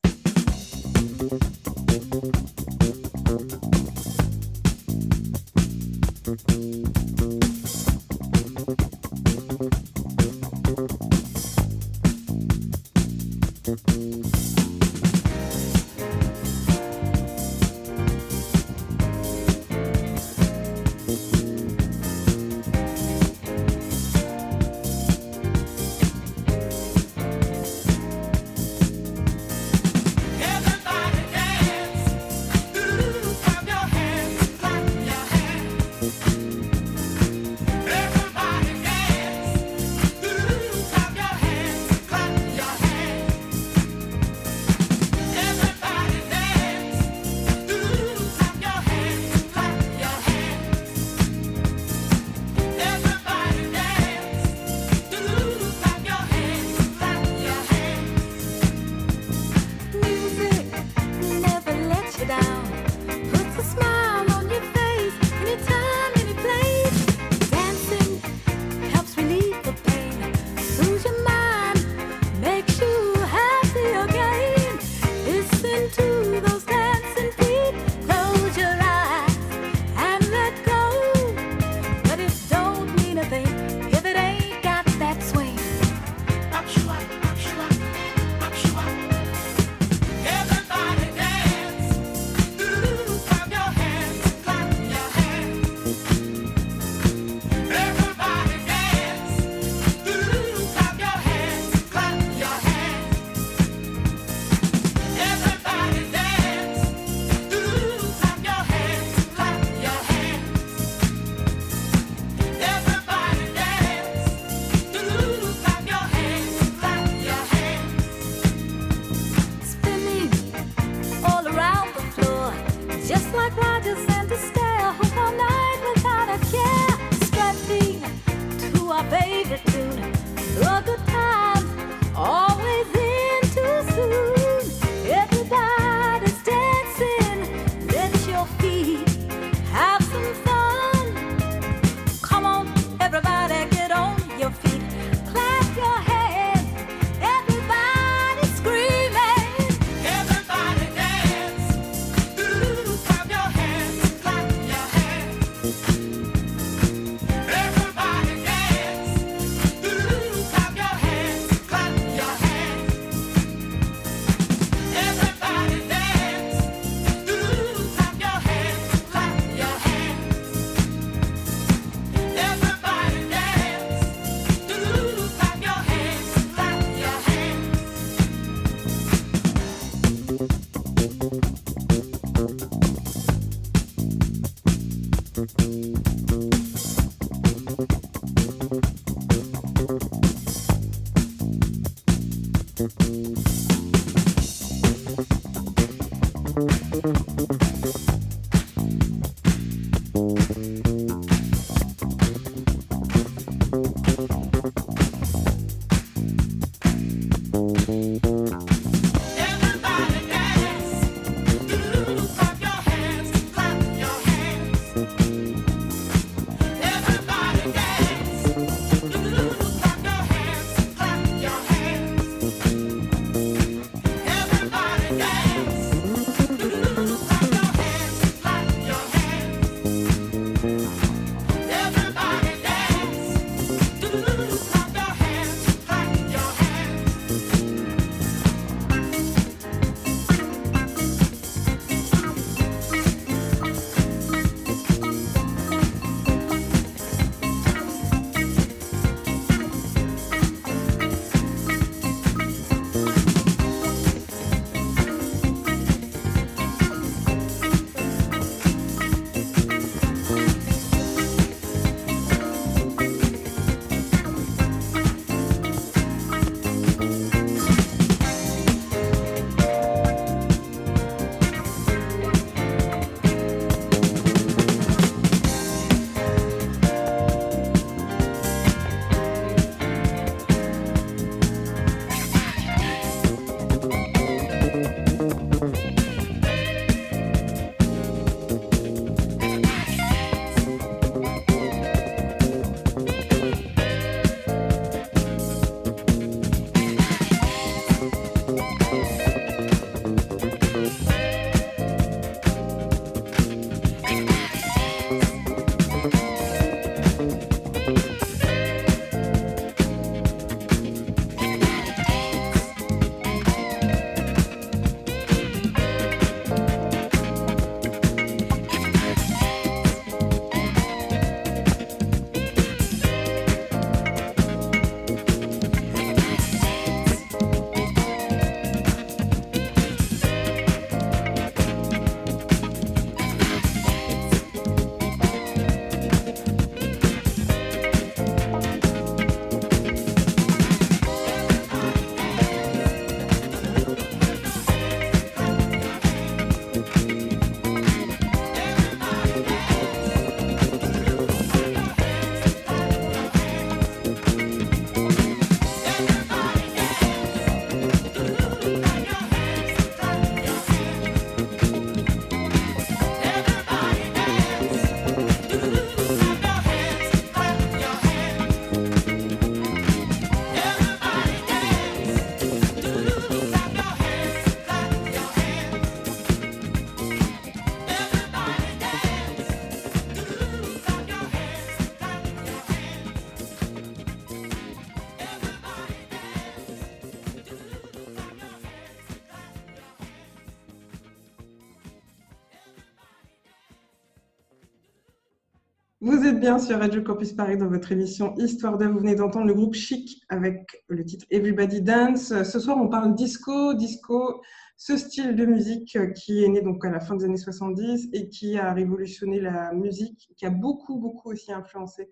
sur 396.60 396.78
Radio 396.78 397.02
Campus 397.02 397.34
Paris 397.34 397.58
dans 397.58 397.68
votre 397.68 397.92
émission 397.92 398.36
Histoire 398.38 398.78
de. 398.78 398.86
Vous 398.86 399.00
venez 399.00 399.16
d'entendre 399.16 399.48
le 399.48 399.56
groupe 399.56 399.74
Chic 399.74 400.22
avec 400.30 400.84
le 400.88 401.04
titre 401.04 401.26
Everybody 401.32 401.82
Dance. 401.82 402.44
Ce 402.44 402.60
soir, 402.60 402.78
on 402.78 402.90
parle 402.90 403.16
disco. 403.16 403.74
Disco, 403.74 404.40
ce 404.78 404.96
style 404.96 405.36
de 405.36 405.46
musique 405.46 405.98
qui 406.14 406.44
est 406.44 406.48
né 406.48 406.62
donc 406.62 406.86
à 406.86 406.92
la 406.92 407.00
fin 407.00 407.16
des 407.16 407.26
années 407.26 407.38
70 407.38 408.10
et 408.14 408.30
qui 408.30 408.60
a 408.60 408.72
révolutionné 408.72 409.40
la 409.40 409.74
musique, 409.74 410.30
qui 410.38 410.46
a 410.46 410.52
beaucoup, 410.52 410.98
beaucoup 411.00 411.32
aussi 411.32 411.52
influencé 411.52 412.12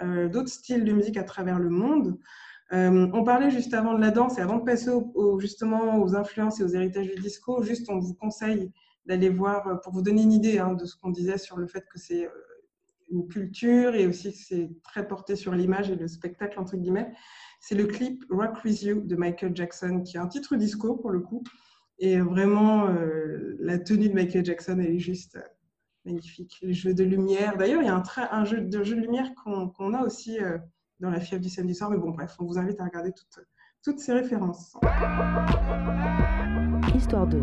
euh, 0.00 0.28
d'autres 0.28 0.50
styles 0.50 0.84
de 0.84 0.92
musique 0.92 1.18
à 1.18 1.24
travers 1.24 1.58
le 1.58 1.68
monde. 1.68 2.18
Euh, 2.72 3.06
on 3.12 3.22
parlait 3.22 3.50
juste 3.50 3.74
avant 3.74 3.94
de 3.94 4.00
la 4.00 4.10
danse 4.10 4.38
et 4.38 4.40
avant 4.40 4.56
de 4.56 4.64
passer 4.64 4.90
justement 5.38 5.98
aux 6.00 6.16
influences 6.16 6.58
et 6.60 6.64
aux 6.64 6.68
héritages 6.68 7.08
du 7.14 7.20
disco, 7.20 7.62
juste 7.62 7.90
on 7.90 7.98
vous 7.98 8.14
conseille 8.14 8.72
d'aller 9.04 9.28
voir, 9.28 9.82
pour 9.82 9.92
vous 9.92 10.00
donner 10.00 10.22
une 10.22 10.32
idée 10.32 10.58
hein, 10.58 10.72
de 10.72 10.86
ce 10.86 10.96
qu'on 10.96 11.10
disait 11.10 11.36
sur 11.36 11.58
le 11.58 11.66
fait 11.66 11.84
que 11.92 11.98
c'est 11.98 12.24
euh, 12.24 12.30
une 13.10 13.26
culture 13.28 13.94
et 13.94 14.06
aussi 14.06 14.32
c'est 14.32 14.70
très 14.82 15.06
porté 15.06 15.36
sur 15.36 15.52
l'image 15.52 15.90
et 15.90 15.96
le 15.96 16.08
spectacle, 16.08 16.58
entre 16.58 16.76
guillemets. 16.76 17.12
C'est 17.60 17.74
le 17.74 17.86
clip 17.86 18.24
Rock 18.30 18.62
With 18.64 18.82
You 18.82 19.00
de 19.00 19.16
Michael 19.16 19.56
Jackson, 19.56 20.02
qui 20.02 20.16
est 20.16 20.20
un 20.20 20.28
titre 20.28 20.56
disco 20.56 20.96
pour 20.96 21.10
le 21.10 21.20
coup. 21.20 21.42
Et 21.98 22.18
vraiment, 22.18 22.88
euh, 22.88 23.56
la 23.60 23.78
tenue 23.78 24.08
de 24.08 24.14
Michael 24.14 24.44
Jackson, 24.44 24.78
elle 24.80 24.96
est 24.96 24.98
juste 24.98 25.36
euh, 25.36 25.42
magnifique. 26.04 26.58
Les 26.62 26.72
jeux 26.72 26.94
de 26.94 27.04
lumière. 27.04 27.56
D'ailleurs, 27.56 27.82
il 27.82 27.86
y 27.86 27.88
a 27.88 28.02
un, 28.32 28.44
jeu, 28.44 28.60
de 28.60 28.94
lumière 28.94 29.32
qu'on 29.34 29.94
a 29.94 30.02
aussi 30.02 30.40
euh, 30.40 30.58
dans 31.00 31.10
la 31.10 31.20
fièvre 31.20 31.42
du 31.42 31.48
samedi 31.48 31.74
soir. 31.74 31.90
Mais 31.90 31.98
bon, 31.98 32.10
bref, 32.10 32.34
on 32.40 32.44
vous 32.44 32.58
invite 32.58 32.80
à 32.80 32.84
regarder 32.84 33.12
toutes, 33.12 33.44
toutes 33.82 34.00
ces 34.00 34.12
références. 34.12 34.76
Histoire 36.94 37.26
de 37.26 37.40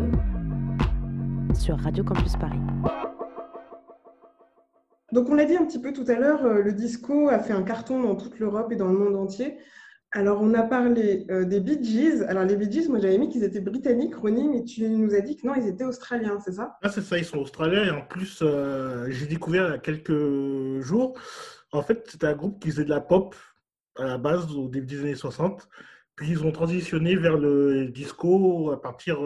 sur 1.54 1.78
Radio 1.78 2.02
Campus 2.02 2.36
Paris. 2.36 2.60
Donc, 5.12 5.28
on 5.28 5.34
l'a 5.34 5.44
dit 5.44 5.56
un 5.56 5.66
petit 5.66 5.78
peu 5.78 5.92
tout 5.92 6.06
à 6.08 6.14
l'heure, 6.14 6.44
euh, 6.46 6.62
le 6.62 6.72
disco 6.72 7.28
a 7.28 7.38
fait 7.38 7.52
un 7.52 7.62
carton 7.62 8.02
dans 8.02 8.16
toute 8.16 8.38
l'Europe 8.38 8.72
et 8.72 8.76
dans 8.76 8.88
le 8.88 8.96
monde 8.96 9.14
entier. 9.14 9.58
Alors, 10.10 10.40
on 10.40 10.54
a 10.54 10.62
parlé 10.62 11.26
euh, 11.30 11.44
des 11.44 11.60
Bee 11.60 11.84
Gees. 11.84 12.22
Alors, 12.28 12.44
les 12.44 12.56
Bee 12.56 12.72
Gees, 12.72 12.88
moi, 12.88 12.98
j'avais 12.98 13.18
mis 13.18 13.28
qu'ils 13.28 13.44
étaient 13.44 13.60
britanniques, 13.60 14.14
Ronnie, 14.14 14.48
mais 14.48 14.64
tu 14.64 14.88
nous 14.88 15.14
as 15.14 15.20
dit 15.20 15.36
que 15.36 15.46
non, 15.46 15.54
ils 15.54 15.68
étaient 15.68 15.84
australiens, 15.84 16.38
c'est 16.42 16.52
ça? 16.52 16.78
Ah, 16.82 16.88
c'est 16.88 17.02
ça, 17.02 17.18
ils 17.18 17.26
sont 17.26 17.38
australiens. 17.38 17.84
Et 17.84 17.90
en 17.90 18.00
plus, 18.00 18.40
euh, 18.40 19.06
j'ai 19.10 19.26
découvert 19.26 19.68
il 19.68 19.72
y 19.72 19.74
a 19.74 19.78
quelques 19.78 20.80
jours, 20.80 21.18
en 21.72 21.82
fait, 21.82 22.08
c'était 22.10 22.26
un 22.26 22.34
groupe 22.34 22.58
qui 22.58 22.70
faisait 22.70 22.84
de 22.84 22.90
la 22.90 23.00
pop 23.00 23.34
à 23.96 24.04
la 24.04 24.18
base, 24.18 24.50
au 24.54 24.68
début 24.68 24.86
des 24.86 25.00
années 25.00 25.14
60. 25.14 25.68
Puis, 26.16 26.30
ils 26.30 26.42
ont 26.42 26.52
transitionné 26.52 27.16
vers 27.16 27.36
le 27.36 27.88
disco 27.88 28.70
à 28.70 28.80
partir 28.80 29.18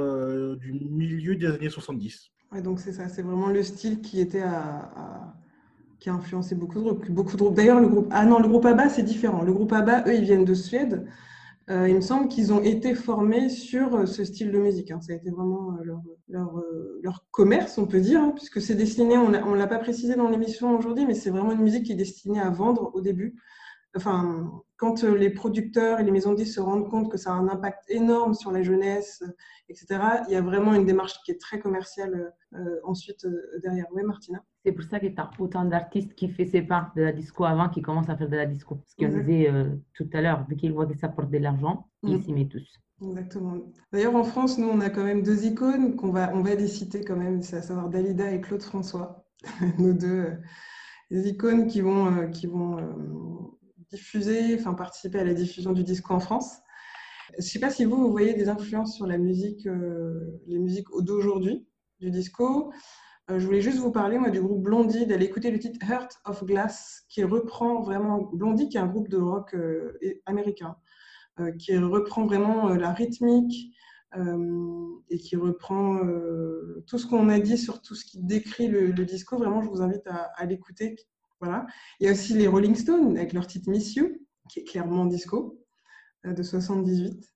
du 0.56 0.72
milieu 0.72 1.36
des 1.36 1.46
années 1.46 1.70
70. 1.70 2.32
Ouais, 2.50 2.60
donc, 2.60 2.80
c'est 2.80 2.92
ça, 2.92 3.08
c'est 3.08 3.22
vraiment 3.22 3.50
le 3.50 3.62
style 3.62 4.00
qui 4.00 4.20
était 4.20 4.42
à 4.42 5.34
qui 6.00 6.10
a 6.10 6.14
influencé 6.14 6.54
beaucoup 6.54 6.78
de 6.78 6.84
groupes. 6.84 7.54
D'ailleurs, 7.54 7.80
le 7.80 7.88
groupe, 7.88 8.08
ah 8.10 8.24
non, 8.26 8.38
le 8.38 8.48
groupe 8.48 8.64
ABBA, 8.66 8.88
c'est 8.88 9.02
différent. 9.02 9.42
Le 9.42 9.52
groupe 9.52 9.72
ABBA, 9.72 10.04
eux, 10.08 10.14
ils 10.14 10.24
viennent 10.24 10.44
de 10.44 10.54
Suède. 10.54 11.06
euh, 11.68 11.88
il 11.88 11.96
me 11.96 12.00
semble 12.00 12.28
qu'ils 12.28 12.52
ont 12.52 12.62
été 12.62 12.94
formés 12.94 13.48
sur 13.48 13.96
euh, 13.96 14.06
ce 14.06 14.24
style 14.24 14.52
de 14.52 14.58
musique. 14.58 14.90
hein. 14.92 15.00
Ça 15.00 15.12
a 15.12 15.16
été 15.16 15.30
vraiment 15.30 15.72
euh, 15.80 15.84
leur, 15.84 16.00
leur, 16.28 16.62
leur 17.02 17.26
commerce, 17.32 17.76
on 17.78 17.86
peut 17.86 18.00
dire, 18.00 18.20
hein, 18.20 18.32
puisque 18.36 18.60
c'est 18.60 18.76
destiné, 18.76 19.18
on 19.18 19.30
ne 19.30 19.56
l'a 19.56 19.66
pas 19.66 19.78
précisé 19.78 20.14
dans 20.14 20.28
l'émission 20.28 20.76
aujourd'hui, 20.78 21.06
mais 21.06 21.14
c'est 21.14 21.30
vraiment 21.30 21.52
une 21.52 21.62
musique 21.62 21.84
qui 21.86 21.92
est 21.92 21.96
destinée 21.96 22.40
à 22.40 22.50
vendre 22.50 22.90
au 22.94 23.00
début. 23.00 23.34
Enfin, 23.96 24.52
quand 24.76 25.02
les 25.04 25.30
producteurs 25.30 26.00
et 26.00 26.04
les 26.04 26.10
maisons 26.12 26.34
de 26.34 26.44
se 26.44 26.60
rendent 26.60 26.88
compte 26.90 27.10
que 27.10 27.16
ça 27.16 27.30
a 27.30 27.34
un 27.34 27.48
impact 27.48 27.84
énorme 27.88 28.34
sur 28.34 28.52
la 28.52 28.62
jeunesse, 28.62 29.24
etc., 29.70 30.00
il 30.28 30.34
y 30.34 30.36
a 30.36 30.42
vraiment 30.42 30.74
une 30.74 30.84
démarche 30.84 31.14
qui 31.24 31.30
est 31.32 31.40
très 31.40 31.58
commerciale 31.58 32.32
ensuite 32.84 33.26
derrière. 33.62 33.86
Oui, 33.92 34.02
Martina? 34.04 34.44
Pour 34.76 34.84
ça 34.84 35.00
qu'il 35.00 35.12
y 35.12 35.16
a 35.18 35.30
autant 35.38 35.64
d'artistes 35.64 36.14
qui 36.14 36.28
faisaient 36.28 36.62
pas 36.62 36.92
de 36.96 37.02
la 37.02 37.12
disco 37.12 37.44
avant 37.44 37.68
qui 37.68 37.82
commencent 37.82 38.08
à 38.08 38.16
faire 38.16 38.28
de 38.28 38.36
la 38.36 38.46
disco. 38.46 38.80
Ce 38.86 38.94
qu'on 38.96 39.06
Exact. 39.06 39.22
disait 39.24 39.50
euh, 39.50 39.74
tout 39.94 40.08
à 40.12 40.20
l'heure, 40.20 40.46
dès 40.48 40.56
qu'ils 40.56 40.72
voient 40.72 40.86
que 40.86 40.96
ça 40.96 41.08
porte 41.08 41.30
de 41.30 41.38
l'argent, 41.38 41.88
ils 42.02 42.16
Mm. 42.18 42.22
s'y 42.22 42.32
mettent 42.32 42.50
tous. 42.50 42.68
Exactement. 43.02 43.56
D'ailleurs, 43.92 44.14
en 44.16 44.24
France, 44.24 44.58
nous, 44.58 44.68
on 44.68 44.80
a 44.80 44.88
quand 44.90 45.04
même 45.04 45.22
deux 45.22 45.44
icônes 45.44 45.96
qu'on 45.96 46.10
va, 46.12 46.32
on 46.34 46.42
va 46.42 46.54
les 46.54 46.68
citer 46.68 47.02
quand 47.04 47.16
même, 47.16 47.42
c'est 47.42 47.56
à 47.56 47.62
savoir 47.62 47.88
Dalida 47.90 48.30
et 48.30 48.40
Claude 48.40 48.62
François, 48.62 49.26
nos 49.78 49.92
deux 49.92 50.08
euh, 50.08 50.36
les 51.10 51.28
icônes 51.28 51.66
qui 51.66 51.80
vont, 51.82 52.06
euh, 52.16 52.26
qui 52.28 52.46
vont 52.46 52.78
diffuser, 53.90 54.56
enfin 54.58 54.74
participer 54.74 55.20
à 55.20 55.24
la 55.24 55.34
diffusion 55.34 55.72
du 55.72 55.84
disco 55.84 56.12
en 56.14 56.20
France. 56.20 56.56
Je 57.32 57.36
ne 57.38 57.42
sais 57.42 57.60
pas 57.60 57.70
si 57.70 57.84
vous, 57.84 57.96
vous 57.96 58.10
voyez 58.10 58.34
des 58.34 58.48
influences 58.48 58.94
sur 58.96 59.06
la 59.06 59.18
musique, 59.18 59.68
les 60.46 60.58
musiques 60.58 60.86
d'aujourd'hui 61.00 61.66
du 62.00 62.10
disco. 62.10 62.72
Euh, 63.30 63.40
je 63.40 63.46
voulais 63.46 63.60
juste 63.60 63.78
vous 63.78 63.90
parler 63.90 64.18
moi, 64.18 64.30
du 64.30 64.40
groupe 64.40 64.62
Blondie, 64.62 65.06
d'aller 65.06 65.26
écouter 65.26 65.50
le 65.50 65.58
titre 65.58 65.84
Heart 65.84 66.20
of 66.26 66.44
Glass, 66.44 67.04
qui 67.08 67.24
reprend 67.24 67.82
vraiment 67.82 68.22
Blondie, 68.32 68.68
qui 68.68 68.76
est 68.76 68.80
un 68.80 68.86
groupe 68.86 69.08
de 69.08 69.16
rock 69.16 69.54
euh, 69.54 69.98
américain 70.26 70.76
euh, 71.40 71.50
qui 71.52 71.76
reprend 71.76 72.26
vraiment 72.26 72.68
la 72.68 72.92
rythmique 72.92 73.72
et 75.10 75.18
qui 75.18 75.36
reprend 75.36 76.00
tout 76.86 76.96
ce 76.96 77.06
qu'on 77.06 77.28
a 77.28 77.38
dit 77.38 77.58
sur 77.58 77.82
tout 77.82 77.94
ce 77.94 78.06
qui 78.06 78.18
décrit 78.22 78.66
le, 78.66 78.92
disco. 79.04 79.36
Vraiment, 79.36 79.60
je 79.60 79.68
vous 79.68 79.82
invite 79.82 80.06
à, 80.06 80.46
l'écouter. 80.46 80.96
Voilà. 81.38 81.66
Il 82.00 82.06
y 82.06 82.08
a 82.08 82.12
aussi 82.12 82.32
les 82.32 82.46
Rolling 82.46 82.74
Stones 82.74 83.14
avec 83.14 83.34
leur 83.34 83.46
titre 83.46 83.68
Miss 83.68 83.94
You, 83.94 84.16
qui 84.48 84.60
est 84.60 84.64
clairement 84.64 85.04
disco, 85.04 85.60
de 86.24 86.42
78. 86.42 87.26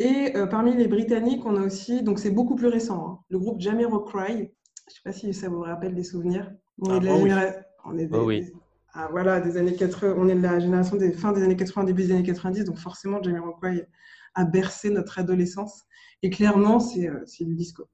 Et 0.00 0.32
parmi 0.50 0.74
les 0.74 0.88
Britanniques, 0.88 1.46
on 1.46 1.54
a 1.54 1.64
aussi, 1.64 2.02
donc 2.02 2.18
c'est 2.18 2.32
beaucoup 2.32 2.56
plus 2.56 2.66
récent, 2.66 3.06
hein, 3.06 3.18
le 3.28 3.38
groupe 3.38 3.60
Jamiroquai. 3.60 4.53
Je 4.86 4.92
ne 4.92 4.94
sais 4.96 5.00
pas 5.04 5.12
si 5.12 5.32
ça 5.34 5.48
vous 5.48 5.60
rappelle 5.60 5.94
des 5.94 6.04
souvenirs. 6.04 6.52
On 6.80 6.90
Ah, 6.90 6.96
est 6.96 7.00
de 7.00 7.04
la 7.06 7.14
oui. 7.14 7.20
généra- 7.22 7.52
on 7.86 7.98
est 7.98 8.06
des- 8.06 8.16
Oh 8.16 8.24
oui. 8.26 8.52
ah, 8.92 9.08
voilà, 9.10 9.40
des 9.40 9.56
années 9.56 9.74
80, 9.74 10.14
on 10.18 10.28
est 10.28 10.34
de 10.34 10.42
la 10.42 10.58
génération 10.60 10.96
des 10.96 11.12
fin 11.12 11.32
des 11.32 11.42
années 11.42 11.56
80, 11.56 11.84
début 11.84 12.02
des 12.04 12.12
années 12.12 12.22
90, 12.22 12.64
donc 12.64 12.76
forcément 12.78 13.22
Jamiroquai 13.22 13.86
a 14.34 14.44
bercé 14.44 14.90
notre 14.90 15.18
adolescence. 15.18 15.84
Et 16.22 16.28
clairement, 16.30 16.80
c'est 16.80 17.08
euh, 17.08 17.24
du 17.40 17.54
disco. 17.54 17.84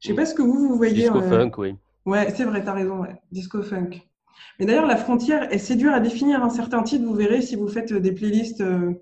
Je 0.00 0.08
sais 0.08 0.14
pas 0.14 0.26
ce 0.26 0.34
que 0.34 0.42
vous, 0.42 0.68
vous 0.68 0.76
voyez. 0.76 0.94
Disco 0.94 1.18
euh, 1.18 1.28
funk, 1.28 1.52
oui. 1.58 1.76
Ouais, 2.06 2.32
c'est 2.34 2.44
vrai, 2.44 2.62
tu 2.62 2.68
as 2.68 2.72
raison, 2.72 3.00
ouais. 3.02 3.14
disco 3.30 3.62
funk. 3.62 3.90
Mais 4.58 4.66
d'ailleurs, 4.66 4.86
la 4.86 4.96
frontière, 4.96 5.52
est- 5.52 5.58
c'est 5.58 5.76
dur 5.76 5.92
à 5.92 6.00
définir 6.00 6.42
un 6.42 6.50
certain 6.50 6.82
titre. 6.82 7.04
Vous 7.04 7.14
verrez 7.14 7.42
si 7.42 7.56
vous 7.56 7.68
faites 7.68 7.92
euh, 7.92 8.00
des 8.00 8.12
playlists, 8.12 8.60
euh, 8.62 8.94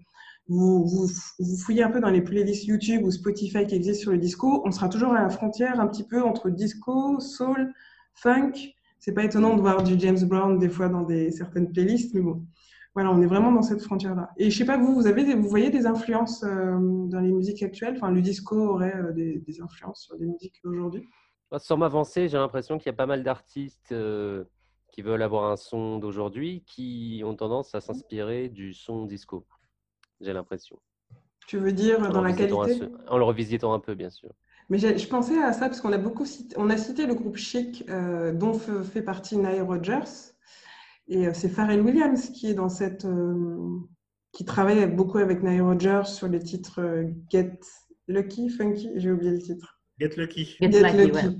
vous, 0.50 0.84
vous, 0.84 1.56
fouillez 1.56 1.84
un 1.84 1.90
peu 1.90 2.00
dans 2.00 2.10
les 2.10 2.22
playlists 2.22 2.66
YouTube 2.66 3.04
ou 3.04 3.12
Spotify 3.12 3.66
qui 3.66 3.76
existent 3.76 4.02
sur 4.02 4.12
le 4.12 4.18
disco, 4.18 4.62
on 4.66 4.72
sera 4.72 4.88
toujours 4.88 5.12
à 5.12 5.22
la 5.22 5.30
frontière 5.30 5.78
un 5.78 5.86
petit 5.86 6.02
peu 6.02 6.22
entre 6.22 6.50
disco, 6.50 7.20
soul, 7.20 7.72
funk. 8.14 8.52
C'est 8.98 9.12
pas 9.12 9.24
étonnant 9.24 9.54
de 9.54 9.60
voir 9.60 9.84
du 9.84 9.98
James 9.98 10.18
Brown 10.24 10.58
des 10.58 10.68
fois 10.68 10.88
dans 10.88 11.06
certaines 11.30 11.70
playlists, 11.70 12.14
mais 12.14 12.20
bon. 12.20 12.44
Voilà, 12.94 13.12
on 13.12 13.22
est 13.22 13.26
vraiment 13.26 13.52
dans 13.52 13.62
cette 13.62 13.80
frontière-là. 13.80 14.30
Et 14.36 14.50
je 14.50 14.58
sais 14.58 14.64
pas, 14.64 14.76
vous, 14.76 14.92
vous, 14.92 15.06
avez 15.06 15.34
vous 15.36 15.48
voyez 15.48 15.70
des 15.70 15.86
influences 15.86 16.42
euh, 16.42 16.76
dans 17.06 17.20
les 17.20 17.30
musiques 17.30 17.62
actuelles? 17.62 17.94
Enfin, 17.96 18.10
le 18.10 18.20
disco 18.20 18.56
aurait 18.56 18.96
euh, 18.96 19.12
des, 19.12 19.60
influences 19.62 20.02
sur 20.02 20.18
des 20.18 20.26
musiques 20.26 20.60
d'aujourd'hui? 20.64 21.06
Sans 21.58 21.76
m'avancer, 21.76 22.28
j'ai 22.28 22.36
l'impression 22.36 22.78
qu'il 22.78 22.86
y 22.86 22.90
a 22.90 22.96
pas 22.96 23.06
mal 23.06 23.22
d'artistes 23.22 23.92
euh, 23.92 24.42
qui 24.90 25.02
veulent 25.02 25.22
avoir 25.22 25.52
un 25.52 25.56
son 25.56 25.98
d'aujourd'hui 25.98 26.64
qui 26.66 27.22
ont 27.24 27.36
tendance 27.36 27.72
à 27.76 27.80
s'inspirer 27.80 28.48
du 28.48 28.74
son 28.74 29.06
disco. 29.06 29.46
J'ai 30.20 30.32
l'impression. 30.32 30.78
Tu 31.46 31.58
veux 31.58 31.72
dire 31.72 32.00
En 32.00 32.08
dans 32.10 32.20
le 32.22 32.28
la 32.28 32.32
revisitant 32.34 32.62
un 32.62 32.66
qualité 32.66 32.86
peu- 32.86 32.98
En 33.08 33.18
le 33.18 33.24
revisitant 33.24 33.72
un 33.74 33.80
peu, 33.80 33.94
bien 33.94 34.10
sûr. 34.10 34.30
Mais 34.68 34.78
je 34.78 35.08
pensais 35.08 35.42
à 35.42 35.52
ça 35.52 35.66
parce 35.68 35.80
qu'on 35.80 35.92
a 35.92 35.98
beaucoup 35.98 36.24
cité, 36.24 36.54
on 36.58 36.70
a 36.70 36.76
cité 36.76 37.06
le 37.06 37.14
groupe 37.14 37.36
Chic 37.36 37.84
euh, 37.88 38.32
dont 38.32 38.52
fait 38.54 39.02
partie 39.02 39.36
Nile 39.36 39.62
Rodgers 39.62 40.04
et 41.08 41.26
euh, 41.26 41.32
c'est 41.34 41.48
Pharrell 41.48 41.80
Williams 41.80 42.30
qui 42.30 42.48
est 42.48 42.54
dans 42.54 42.68
cette 42.68 43.04
euh, 43.04 43.58
qui 44.32 44.44
travaille 44.44 44.86
beaucoup 44.86 45.18
avec 45.18 45.42
Nile 45.42 45.62
Rodgers 45.62 46.02
sur 46.04 46.28
les 46.28 46.38
titres 46.38 46.80
euh, 46.80 47.04
Get 47.30 47.58
Lucky, 48.06 48.48
Funky, 48.48 48.90
j'ai 48.96 49.10
oublié 49.10 49.32
le 49.32 49.38
titre. 49.40 49.80
Get 49.98 50.10
Lucky. 50.16 50.44
Get 50.60 50.70
Get 50.70 50.82
Lucky, 50.82 50.96
Lucky. 50.98 51.12
ouais. 51.26 51.36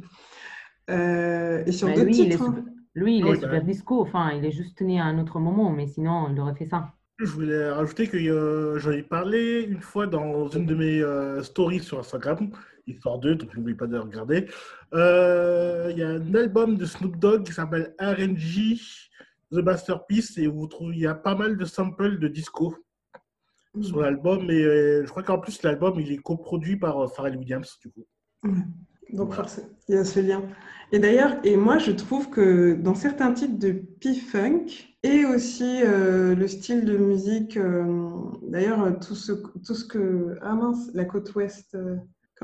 Euh, 0.90 1.62
et 1.66 1.72
sur 1.72 1.86
Mais 1.88 1.94
d'autres 1.94 2.06
lui, 2.06 2.18
il 2.18 2.26
est 2.26 2.30
titres. 2.30 2.42
hein. 2.42 2.54
super, 2.56 2.72
lui, 2.94 3.18
il 3.18 3.26
est 3.26 3.28
bah 3.30 3.34
super 3.36 3.50
ouais. 3.52 3.60
disco. 3.62 4.00
Enfin, 4.02 4.32
il 4.32 4.44
est 4.44 4.50
juste 4.50 4.80
né 4.80 4.98
à 5.00 5.04
un 5.04 5.18
autre 5.20 5.38
moment, 5.38 5.70
mais 5.70 5.86
sinon, 5.86 6.28
il 6.32 6.40
aurait 6.40 6.54
fait 6.56 6.66
ça. 6.66 6.94
Je 7.20 7.26
voulais 7.26 7.70
rajouter 7.70 8.08
que 8.08 8.16
euh, 8.16 8.78
j'en 8.78 8.92
ai 8.92 9.02
parlé 9.02 9.60
une 9.64 9.82
fois 9.82 10.06
dans 10.06 10.48
une 10.48 10.64
de 10.64 10.74
mes 10.74 11.02
euh, 11.02 11.42
stories 11.42 11.80
sur 11.80 11.98
Instagram, 11.98 12.50
histoire 12.86 13.18
2, 13.18 13.34
donc 13.34 13.54
n'oubliez 13.54 13.76
pas 13.76 13.86
de 13.86 13.98
regarder. 13.98 14.48
Euh, 14.94 15.88
Il 15.90 15.98
y 15.98 16.02
a 16.02 16.08
un 16.08 16.34
album 16.34 16.78
de 16.78 16.86
Snoop 16.86 17.18
Dogg 17.18 17.44
qui 17.44 17.52
s'appelle 17.52 17.94
RNG 18.00 18.80
The 19.52 19.58
Masterpiece 19.62 20.38
et 20.38 20.46
vous 20.46 20.66
trouvez 20.66 20.94
il 20.94 21.00
y 21.02 21.06
a 21.06 21.14
pas 21.14 21.34
mal 21.34 21.58
de 21.58 21.64
samples 21.66 22.18
de 22.18 22.28
disco 22.28 22.74
sur 23.82 24.00
l'album 24.00 24.50
et 24.50 24.62
je 25.04 25.06
crois 25.08 25.22
qu'en 25.22 25.38
plus 25.38 25.62
l'album 25.62 26.00
il 26.00 26.10
est 26.12 26.16
coproduit 26.16 26.76
par 26.76 27.12
Pharrell 27.12 27.36
Williams 27.36 27.78
du 27.82 27.90
coup. 27.90 28.06
Donc 29.12 29.28
Voilà. 29.28 29.44
forcément, 29.44 29.68
il 29.88 29.94
y 29.94 29.98
a 29.98 30.04
ce 30.04 30.20
lien. 30.20 30.42
Et 30.92 30.98
d'ailleurs, 30.98 31.38
et 31.44 31.56
moi 31.56 31.78
je 31.78 31.92
trouve 31.92 32.30
que 32.30 32.74
dans 32.74 32.94
certains 32.94 33.32
titres 33.32 33.58
de 33.58 33.70
P-Funk 34.00 34.66
et 35.02 35.24
aussi 35.24 35.82
euh, 35.84 36.34
le 36.34 36.48
style 36.48 36.84
de 36.84 36.96
musique, 36.96 37.56
euh, 37.56 37.84
d'ailleurs 38.48 38.98
tout 39.00 39.14
ce, 39.14 39.32
tout 39.32 39.74
ce 39.74 39.84
que... 39.84 40.36
Ah 40.42 40.54
mince, 40.54 40.90
la 40.94 41.04
côte 41.04 41.32
ouest, 41.34 41.74
euh, 41.76 41.96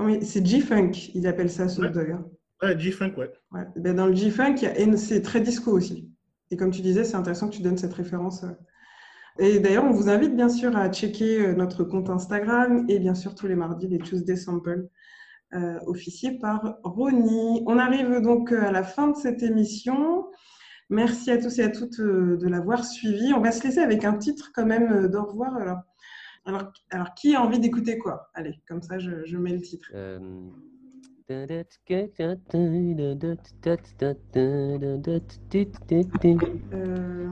il- 0.08 0.24
c'est 0.24 0.46
G-Funk, 0.46 0.92
ils 1.14 1.26
appellent 1.26 1.50
ça 1.50 1.68
Snoop 1.68 1.86
Ouais. 1.88 1.92
Dogg. 1.92 2.10
hein. 2.12 2.24
Ouais, 2.62 2.78
G-Funk, 2.78 3.14
ouais. 3.18 3.30
Ouais. 3.52 3.64
Ben, 3.76 3.96
dans 3.96 4.06
le 4.06 4.14
G-Funk, 4.14 4.56
il 4.78 4.96
c'est 4.98 5.22
très 5.22 5.40
disco 5.40 5.72
aussi. 5.72 6.08
Et 6.50 6.56
comme 6.56 6.70
tu 6.70 6.80
disais, 6.82 7.02
c'est 7.04 7.16
intéressant 7.16 7.48
que 7.48 7.54
tu 7.56 7.62
donnes 7.62 7.76
cette 7.76 7.92
référence. 7.94 8.44
Et 9.38 9.58
d'ailleurs, 9.58 9.84
on 9.84 9.90
vous 9.90 10.08
invite 10.08 10.34
bien 10.34 10.48
sûr 10.48 10.74
à 10.76 10.88
checker 10.90 11.54
notre 11.56 11.82
compte 11.84 12.08
Instagram 12.08 12.86
et 12.88 12.98
bien 13.00 13.14
sûr 13.14 13.34
tous 13.34 13.46
les 13.48 13.56
mardis, 13.56 13.88
les 13.88 13.98
Tuesday 13.98 14.36
Samples 14.36 14.88
euh, 15.54 15.78
officiés 15.86 16.38
par 16.38 16.78
Ronnie. 16.82 17.62
On 17.66 17.78
arrive 17.78 18.20
donc 18.20 18.52
euh, 18.52 18.62
à 18.62 18.72
la 18.72 18.82
fin 18.82 19.08
de 19.08 19.16
cette 19.16 19.42
émission. 19.42 20.26
Merci 20.90 21.30
à 21.30 21.38
tous 21.38 21.58
et 21.58 21.64
à 21.64 21.68
toutes 21.68 22.00
euh, 22.00 22.36
de 22.36 22.48
l'avoir 22.48 22.84
suivi. 22.84 23.32
On 23.32 23.40
va 23.40 23.52
se 23.52 23.62
laisser 23.64 23.80
avec 23.80 24.04
un 24.04 24.14
titre 24.14 24.50
quand 24.54 24.66
même 24.66 24.92
euh, 24.92 25.08
d'au 25.08 25.24
revoir. 25.24 25.56
Alors, 25.56 25.78
alors, 26.44 26.72
alors, 26.90 27.14
qui 27.14 27.34
a 27.34 27.42
envie 27.42 27.58
d'écouter 27.58 27.98
quoi? 27.98 28.30
Allez, 28.34 28.60
comme 28.68 28.82
ça, 28.82 28.98
je, 28.98 29.24
je 29.24 29.36
mets 29.36 29.52
le 29.52 29.60
titre. 29.60 29.88
Euh, 29.94 30.18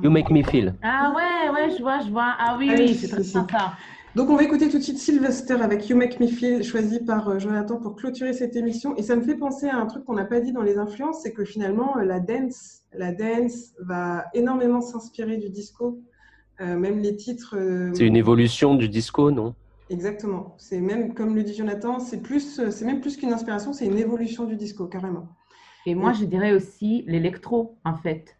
You 0.02 0.10
make 0.10 0.30
me 0.30 0.42
feel. 0.42 0.74
Ah 0.82 1.12
ouais, 1.14 1.50
ouais, 1.50 1.70
je 1.76 1.80
vois, 1.80 2.00
je 2.00 2.10
vois. 2.10 2.34
Ah 2.38 2.56
oui, 2.58 2.70
Ah 2.72 2.76
oui, 2.76 2.86
oui, 2.88 2.94
c'est 2.94 3.08
très 3.08 3.22
sympa. 3.22 3.74
Donc, 4.14 4.30
on 4.30 4.36
va 4.36 4.44
écouter 4.44 4.68
tout 4.68 4.78
de 4.78 4.82
suite 4.82 4.98
Sylvester 4.98 5.54
avec 5.54 5.88
You 5.88 5.96
Make 5.96 6.20
Me 6.20 6.28
Feel, 6.28 6.62
choisi 6.62 7.00
par 7.00 7.28
euh, 7.28 7.38
Jonathan 7.40 7.78
pour 7.80 7.96
clôturer 7.96 8.32
cette 8.32 8.54
émission. 8.54 8.94
Et 8.94 9.02
ça 9.02 9.16
me 9.16 9.22
fait 9.22 9.34
penser 9.34 9.68
à 9.68 9.76
un 9.76 9.86
truc 9.86 10.04
qu'on 10.04 10.14
n'a 10.14 10.24
pas 10.24 10.38
dit 10.38 10.52
dans 10.52 10.62
les 10.62 10.78
influences, 10.78 11.22
c'est 11.22 11.32
que 11.32 11.44
finalement, 11.44 11.96
euh, 11.98 12.04
la 12.04 12.20
dance, 12.20 12.82
la 12.92 13.12
dance 13.12 13.72
va 13.80 14.26
énormément 14.32 14.80
s'inspirer 14.80 15.38
du 15.38 15.50
disco. 15.50 16.00
Euh, 16.60 16.76
même 16.78 17.00
les 17.00 17.16
titres. 17.16 17.56
euh, 17.58 17.90
C'est 17.94 18.06
une 18.06 18.14
évolution 18.14 18.76
du 18.76 18.88
disco, 18.88 19.32
non? 19.32 19.56
Exactement. 19.90 20.54
C'est 20.58 20.80
même, 20.80 21.12
comme 21.14 21.34
le 21.34 21.42
dit 21.42 21.54
Jonathan, 21.54 21.98
c'est 21.98 22.22
plus, 22.22 22.60
c'est 22.70 22.84
même 22.84 23.00
plus 23.00 23.16
qu'une 23.16 23.32
inspiration, 23.32 23.72
c'est 23.72 23.86
une 23.86 23.98
évolution 23.98 24.44
du 24.44 24.54
disco, 24.54 24.86
carrément. 24.86 25.26
Et 25.86 25.96
moi, 25.96 26.12
je 26.12 26.24
dirais 26.24 26.52
aussi 26.52 27.02
l'électro, 27.08 27.76
en 27.84 27.96
fait. 27.96 28.36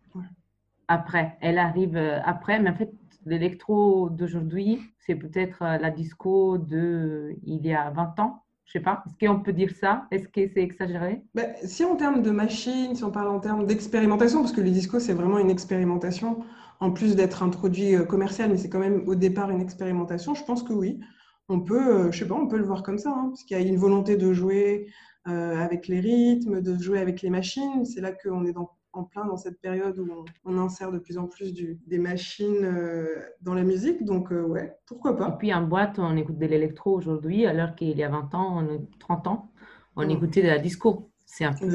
Après, 0.86 1.36
elle 1.40 1.58
arrive 1.58 1.96
après, 2.24 2.60
mais 2.60 2.70
en 2.70 2.74
fait, 2.74 2.90
l'électro 3.26 4.10
d'aujourd'hui, 4.10 4.80
c'est 4.98 5.14
peut-être 5.14 5.62
euh, 5.62 5.78
la 5.78 5.90
disco 5.90 6.58
de 6.58 7.34
il 7.44 7.64
y 7.66 7.72
a 7.72 7.90
20 7.90 8.20
ans. 8.20 8.42
Je 8.64 8.72
sais 8.72 8.80
pas. 8.80 9.04
Est-ce 9.06 9.26
qu'on 9.26 9.40
peut 9.40 9.52
dire 9.52 9.70
ça? 9.78 10.06
Est-ce 10.10 10.26
que 10.28 10.48
c'est 10.48 10.62
exagéré? 10.62 11.22
Ben, 11.34 11.54
si 11.62 11.84
en 11.84 11.96
termes 11.96 12.22
de 12.22 12.30
machine, 12.30 12.94
si 12.94 13.04
on 13.04 13.10
parle 13.10 13.28
en 13.28 13.40
termes 13.40 13.66
d'expérimentation, 13.66 14.40
parce 14.40 14.52
que 14.52 14.62
le 14.62 14.70
disco, 14.70 14.98
c'est 14.98 15.12
vraiment 15.12 15.38
une 15.38 15.50
expérimentation, 15.50 16.44
en 16.80 16.90
plus 16.90 17.14
d'être 17.14 17.42
un 17.42 17.50
produit 17.50 17.94
euh, 17.94 18.04
commercial, 18.04 18.50
mais 18.50 18.56
c'est 18.56 18.70
quand 18.70 18.78
même 18.78 19.06
au 19.06 19.14
départ 19.14 19.50
une 19.50 19.60
expérimentation, 19.60 20.34
je 20.34 20.44
pense 20.44 20.62
que 20.62 20.72
oui. 20.72 21.00
On 21.48 21.60
peut, 21.60 22.06
euh, 22.06 22.12
je 22.12 22.18
sais 22.20 22.28
pas, 22.28 22.34
on 22.34 22.46
peut 22.46 22.56
le 22.56 22.64
voir 22.64 22.82
comme 22.82 22.98
ça, 22.98 23.10
hein, 23.10 23.26
parce 23.28 23.44
qu'il 23.44 23.58
y 23.58 23.60
a 23.60 23.62
une 23.62 23.76
volonté 23.76 24.16
de 24.16 24.32
jouer 24.32 24.86
avec 25.26 25.88
les 25.88 26.00
rythmes, 26.00 26.60
de 26.60 26.76
jouer 26.76 26.98
avec 26.98 27.22
les 27.22 27.30
machines. 27.30 27.86
C'est 27.86 28.02
là 28.02 28.12
qu'on 28.12 28.44
est 28.44 28.52
dans 28.52 28.68
en 28.96 29.04
plein 29.04 29.26
dans 29.26 29.36
cette 29.36 29.60
période 29.60 29.98
où 29.98 30.24
on, 30.44 30.58
insère 30.58 30.92
de 30.92 30.98
plus 30.98 31.18
en 31.18 31.26
plus 31.26 31.52
des 31.54 31.98
machines 31.98 32.64
euh, 32.64 33.06
dans 33.40 33.54
la 33.54 33.62
musique. 33.62 34.04
Donc, 34.04 34.30
ouais, 34.30 34.74
pourquoi 34.86 35.16
pas. 35.16 35.28
Et 35.28 35.38
puis 35.38 35.54
en 35.54 35.62
boîte, 35.62 35.98
on 35.98 36.16
écoute 36.16 36.38
de 36.38 36.46
l'électro 36.46 36.96
aujourd'hui, 36.96 37.46
alors 37.46 37.74
qu'il 37.74 37.96
y 37.96 38.02
a 38.02 38.08
20 38.08 38.34
ans, 38.34 38.66
30 39.00 39.26
ans, 39.26 39.52
on 39.96 40.08
écoutait 40.08 40.42
de 40.42 40.48
la 40.48 40.58
disco. 40.58 41.10
C'est 41.24 41.44
un 41.44 41.52
peu 41.52 41.66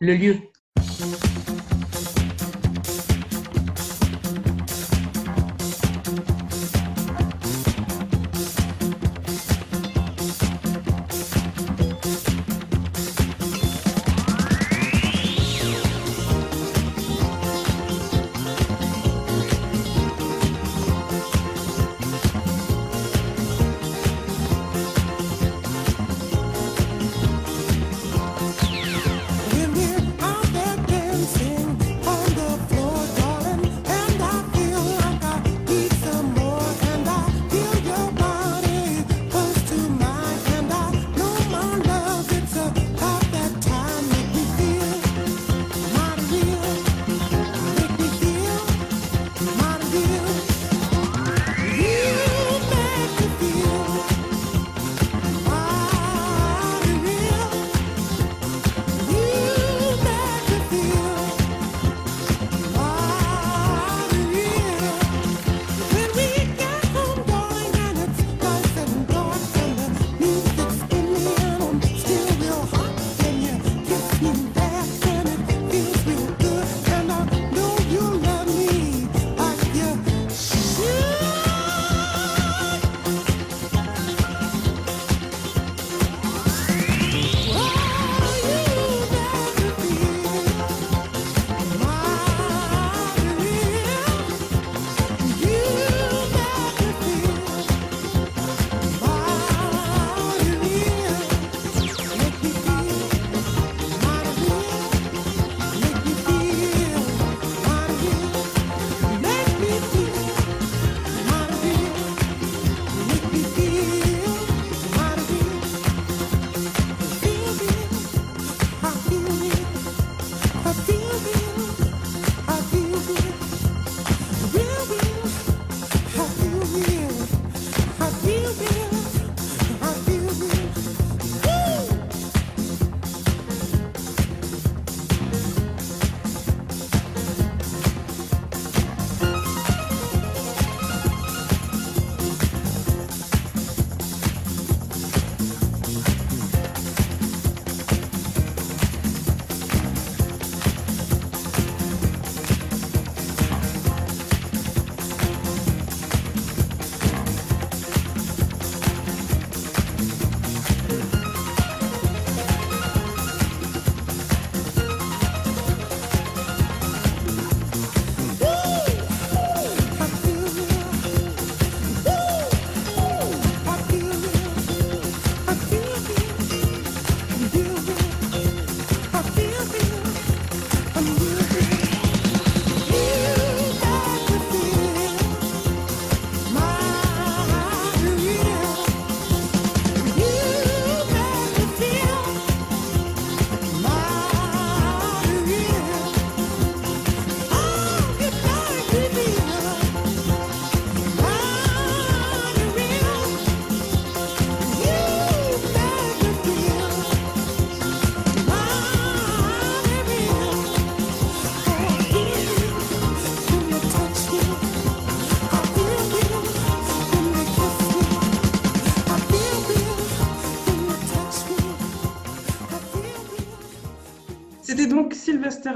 le 0.00 0.14
lieu. 0.14 0.36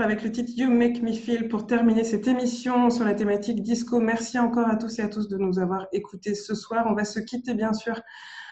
Avec 0.03 0.23
le 0.23 0.33
titre 0.33 0.51
You 0.57 0.69
Make 0.69 1.01
Me 1.01 1.13
Feel 1.13 1.49
pour 1.49 1.67
terminer 1.67 2.03
cette 2.03 2.27
émission 2.27 2.91
sur 2.91 3.05
la 3.05 3.15
thématique 3.15 3.63
disco. 3.63 4.01
Merci 4.01 4.39
encore 4.39 4.69
à 4.69 4.77
tous 4.77 4.99
et 4.99 5.03
à 5.03 5.09
tous 5.09 5.29
de 5.29 5.37
nous 5.37 5.61
avoir 5.61 5.87
écoutés 5.93 6.35
ce 6.35 6.55
soir. 6.55 6.87
On 6.89 6.95
va 6.95 7.05
se 7.05 7.21
quitter 7.21 7.55
bien 7.55 7.73
sûr 7.73 8.01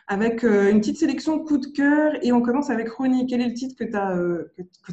avec 0.07 0.45
euh, 0.45 0.71
une 0.71 0.81
petite 0.81 0.99
sélection 0.99 1.39
coup 1.41 1.59
de 1.59 1.67
cœur 1.67 2.13
et 2.23 2.33
on 2.33 2.41
commence 2.41 2.71
avec 2.71 2.89
Ronnie. 2.91 3.27
Quel 3.27 3.41
est 3.41 3.49
le 3.49 3.55
titre 3.55 3.75
que 3.77 3.85
tu 3.85 3.97
euh, 3.97 4.45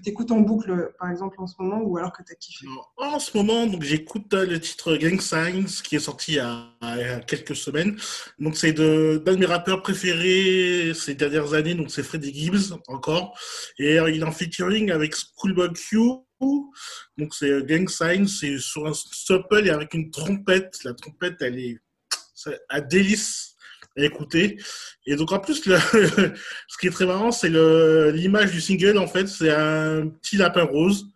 écoutes 0.05 0.31
en 0.31 0.39
boucle 0.39 0.91
par 0.99 1.11
exemple 1.11 1.35
en 1.39 1.47
ce 1.47 1.55
moment 1.59 1.79
ou 1.81 1.97
alors 1.97 2.11
que 2.11 2.23
tu 2.23 2.31
as 2.31 2.35
kiffé 2.35 2.65
En 2.97 3.19
ce 3.19 3.38
moment, 3.38 3.67
j'écoute 3.81 4.34
euh, 4.34 4.45
le 4.45 4.59
titre 4.59 4.95
Gang 4.97 5.21
Signs 5.21 5.81
qui 5.84 5.95
est 5.95 5.99
sorti 5.99 6.34
il 6.34 6.35
y 6.35 6.39
a, 6.39 7.19
quelques 7.27 7.55
semaines. 7.55 7.95
Donc 8.39 8.57
c'est 8.57 8.73
d'un 8.73 8.84
de, 8.84 9.35
mes 9.38 9.45
rappeurs 9.45 9.81
préférés 9.84 10.93
ces 10.95 11.13
dernières 11.13 11.53
années, 11.53 11.75
donc 11.75 11.91
c'est 11.91 12.03
Freddie 12.03 12.34
Gibbs 12.34 12.73
encore 12.88 13.38
et 13.77 13.95
il 13.95 14.21
est 14.21 14.23
en 14.23 14.31
featuring 14.31 14.91
avec 14.91 15.15
Schoolboy 15.15 15.73
Q 15.73 15.97
donc 17.18 17.34
c'est 17.34 17.65
Gang 17.65 17.89
Sign, 17.89 18.27
c'est 18.27 18.57
sur 18.59 18.85
un 18.85 18.93
sample 18.93 19.65
et 19.65 19.69
avec 19.69 19.93
une 19.93 20.11
trompette. 20.11 20.84
La 20.84 20.93
trompette, 20.93 21.38
elle 21.41 21.59
est 21.59 21.80
à 22.69 22.81
délice 22.81 23.55
à 23.97 24.03
écouter. 24.03 24.57
Et 25.05 25.15
donc 25.15 25.31
en 25.31 25.39
plus, 25.39 25.65
le, 25.65 25.77
ce 26.68 26.77
qui 26.80 26.88
est 26.88 26.91
très 26.91 27.05
marrant, 27.05 27.31
c'est 27.31 27.49
l'image 27.49 28.51
du 28.51 28.61
single. 28.61 28.97
En 28.97 29.07
fait, 29.07 29.27
c'est 29.27 29.51
un 29.51 30.07
petit 30.07 30.38
lapin 30.38 30.64
rose 30.64 31.07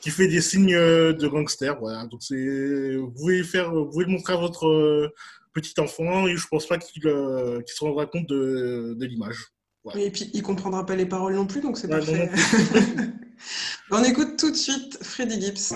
qui 0.00 0.10
fait 0.10 0.28
des 0.28 0.40
signes 0.40 0.76
de 0.76 1.28
gangster. 1.28 1.78
Voilà. 1.78 2.06
Donc 2.06 2.20
vous 2.30 3.10
pouvez 3.12 3.42
faire, 3.42 3.72
vous 3.72 3.86
pouvez 3.86 4.04
le 4.04 4.12
montrer 4.12 4.34
à 4.34 4.36
votre 4.36 5.12
petit 5.52 5.78
enfant 5.80 6.26
et 6.26 6.36
je 6.36 6.46
pense 6.46 6.66
pas 6.66 6.78
qu'il 6.78 7.02
se 7.02 7.84
rendra 7.84 8.06
compte 8.06 8.28
de, 8.28 8.94
de 8.96 9.06
l'image. 9.06 9.48
Et 9.96 10.10
puis 10.10 10.30
il 10.34 10.42
comprendra 10.42 10.84
pas 10.84 10.94
les 10.94 11.06
paroles 11.06 11.34
non 11.34 11.46
plus, 11.46 11.60
donc 11.60 11.78
c'est 11.78 11.88
parfait. 11.88 12.30
On 13.90 14.02
écoute 14.04 14.38
tout 14.38 14.50
de 14.50 14.56
suite 14.56 14.98
Freddie 15.02 15.40
Gibbs. 15.40 15.74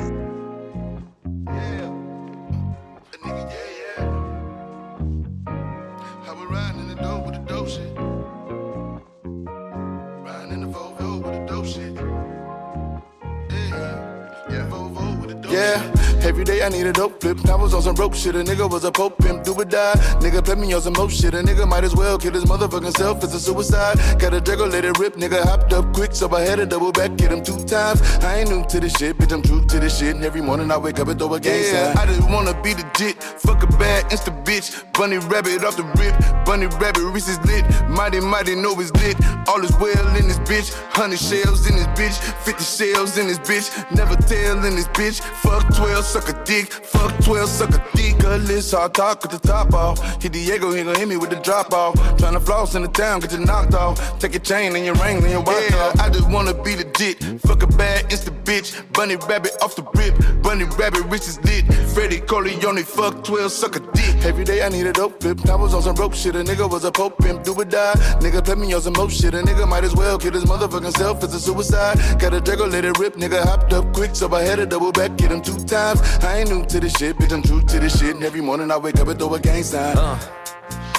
Every 16.25 16.43
day 16.43 16.63
I 16.63 16.71
need 16.71 16.87
a 16.87 16.93
dope 16.93 17.21
flip. 17.21 17.39
I 17.51 17.55
was 17.55 17.75
on 17.75 17.83
some 17.83 17.95
broke 17.95 18.15
shit. 18.15 18.35
A 18.35 18.39
nigga 18.39 18.69
was 18.71 18.85
a 18.85 18.91
pope 18.91 19.19
pimp. 19.19 19.45
Do 19.45 19.53
or 19.53 19.65
die. 19.67 19.93
Nigga 20.21 20.43
put 20.43 20.57
me 20.57 20.73
on 20.73 20.81
some 20.81 20.95
more 20.95 21.11
shit. 21.11 21.35
A 21.35 21.43
nigga 21.43 21.69
might 21.69 21.85
as 21.85 21.95
well 21.95 22.17
kill 22.17 22.33
his 22.33 22.47
motherfucking 22.47 22.97
self. 22.97 23.23
It's 23.23 23.35
a 23.35 23.41
suicide. 23.41 23.99
Got 24.19 24.33
a 24.33 24.41
juggle, 24.41 24.69
let 24.69 24.87
it 24.87 24.99
rip. 24.99 25.17
Nigga 25.17 25.43
hopped 25.43 25.75
up 25.75 25.93
quick, 25.93 26.15
so 26.15 26.35
I 26.35 26.41
had 26.41 26.57
to 26.57 26.67
double 26.67 26.93
back. 26.93 27.17
Get 27.17 27.31
him 27.31 27.45
two 27.45 27.63
times. 27.65 28.01
I 28.25 28.39
ain't 28.39 28.49
new 28.49 28.65
to 28.65 28.81
this 28.81 28.95
shit, 28.95 29.19
bitch. 29.19 29.33
I'm 29.33 29.43
true 29.43 29.67
to 29.67 29.79
this 29.79 29.99
shit. 29.99 30.15
And 30.15 30.25
every 30.25 30.41
morning 30.41 30.71
I 30.71 30.79
wake 30.79 30.99
up 30.99 31.09
and 31.09 31.19
throw 31.19 31.35
a 31.35 31.39
gang 31.39 31.63
yeah, 31.63 31.93
sign. 31.93 32.09
I 32.09 32.11
just 32.11 32.27
wanna 32.31 32.55
be 32.63 32.73
legit. 32.75 33.23
Fuck 33.23 33.63
a 33.63 33.67
bad 33.77 34.11
insta 34.11 34.33
bitch. 34.47 34.83
Bunny 34.95 35.19
rabbit 35.19 35.63
off 35.63 35.77
the 35.77 35.85
rip. 36.01 36.17
Bunny 36.47 36.67
rabbit, 36.81 37.05
Reese 37.13 37.39
lit. 37.45 37.67
Mighty, 37.91 38.21
mighty, 38.21 38.55
know 38.55 38.73
it's 38.81 38.91
lit. 38.93 39.17
All 39.47 39.63
is 39.63 39.77
well 39.77 40.17
in 40.17 40.29
this 40.29 40.39
bitch. 40.39 40.73
Hundred 40.95 41.19
shells 41.19 41.69
in 41.69 41.77
this 41.77 41.87
bitch. 41.89 42.17
Fifty 42.47 42.65
shells 42.65 43.19
in 43.19 43.27
this 43.27 43.39
bitch. 43.41 43.69
Never 43.95 44.17
tell 44.17 44.65
in 44.65 44.75
this 44.75 44.89
bitch. 44.89 45.21
Fuck 45.21 45.75
12, 45.77 46.14
suck 46.15 46.29
a 46.29 46.45
dick. 46.45 46.71
Fuck 46.71 47.13
12, 47.25 47.49
suck 47.49 47.71
a 47.71 47.97
dick. 47.97 48.19
Gutless, 48.19 48.71
hard 48.71 48.95
talk 48.95 49.23
with 49.23 49.33
the 49.33 49.49
top 49.49 49.75
off. 49.75 49.99
Hit 50.23 50.33
Diego, 50.33 50.71
he 50.73 50.85
gon' 50.85 50.95
hit 50.95 51.09
me 51.09 51.17
with 51.17 51.31
the 51.31 51.37
drop 51.37 51.73
off. 51.73 51.95
Tryna 52.19 52.41
floss 52.41 52.77
in 52.77 52.83
the 52.83 52.89
town, 52.89 53.19
get 53.19 53.33
you 53.33 53.39
knocked 53.39 53.75
off. 53.75 53.97
Take 54.21 54.35
your 54.35 54.43
chain 54.43 54.77
and 54.77 54.85
your 54.85 54.95
ring 54.95 55.17
and 55.19 55.31
your 55.31 55.43
watch 55.43 55.71
yeah, 55.71 55.83
off. 55.83 55.99
I 55.99 56.09
just 56.11 56.31
wanna 56.31 56.55
be 56.55 56.75
the 56.77 56.85
dick. 56.85 57.21
Fuck 57.41 57.65
a 57.65 57.67
bad 57.67 58.09
insta 58.11 58.31
bitch. 58.45 58.69
Bunny 58.93 59.17
rabbit 59.17 59.53
off 59.61 59.75
the 59.75 59.83
rip. 59.95 60.15
Bunny 60.43 60.65
rabbit, 60.79 61.05
rich 61.07 61.27
is 61.27 61.43
lit. 61.43 61.65
Freddie 61.95 62.21
Corleone, 62.21 62.85
fuck 62.85 63.25
12, 63.25 63.51
suck 63.51 63.75
a 63.75 63.81
dick. 63.81 64.15
Every 64.25 64.45
day 64.45 64.63
I 64.65 64.69
need 64.69 64.87
a 64.87 64.93
dope 64.93 65.21
flip. 65.21 65.39
I 65.51 65.57
was 65.57 65.75
on 65.75 65.83
some 65.83 65.97
rope 65.97 66.15
shit. 66.15 66.35
A 66.35 66.43
nigga 66.43 66.71
was 66.71 66.85
a 66.85 66.93
pope 66.93 67.19
pimp. 67.19 67.45
Do 67.45 67.55
or 67.55 67.65
die. 67.65 67.95
Nigga 68.21 68.43
put 68.45 68.57
me 68.57 68.73
on 68.73 68.81
some 68.81 68.95
more 68.95 69.11
shit. 69.11 69.35
A 69.35 69.43
nigga 69.43 69.69
might 69.69 69.85
as 69.85 69.95
well 69.95 70.19
kill 70.19 70.33
his 70.33 70.45
motherfucking 70.45 70.97
self. 70.97 71.23
It's 71.23 71.35
a 71.35 71.41
suicide. 71.41 71.99
Got 72.19 72.33
a 72.33 72.41
juggle, 72.41 72.69
let 72.69 72.85
it 72.85 72.99
rip. 72.99 73.17
Nigga 73.17 73.43
hopped 73.43 73.73
up 73.73 73.93
quick, 73.93 74.15
so 74.15 74.33
I 74.33 74.43
had 74.43 74.57
to 74.57 74.67
double 74.67 74.93
back. 74.93 75.17
Get 75.17 75.31
him 75.31 75.43
two 75.43 75.59
times. 75.65 76.01
I 76.23 76.39
ain't 76.39 76.51
new 76.51 76.65
to 76.67 76.81
this 76.81 76.93
shit, 76.95 77.17
bitch. 77.17 77.33
I'm 77.33 77.43
true 77.43 77.61
to 77.63 77.81
this 77.81 77.99
shit. 77.99 78.15
And 78.15 78.25
every 78.25 78.41
morning 78.41 78.71
I 78.71 78.77
wake 78.77 78.99
up 78.99 79.09
and 79.09 79.19
throw 79.19 79.35
a 79.35 79.41
gang 79.41 79.63
sign. 79.63 79.97
Uh, 79.97 80.19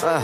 uh, 0.02 0.22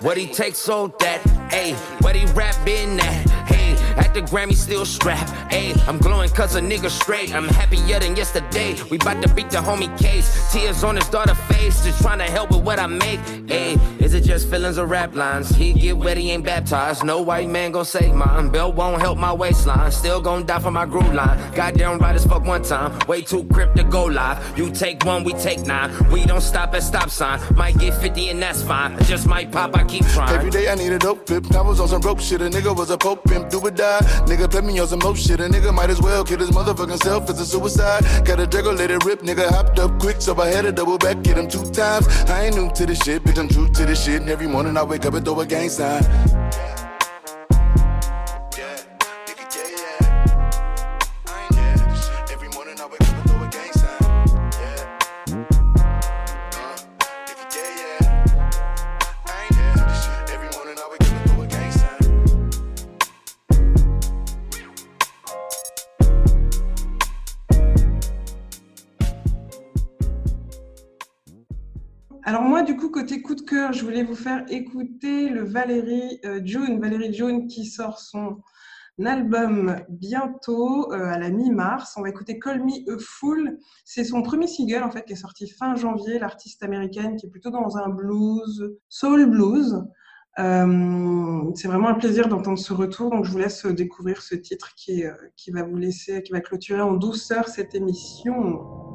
what 0.00 0.16
he 0.16 0.26
takes 0.26 0.68
on 0.68 0.92
that, 1.00 1.20
ayy. 1.50 1.74
What 2.02 2.14
he 2.14 2.26
rap 2.32 2.54
in 2.66 2.96
that, 2.98 3.30
hey. 3.48 3.76
At 3.96 4.14
the 4.14 4.22
Grammy 4.22 4.54
still 4.54 4.86
strapped, 4.86 5.30
ayy. 5.50 5.76
I'm 5.88 5.98
glowing 5.98 6.30
cause 6.30 6.54
a 6.54 6.60
nigga 6.60 6.90
straight. 6.90 7.34
I'm 7.34 7.48
happier 7.48 7.98
than 8.00 8.16
yesterday. 8.16 8.76
We 8.90 8.98
bout 8.98 9.22
to 9.22 9.34
beat 9.34 9.50
the 9.50 9.58
homie 9.58 9.96
case. 9.98 10.52
Tears 10.52 10.84
on 10.84 10.96
his 10.96 11.08
daughter 11.08 11.34
face, 11.34 11.84
just 11.84 12.00
trying 12.02 12.18
to 12.18 12.24
help 12.24 12.50
with 12.50 12.62
what 12.62 12.78
I 12.78 12.86
make, 12.86 13.20
ayy. 13.48 13.78
Is 14.00 14.14
it 14.14 14.24
just 14.24 14.48
feelings 14.48 14.78
or 14.78 14.86
rap 14.86 15.14
lines? 15.14 15.50
He 15.50 15.72
get 15.72 15.96
wet, 15.96 16.16
he 16.16 16.30
ain't 16.30 16.44
baptized. 16.44 17.04
No 17.04 17.20
white 17.22 17.48
man 17.48 17.72
gon' 17.72 17.84
save 17.84 18.14
mine. 18.14 18.48
Belt 18.50 18.74
won't 18.74 19.00
help 19.00 19.18
my 19.18 19.32
waistline. 19.32 19.90
Still 19.92 20.20
gon' 20.20 20.46
die 20.46 20.58
for 20.58 20.70
my 20.70 20.86
groove 20.86 21.14
line. 21.14 21.38
Goddamn 21.54 21.98
right 21.98 22.14
as 22.14 22.24
fuck 22.24 22.44
one 22.44 22.62
time. 22.62 22.98
Way 23.06 23.22
too 23.22 23.44
crip 23.44 23.74
to 23.74 23.84
go 23.84 24.04
live. 24.04 24.58
You 24.58 24.70
take 24.70 25.04
one, 25.04 25.24
we 25.24 25.32
take 25.34 25.60
nine. 25.66 25.90
We 26.10 26.24
don't 26.24 26.40
stop 26.40 26.74
at 26.74 26.82
stop 26.82 27.10
sign. 27.10 27.40
Might 27.54 27.78
get 27.78 27.94
50 27.94 28.30
and 28.30 28.42
that's 28.42 28.62
fine. 28.62 28.98
Just 29.04 29.26
might 29.26 29.52
pop, 29.52 29.76
I 29.76 29.84
keep 29.84 30.06
trying. 30.06 30.34
Every 30.34 30.50
day 30.50 30.68
I 30.68 30.74
need 30.74 30.92
a 30.92 30.98
dope 30.98 31.26
flip. 31.26 31.44
I 31.54 31.60
was 31.60 31.80
on 31.80 31.88
some 31.88 32.00
broke 32.00 32.20
shit. 32.20 32.40
A 32.40 32.48
nigga 32.48 32.76
was 32.76 32.90
a 32.90 32.98
pope 32.98 33.24
pimp. 33.24 33.50
Do 33.50 33.60
or 33.60 33.70
die. 33.70 34.00
Nigga 34.26 34.50
put 34.50 34.64
me 34.64 34.78
on 34.78 34.88
some 34.88 35.00
more 35.00 35.16
shit. 35.16 35.39
A 35.40 35.48
nigga 35.48 35.72
might 35.72 35.88
as 35.88 36.00
well 36.02 36.22
kill 36.22 36.38
his 36.38 36.50
motherfucking 36.50 37.02
self. 37.02 37.30
It's 37.30 37.40
a 37.40 37.46
suicide. 37.46 38.04
Got 38.26 38.40
a 38.40 38.46
juggle, 38.46 38.74
let 38.74 38.90
it 38.90 39.04
rip. 39.04 39.20
Nigga 39.20 39.48
hopped 39.48 39.78
up 39.78 39.98
quick, 39.98 40.20
so 40.20 40.38
I 40.38 40.48
had 40.48 40.62
to 40.62 40.72
double 40.72 40.98
back. 40.98 41.22
Get 41.22 41.38
him 41.38 41.48
two 41.48 41.64
times. 41.70 42.06
I 42.28 42.46
ain't 42.46 42.56
new 42.56 42.70
to 42.72 42.86
this 42.86 42.98
shit, 42.98 43.24
bitch. 43.24 43.38
I'm 43.38 43.48
true 43.48 43.68
to 43.68 43.86
this 43.86 44.04
shit. 44.04 44.20
And 44.20 44.30
every 44.30 44.46
morning 44.46 44.76
I 44.76 44.82
wake 44.82 45.06
up 45.06 45.14
and 45.14 45.24
throw 45.24 45.40
a 45.40 45.46
gang 45.46 45.70
sign. 45.70 46.02
Je 73.72 73.84
voulais 73.84 74.02
vous 74.02 74.14
faire 74.14 74.44
écouter 74.48 75.28
le 75.28 75.44
Valérie 75.44 76.18
euh, 76.24 76.40
June, 76.44 76.80
Valérie 76.80 77.12
June 77.12 77.46
qui 77.46 77.64
sort 77.64 77.98
son 77.98 78.40
album 79.04 79.76
bientôt 79.88 80.92
euh, 80.92 81.06
à 81.06 81.18
la 81.18 81.30
mi-mars. 81.30 81.94
On 81.96 82.02
va 82.02 82.08
écouter 82.08 82.38
Call 82.38 82.62
Me 82.64 82.92
a 82.92 82.98
Fool. 82.98 83.58
C'est 83.84 84.04
son 84.04 84.22
premier 84.22 84.46
single 84.46 84.82
en 84.82 84.90
fait 84.90 85.04
qui 85.04 85.12
est 85.12 85.16
sorti 85.16 85.48
fin 85.48 85.74
janvier. 85.74 86.18
L'artiste 86.18 86.62
américaine 86.62 87.16
qui 87.16 87.26
est 87.26 87.30
plutôt 87.30 87.50
dans 87.50 87.76
un 87.76 87.88
blues, 87.88 88.76
soul 88.88 89.26
blues. 89.26 89.84
Euh, 90.38 91.42
c'est 91.54 91.68
vraiment 91.68 91.88
un 91.88 91.94
plaisir 91.94 92.28
d'entendre 92.28 92.58
ce 92.58 92.72
retour. 92.72 93.10
Donc 93.10 93.24
je 93.24 93.30
vous 93.30 93.38
laisse 93.38 93.66
découvrir 93.66 94.22
ce 94.22 94.34
titre 94.34 94.74
qui, 94.74 95.04
qui 95.36 95.50
va 95.50 95.62
vous 95.62 95.76
laisser, 95.76 96.22
qui 96.22 96.32
va 96.32 96.40
clôturer 96.40 96.82
en 96.82 96.94
douceur 96.94 97.48
cette 97.48 97.74
émission. 97.74 98.89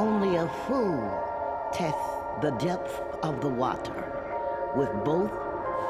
Only 0.00 0.36
a 0.36 0.48
fool 0.66 1.70
tests 1.74 2.00
the 2.40 2.52
depth 2.52 3.02
of 3.22 3.42
the 3.42 3.48
water 3.48 4.02
with 4.74 4.88
both 5.04 5.30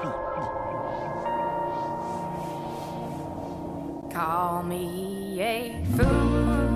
feet. 0.03 0.51
Call 4.13 4.65
me 4.65 5.41
a 5.41 5.85
fool. 5.97 6.70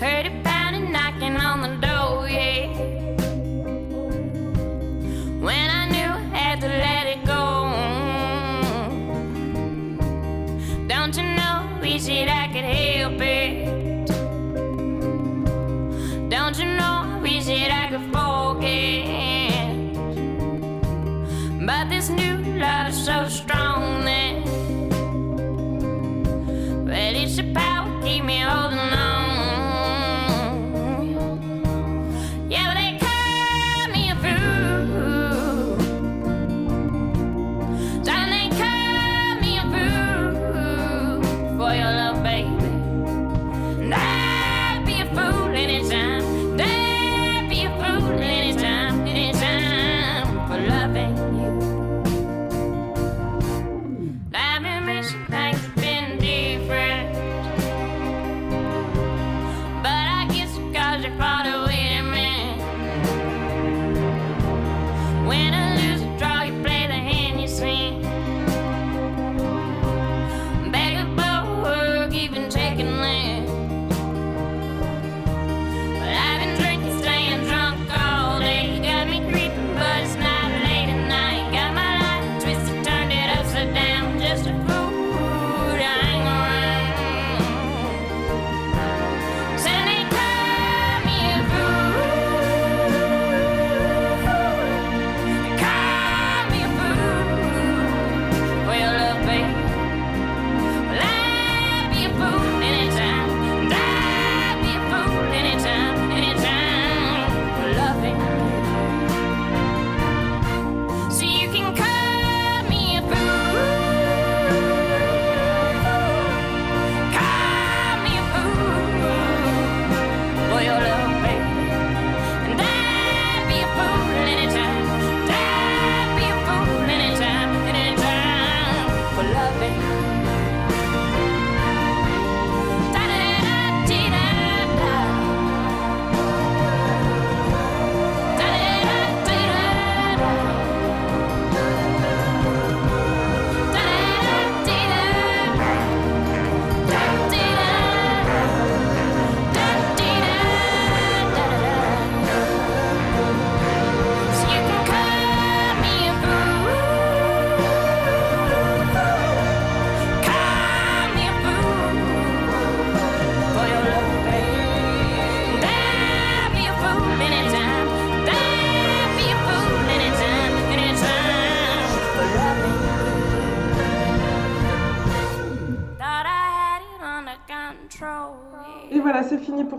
Heard 0.00 0.24
it 0.24 0.39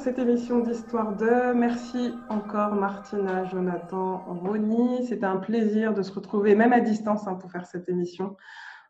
cette 0.04 0.18
émission 0.18 0.62
d'Histoire 0.62 1.16
2. 1.16 1.54
Merci 1.54 2.12
encore 2.30 2.74
Martina, 2.74 3.46
Jonathan, 3.46 4.18
Ronnie. 4.26 5.06
C'était 5.06 5.28
un 5.28 5.38
plaisir 5.38 5.94
de 5.94 6.02
se 6.02 6.12
retrouver, 6.12 6.56
même 6.56 6.74
à 6.74 6.80
distance, 6.80 7.28
hein, 7.28 7.36
pour 7.36 7.52
faire 7.52 7.68
cette 7.68 7.88
émission. 7.88 8.36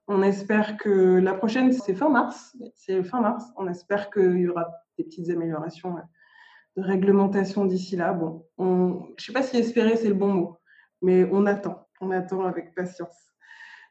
On 0.07 0.21
espère 0.21 0.77
que 0.77 1.19
la 1.19 1.33
prochaine, 1.33 1.73
c'est 1.73 1.95
fin 1.95 2.07
mars. 2.07 2.55
C'est 2.75 3.03
fin 3.03 3.19
mars. 3.19 3.43
On 3.57 3.67
espère 3.67 4.09
qu'il 4.09 4.37
y 4.37 4.47
aura 4.47 4.69
des 4.97 5.03
petites 5.03 5.29
améliorations 5.29 5.97
euh, 5.97 6.01
de 6.77 6.81
réglementation 6.81 7.65
d'ici 7.65 7.97
là. 7.97 8.17
Je 8.57 8.63
ne 8.63 9.01
sais 9.17 9.33
pas 9.33 9.43
si 9.43 9.57
espérer, 9.57 9.97
c'est 9.97 10.07
le 10.07 10.13
bon 10.13 10.33
mot, 10.33 10.57
mais 11.01 11.27
on 11.29 11.45
attend. 11.45 11.89
On 11.99 12.11
attend 12.11 12.45
avec 12.45 12.73
patience. 12.73 13.30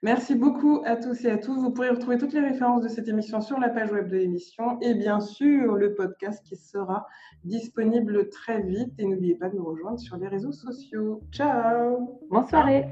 Merci 0.02 0.34
beaucoup 0.34 0.80
à 0.86 0.96
tous 0.96 1.24
et 1.26 1.30
à 1.30 1.36
toutes. 1.36 1.58
Vous 1.58 1.70
pourrez 1.70 1.90
retrouver 1.90 2.16
toutes 2.16 2.32
les 2.32 2.40
références 2.40 2.82
de 2.82 2.88
cette 2.88 3.06
émission 3.06 3.42
sur 3.42 3.58
la 3.60 3.68
page 3.68 3.92
web 3.92 4.08
de 4.08 4.16
l'émission 4.16 4.80
et 4.80 4.94
bien 4.94 5.20
sûr 5.20 5.74
le 5.74 5.94
podcast 5.94 6.42
qui 6.42 6.56
sera 6.56 7.06
disponible 7.44 8.30
très 8.30 8.62
vite. 8.62 8.94
Et 8.98 9.04
n'oubliez 9.04 9.34
pas 9.34 9.50
de 9.50 9.56
nous 9.56 9.64
rejoindre 9.64 9.98
sur 9.98 10.16
les 10.16 10.28
réseaux 10.28 10.52
sociaux. 10.52 11.20
Ciao 11.32 12.18
Bonne 12.30 12.46
soirée 12.46 12.86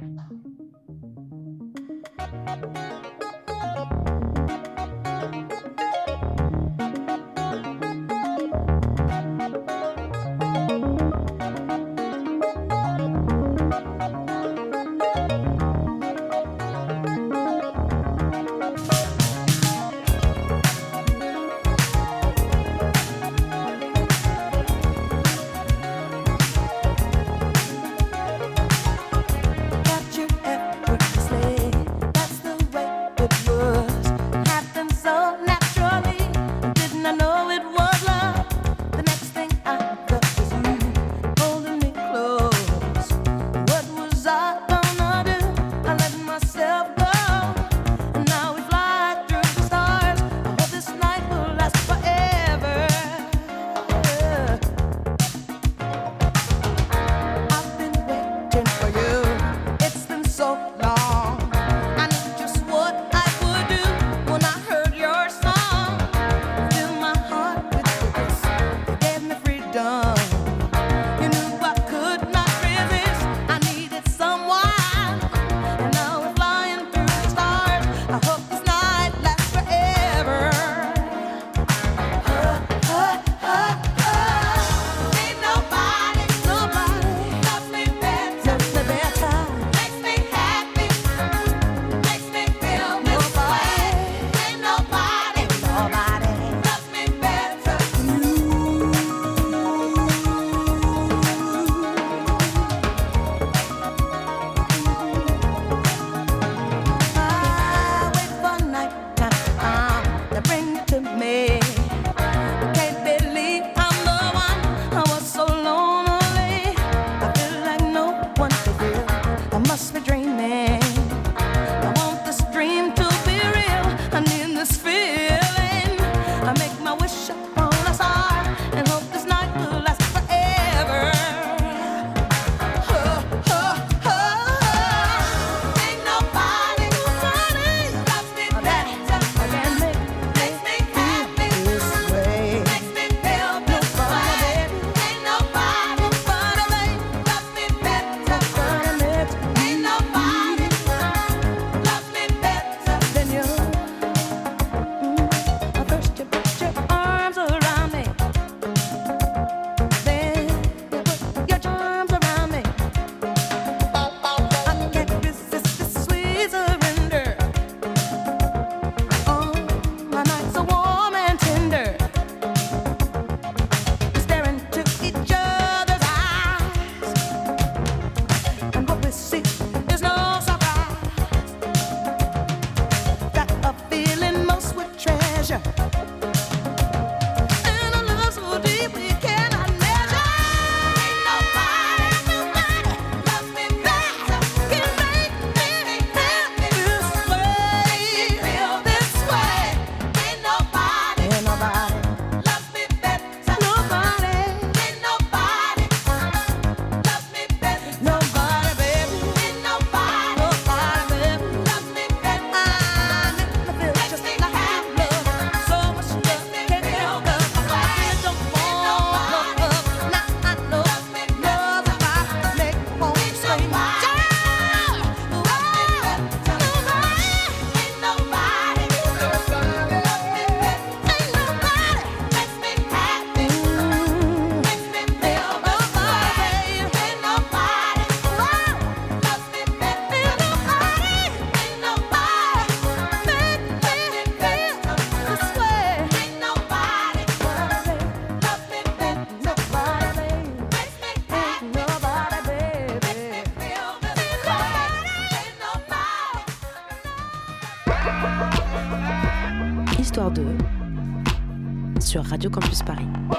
Radio 262.39 262.51
Campus 262.51 262.85
Paris. 262.85 263.38